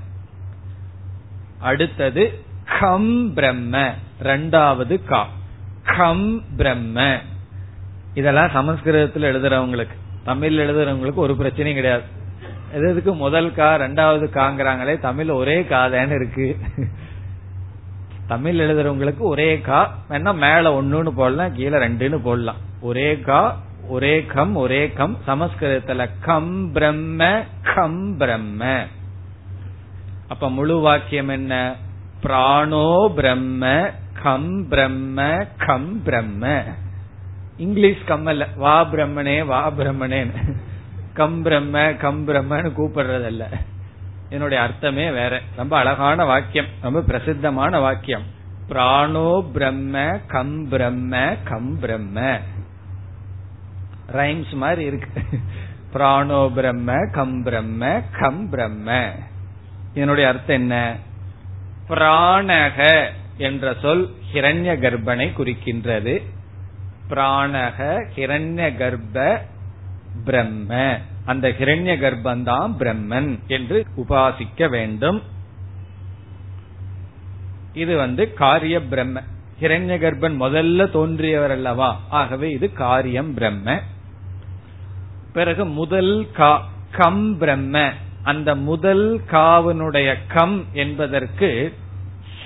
அடுத்தது 1.58 2.44
கம் 2.80 3.34
பிரம்ம 3.34 3.94
ரெண்டாவது 4.22 5.04
கா. 5.04 5.28
கம் 5.82 6.42
பிரம்ம. 6.56 7.20
இதெல்லாம் 8.18 8.54
சமஸ்கிருதத்தில் 8.58 9.28
எழுதுறவங்களுக்கு 9.30 9.96
தமிழ் 10.24 10.56
எழுதுறவங்களுக்கு 10.60 11.22
ஒரு 11.24 11.34
பிரச்சனையும் 11.40 11.78
கிடையாது. 11.80 12.04
எதுக்கு 12.72 13.12
முதல் 13.24 13.50
கா 13.58 13.68
ரெண்டாவது 13.74 14.26
காங்கிறாங்களே 14.38 14.94
தமிழ் 15.00 15.30
ஒரே 15.40 15.56
காதேன்னு 15.72 16.14
இருக்கு. 16.14 16.48
தமிழ் 18.26 18.58
எழுதுறவங்களுக்கு 18.60 19.22
ஒரே 19.32 19.50
கா 19.68 19.78
வேணா 20.10 20.32
மேல 20.44 20.72
ஒன்னுன்னு 20.78 21.12
போடலாம் 21.20 21.54
கீழே 21.54 21.78
ரெண்டுன்னு 21.86 22.18
போடலாம். 22.22 22.60
ஒரே 22.80 23.08
கா 23.28 23.40
ஒரே 23.88 24.14
கம் 24.32 24.54
ஒரே 24.56 24.80
கம் 24.98 25.14
சமஸ்கிருதத்துல 25.26 26.06
கம் 26.26 26.72
பிரம்ம 26.72 27.30
கம் 27.74 28.02
பிரம்ம. 28.18 28.62
அப்ப 30.28 30.50
முழு 30.50 30.76
வாக்கியம் 30.80 31.28
என்ன? 31.28 31.54
பிராணோ 32.22 32.88
பிரம்ம 33.14 33.64
come 34.22 34.50
Brahma 34.68 35.18
come 35.66 35.90
Brahma. 36.02 36.44
English 37.58 38.02
கம்மல்ல. 38.06 38.46
வா 38.56 38.86
பிரம்மனே 38.86 39.46
வா 39.46 39.70
பிரம்மனே 39.70 40.30
கம் 41.12 41.42
பிரம்ம 41.42 41.96
கம் 41.96 42.28
பிரம்மன்னு 42.28 42.72
கூப்பிடுறதல்ல. 42.78 43.44
என்னுடைய 44.30 44.62
அர்த்தமே 44.62 45.10
வேற. 45.10 45.40
ரொம்ப 45.56 45.76
அழகான 45.76 46.24
வாக்கியம். 46.24 46.66
ரொம்ப 46.80 47.00
பிரசித்தமான 47.00 47.78
வாக்கியம். 47.78 48.22
பிராணோ 48.68 49.50
பிரம்ம 49.52 50.18
கம் 50.26 50.68
பிரம்ம 50.68 51.36
கம் 51.44 51.78
பிரம்ம. 51.80 52.38
ரைம்ஸ் 54.12 54.54
மாதிரி 54.54 54.84
இருக்கு. 54.84 55.22
பிராணோ 55.92 56.52
பிரம்ம 56.54 57.10
கம் 57.12 57.42
பிரம்ம 57.42 58.00
கம் 58.20 58.50
பிரம்ம. 58.50 59.10
என்னுடைய 59.94 60.28
அர்த்தம் 60.28 60.56
என்ன? 60.56 60.96
பிராணக 61.88 63.08
என்ற 63.36 63.74
சொல் 63.82 64.10
ஹிரண்ய 64.32 64.78
கர்ப்பனை 64.78 65.32
குறிக்கின்றது. 65.32 66.22
பிராணக 67.10 68.04
ஹிரண்ய 68.16 68.76
கர்ப்ப 68.76 69.40
பிரம்ம. 70.24 70.98
அந்த 71.24 71.48
ஹிரண்ய 71.48 71.98
கர்ப்பந்தான் 71.98 72.74
பிரம்மன் 72.78 73.38
என்று 73.46 73.86
உபாசிக்க 73.96 74.68
வேண்டும். 74.68 75.22
இது 77.72 77.96
வந்து 77.96 78.34
காரிய 78.34 78.82
பிரம்ம. 78.82 79.20
ஹிரண்ய 79.60 79.98
கர்ப்பன் 79.98 80.36
முதல்ல 80.40 80.90
தோன்றியவர் 80.90 81.50
அல்லவா? 81.50 82.00
ஆகவே 82.08 82.50
இது 82.50 82.72
காரியம் 82.72 83.34
பிரம்ம. 83.34 83.82
பிறகு 85.32 85.64
முதல் 85.64 86.26
கா 86.32 86.68
கம் 86.90 87.38
பிரம்ம. 87.38 87.92
அந்த 88.22 88.54
முதல் 88.54 89.20
காவனுடைய 89.30 90.16
கம் 90.28 90.64
என்பதற்கு 90.72 91.74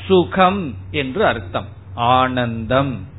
சுகம் 0.07 0.75
என்று 0.91 1.27
அர்த்தம். 1.27 1.69
ஆனந்தம். 1.95 3.11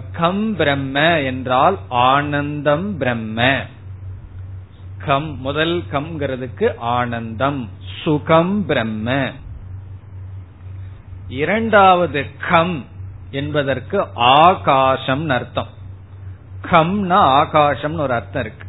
கம் 0.00 0.56
பிரம்ம 0.56 1.20
என்றால் 1.20 1.78
ஆனந்தம் 1.88 2.98
பிரம்ம. 2.98 3.60
கம் 4.98 5.40
முதல் 5.40 5.82
கம்ங்கிறதுக்கு 5.92 6.76
ஆனந்தம் 6.76 7.70
சுகம் 8.02 8.66
பிரம்ம. 8.66 9.32
இரண்டாவது 11.28 12.26
கம் 12.48 12.84
என்பதற்கு 13.30 14.06
ஆகாசம் 14.14 15.28
அர்த்தம். 15.28 15.68
கம்னா 16.70 17.18
ஆகாசம்னு 17.42 17.98
ஒரு 17.98 18.12
அர்த்தம் 18.12 18.44
இருக்கு. 18.44 18.68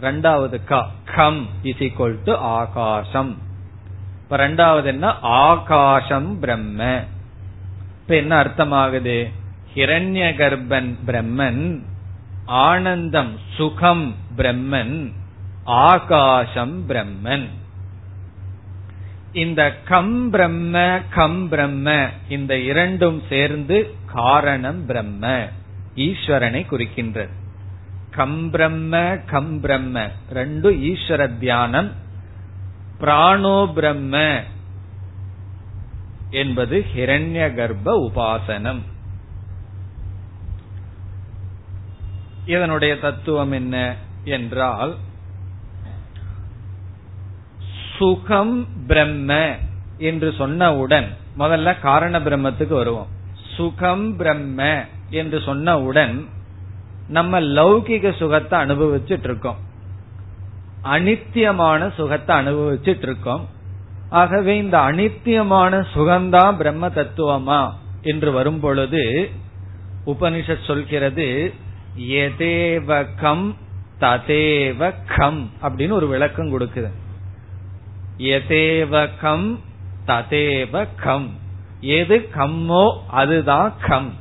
ரெண்டாவது 0.00 0.64
க 0.64 0.88
கம் 1.04 1.46
இஸ் 1.62 1.78
ஈக்வல் 1.78 2.18
டு 2.24 2.36
ஆகாசம் 2.36 3.38
இப்ப 4.22 4.36
ரெண்டாவது 4.36 4.84
என்ன? 4.84 5.18
ஆகாசம் 5.20 6.38
பிரம்ம. 6.38 7.04
இப்ப 8.00 8.16
என்ன 8.16 8.42
அர்த்தமாகுது? 8.42 9.32
ஹிரண்ய 9.74 10.24
கர்ப்பன் 10.40 10.94
பிரம்மன் 11.06 11.80
ஆனந்தம் 12.44 13.38
சுகம் 13.56 14.14
பிரம்மன் 14.36 15.12
ஆகாசம் 15.64 16.88
பிரம்மன். 16.88 17.46
இந்த 19.32 19.60
கம் 19.84 20.30
பிரம்ம 20.30 21.00
கம் 21.10 21.48
பிரம்ம 21.48 22.08
இந்த 22.28 22.58
இரண்டும் 22.58 23.22
சேர்ந்து 23.28 23.94
காரணம் 24.12 24.86
பிரம்ம 24.86 25.48
ஈஸ்வரனை 25.96 26.62
குறிக்கின்றது. 26.70 27.34
கம் 28.10 28.50
பிரம்ம 28.50 29.16
கம் 29.26 29.60
பிரம்ம 29.60 30.10
ரெண்டு 30.30 30.70
ஈஸ்வர 30.70 31.38
தியானம். 31.38 31.92
பிராணோ 33.00 33.72
பிரம்ம 33.72 34.42
என்பது 36.30 36.86
ஹிரண்ய 36.96 37.54
கர்ப்ப 37.54 38.10
உபாசனம். 38.10 38.82
இதனுடைய 42.46 42.98
தத்துவம் 42.98 43.52
என்ன 43.52 43.96
என்றால் 44.24 44.96
சுகம் 47.96 48.66
பிரம்ம 48.86 49.54
என்று 49.98 50.30
சொன்னவுடன் 50.30 51.06
முதல்ல 51.38 51.80
காரண 51.80 52.20
பிரம்மத்துக்கு 52.20 52.68
வருவோம். 52.68 53.06
சுகம் 53.56 54.16
பிரம்ம 54.16 54.84
என்று 55.10 55.38
சொன்னவுடன் 55.38 56.26
நம்ம 57.08 57.40
லௌகிக 57.40 58.16
சுகத்தை 58.18 58.60
அனுபவிச்சுட்டு 58.60 59.22
இருக்கோம் 59.22 59.56
அனித்தியமான 60.84 61.94
சுகத்தை 61.94 62.36
அனுபவிச்சுட்டு 62.36 63.02
இருக்கோம் 63.02 63.48
ஆகவே 64.10 64.56
இந்த 64.56 64.78
அனித்தியமான 64.78 65.86
சுகம்தான் 65.94 66.56
பிரம்ம 66.56 66.88
தத்துவமா 66.88 67.72
என்று 68.02 68.32
வரும் 68.32 68.60
பொழுது 68.60 69.30
உபனிஷத் 70.06 70.64
சொல்கிறது 70.64 71.54
எதேவ 71.98 73.06
கம் 73.16 73.56
ததேவ 74.00 74.94
கம் 75.16 75.50
அப்படின்னு 75.62 75.90
ஒரு 75.90 76.06
விளக்கம் 76.06 76.60
கொடுக்குது. 76.60 76.90
எதேவ 78.18 79.08
கம் 79.20 79.60
ததேவ 80.06 80.88
கம் 80.96 81.38
எது 81.80 82.28
கம்மோ 82.34 82.98
அதுதான் 83.08 83.74
கம். 83.88 84.14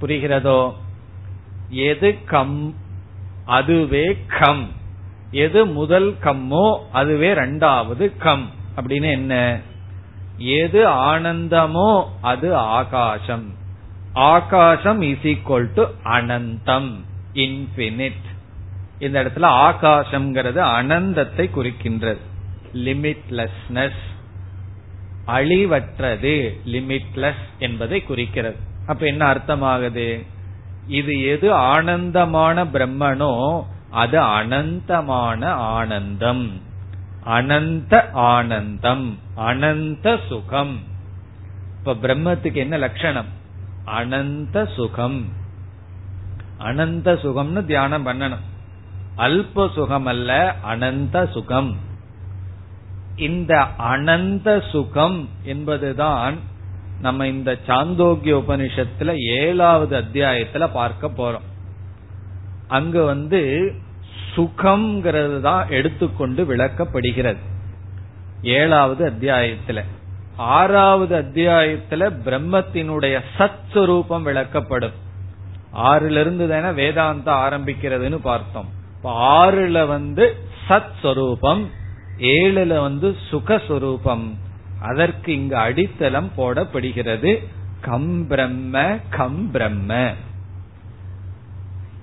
புரிகிறதோ? 0.00 0.74
எது 1.68 2.24
கம் 2.24 2.74
அதுவே 3.44 4.18
கம். 4.40 4.72
எது 5.30 5.66
முதல் 5.66 6.16
கம்மோ 6.22 6.78
அதுவே 6.92 7.32
ரெண்டாவது 7.32 8.16
கம். 8.16 8.50
அப்படின்னு 8.76 9.10
என்ன? 9.10 9.60
எது 10.36 10.88
ஆனந்தமோ 10.88 12.04
அது 12.20 12.56
ஆகாசம். 12.56 13.57
ஆகாசம் 14.26 15.00
இஸ் 15.00 15.26
ஈக்வல் 15.32 15.68
டு 15.72 15.84
அனந்தம் 16.04 16.90
இன்பினிட் 17.34 18.26
இந்த 18.98 19.16
இடத்துல 19.22 19.48
ஆகாசம்ங்கிறது 19.66 20.60
அனந்தத்தை 20.78 21.44
குறிக்கின்றது. 21.56 22.22
லிமிட்லெஸ்னஸ் 22.72 24.02
அழிவற்றது 25.26 26.34
லிமிட்லெஸ் 26.66 27.44
என்பதை 27.58 28.02
குறிக்கிறது. 28.02 28.56
அப்ப 28.86 29.06
என்ன 29.06 29.22
அர்த்தமாகுது? 29.32 30.26
இது 30.86 31.14
எது 31.22 31.52
ஆனந்தமான 31.52 32.64
பிரம்மனோ 32.64 33.32
அது 33.90 34.18
அனந்தமான 34.20 35.42
ஆனந்தம். 35.50 36.46
அனந்த 37.24 38.10
ஆனந்தம் 38.12 39.18
அனந்த 39.34 40.18
சுகம். 40.28 40.76
இப்ப 41.78 41.96
பிரம்மத்துக்கு 42.02 42.60
என்ன 42.64 42.76
லட்சணம்? 42.76 43.36
அனந்த 43.96 44.66
சுகம். 44.66 45.28
அனந்த 46.58 47.12
சுகம்னு 47.12 47.64
தியானம் 47.64 48.06
பண்ணணும். 48.06 48.44
அல்ப 49.16 49.72
சுகம் 49.72 50.06
அல்ல 50.06 50.54
அனந்த 50.62 51.26
சுகம். 51.26 51.76
இந்த 53.16 53.66
அனந்த 53.76 54.60
சுகம் 54.70 55.28
என்பதுதான் 55.42 56.38
நம்ம 57.00 57.26
இந்த 57.26 57.58
சாந்தோக்கிய 57.66 58.34
உபனிஷத்துல 58.36 59.16
ஏழாவது 59.16 59.98
அத்தியாயத்துல 59.98 60.72
பார்க்க 60.72 61.06
போறோம். 61.06 61.46
அங்க 62.68 63.02
வந்து 63.02 63.72
சுகம்ங்கிறது 64.36 65.40
தான் 65.40 65.68
எடுத்துக்கொண்டு 65.68 66.44
விளக்கப்படுகிறது. 66.44 67.42
ஏழாவது 68.42 69.10
அத்தியாயத்துல. 69.10 69.84
ஆறாவது 70.38 71.22
அத்தியாயத்துல 71.22 72.12
பிரம்மத்தினுடைய 72.24 73.20
சத் 73.38 73.66
சுரூபம் 73.74 74.22
விளக்கப்படும். 74.22 74.92
ஆறுல 75.74 76.20
இருந்து 76.20 76.48
தானே 76.48 76.82
வேதாந்தா 76.82 77.34
ஆரம்பிக்கிறதுன்னு 77.48 78.16
பார்த்தோம். 78.16 78.68
இப்ப 78.96 79.46
ஆறுல 79.46 79.86
வந்து 79.86 80.36
சத் 80.68 80.98
சொரூபம் 81.02 81.70
ஏழுல 82.18 82.80
வந்து 82.80 83.16
சுகஸ்வரூபம். 83.30 84.34
அதற்கு 84.80 85.32
இங்கு 85.32 85.56
அடித்தளம் 85.56 86.30
போடப்படுகிறது. 86.36 87.46
கம் 87.80 88.26
பிரம்ம 88.26 88.98
கம் 89.08 89.50
பிரம்ம. 89.50 90.12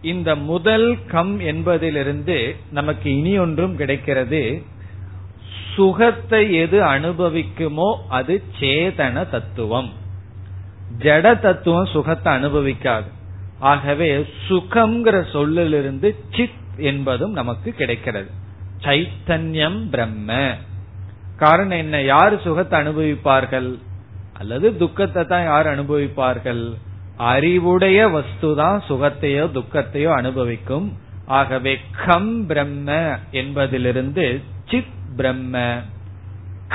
இந்த 0.01 0.35
முதல் 0.35 1.05
கம் 1.05 1.39
என்பதிலிருந்து 1.39 2.55
நமக்கு 2.71 3.17
இனி 3.17 3.39
ஒன்றும் 3.39 3.75
கிடைக்கிறது. 3.75 4.63
சுகத்தை 5.75 6.53
எது 6.53 6.81
அனுபவிக்குமோ 6.81 7.95
அது 8.09 8.43
சேதன 8.59 9.29
தத்துவம். 9.29 9.89
ஜட 10.99 11.39
தத்துவம் 11.39 11.85
சுகத்தை 11.85 12.33
அனுபவிக்காது. 12.33 13.09
ஆகவே 13.59 14.25
சுகம்ங்கிற 14.47 15.31
சொல்லிலிருந்து 15.31 16.15
சித் 16.31 16.63
என்பதும் 16.77 17.31
நமக்கு 17.31 17.71
கிடைக்கிறது. 17.71 18.29
சைத்தன்யம் 18.79 19.89
பிரம்ம. 19.89 20.55
காரணம் 21.37 21.77
என்ன? 21.77 22.01
யார் 22.01 22.41
சுகத்தை 22.41 22.79
அனுபவிப்பார்கள்? 22.79 23.79
அல்லது 24.39 24.77
துக்கத்தை 24.77 25.23
தான் 25.23 25.43
யார் 25.43 25.65
அனுபவிப்பார்கள்? 25.65 26.73
அறிவுடைய 27.17 28.07
வஸ்து 28.07 28.55
தான் 28.55 28.83
சுகத்தையோ 28.89 29.45
துக்கத்தையோ 29.53 30.11
அனுபவிக்கும். 30.11 30.97
ஆகவே 31.25 31.77
கம் 32.05 32.45
பிரம்ம 32.45 33.17
என்பதிலிருந்து 33.31 34.41
சித் 34.65 34.94
பிரம்ம. 35.17 35.81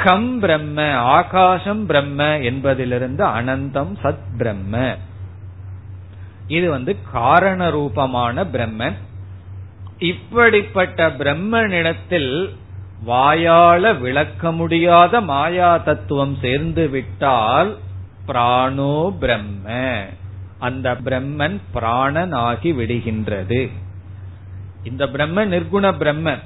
கம் 0.04 0.38
பிரம்ம 0.38 0.94
ஆகாசம் 0.94 1.86
பிரம்ம 1.86 2.38
என்பதிலிருந்து 2.38 3.26
அனந்தம் 3.26 3.92
சத் 4.02 4.26
பிரம்ம. 4.38 4.96
இது 6.46 6.70
வந்து 6.70 6.96
காரண 7.12 7.70
ரூபமான 7.70 8.44
பிரம்மன் 8.44 8.94
இப்படிப்பட்ட 9.98 11.08
பிரம்மனிடத்தில் 11.08 12.54
வாயால 13.06 14.00
விளக்க 14.00 14.52
முடியாத 14.52 15.20
மாயா 15.20 15.76
தத்துவம் 15.76 16.38
சேர்ந்து 16.40 16.88
விட்டால் 16.88 17.78
பிராணோ 18.26 19.16
பிரம்ம. 19.18 20.04
அந்த 20.58 20.92
பிரம்மன் 20.92 21.60
பிராணன் 21.72 22.32
ஆகி 22.32 22.72
விடுகின்றது. 22.72 23.70
இந்த 24.82 25.08
பிரம்ம 25.08 25.44
நிர்குண 25.46 25.92
பிரம்மன். 26.00 26.42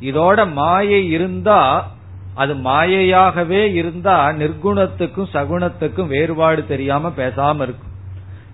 இதோட 0.00 0.52
மாயை 0.52 1.08
இருந்தா 1.08 1.90
அது 2.34 2.54
மாயையாகவே 2.54 3.72
இருந்தா 3.72 4.28
நிர்குணத்துக்கும் 4.28 5.30
சகுணத்துக்கும் 5.32 6.06
வேறுபாடு 6.06 6.66
தெரியாம 6.66 7.08
பேசாம 7.08 7.54
இருக்கும். 7.54 7.88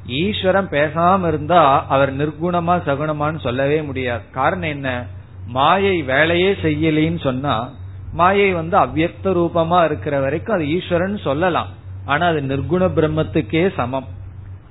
ஈஸ்வரன் 0.06 0.68
பேசாம 0.68 1.28
இருந்தா 1.28 1.86
அவர் 1.86 2.16
நிர்குணமா 2.16 2.74
சகுணமான்னு 2.86 3.38
சொல்லவே 3.38 3.82
முடியாது. 3.82 4.22
காரணம் 4.30 4.68
என்ன? 4.68 5.06
மாயை 5.46 6.02
வேலையே 6.02 6.52
செய்யலின்னு 6.52 7.20
சொன்னா 7.20 7.70
மாயை 8.12 8.52
வந்து 8.52 8.78
அவ்வக்த 8.78 9.24
ரூபமா 9.24 9.84
இருக்கிற 9.84 10.20
வரைக்கும் 10.20 10.54
அது 10.54 10.68
ஈஸ்வரன் 10.68 11.18
சொல்லலாம். 11.18 11.68
ஆனா 12.04 12.26
அது 12.26 12.40
நிர்குண 12.40 12.90
பிரம்மத்துக்கே 12.96 13.74
சமம். 13.74 14.08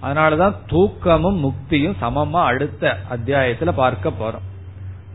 அதனாலதான் 0.03 0.55
தூக்கமும் 0.67 1.39
முக்தியும் 1.43 1.95
சமமா 2.01 2.43
அடுத்த 2.43 2.97
அத்தியாயத்துல 3.09 3.71
பார்க்க 3.71 4.09
போறோம். 4.09 4.45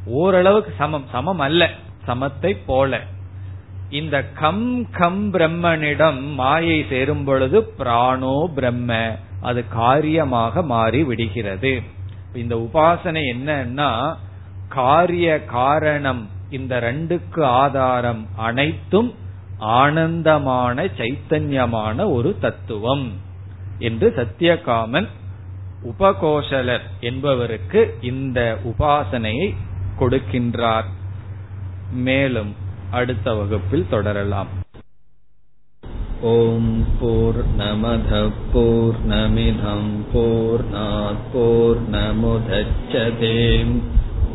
ஓரளவுக்கு 0.04 0.74
சமம். 0.78 1.04
சமம் 1.12 1.38
அல்ல. 1.38 1.70
சமத்தை 2.06 2.56
போல. 2.66 3.00
இந்த 3.88 4.24
கம் 4.24 4.90
கம் 4.90 5.32
பிரம்மனிடம் 5.32 6.34
மாயை 6.34 6.86
சேரும் 6.88 7.24
பொழுது 7.24 7.62
பிராணோ 7.62 8.46
பிரம்ம. 8.54 9.16
அது 9.40 9.68
காரியமாக 9.68 10.62
மாறி 10.62 11.02
விடுகிறது. 11.02 11.82
இந்த 12.34 12.56
உபாசனை 12.56 13.22
என்னன்னா 13.36 14.14
காரிய 14.68 15.44
காரணம் 15.44 16.28
இந்த 16.50 16.80
ரெண்டுக்கு 16.80 17.42
ஆதாரம் 17.42 18.26
அனைத்தும் 18.36 19.14
ஆனந்தமான 19.58 20.84
சைத்தன்யமான 20.84 22.12
ஒரு 22.12 22.36
தத்துவம் 22.40 23.12
என்று 23.78 24.12
சத்தியகாமன் 24.16 25.08
உபகோஷலர் 25.84 26.80
என்பவருக்கு 27.00 27.98
இந்த 28.00 28.58
உபாசனையை 28.64 29.54
கொடுக்கின்றார் 29.99 30.89
மேலும் 32.05 32.53
அடுத்த 32.91 33.33
வகுப்பில் 33.33 33.89
தொடரலாம் 33.89 34.51
ஓம் 36.31 36.71
போர் 36.99 37.41
நமத 37.57 38.21
போர் 38.53 38.99
நமிதம் 39.09 39.91
போர் 40.13 40.65
போர் 41.33 41.81
நமுதச்சதேம் 41.93 43.75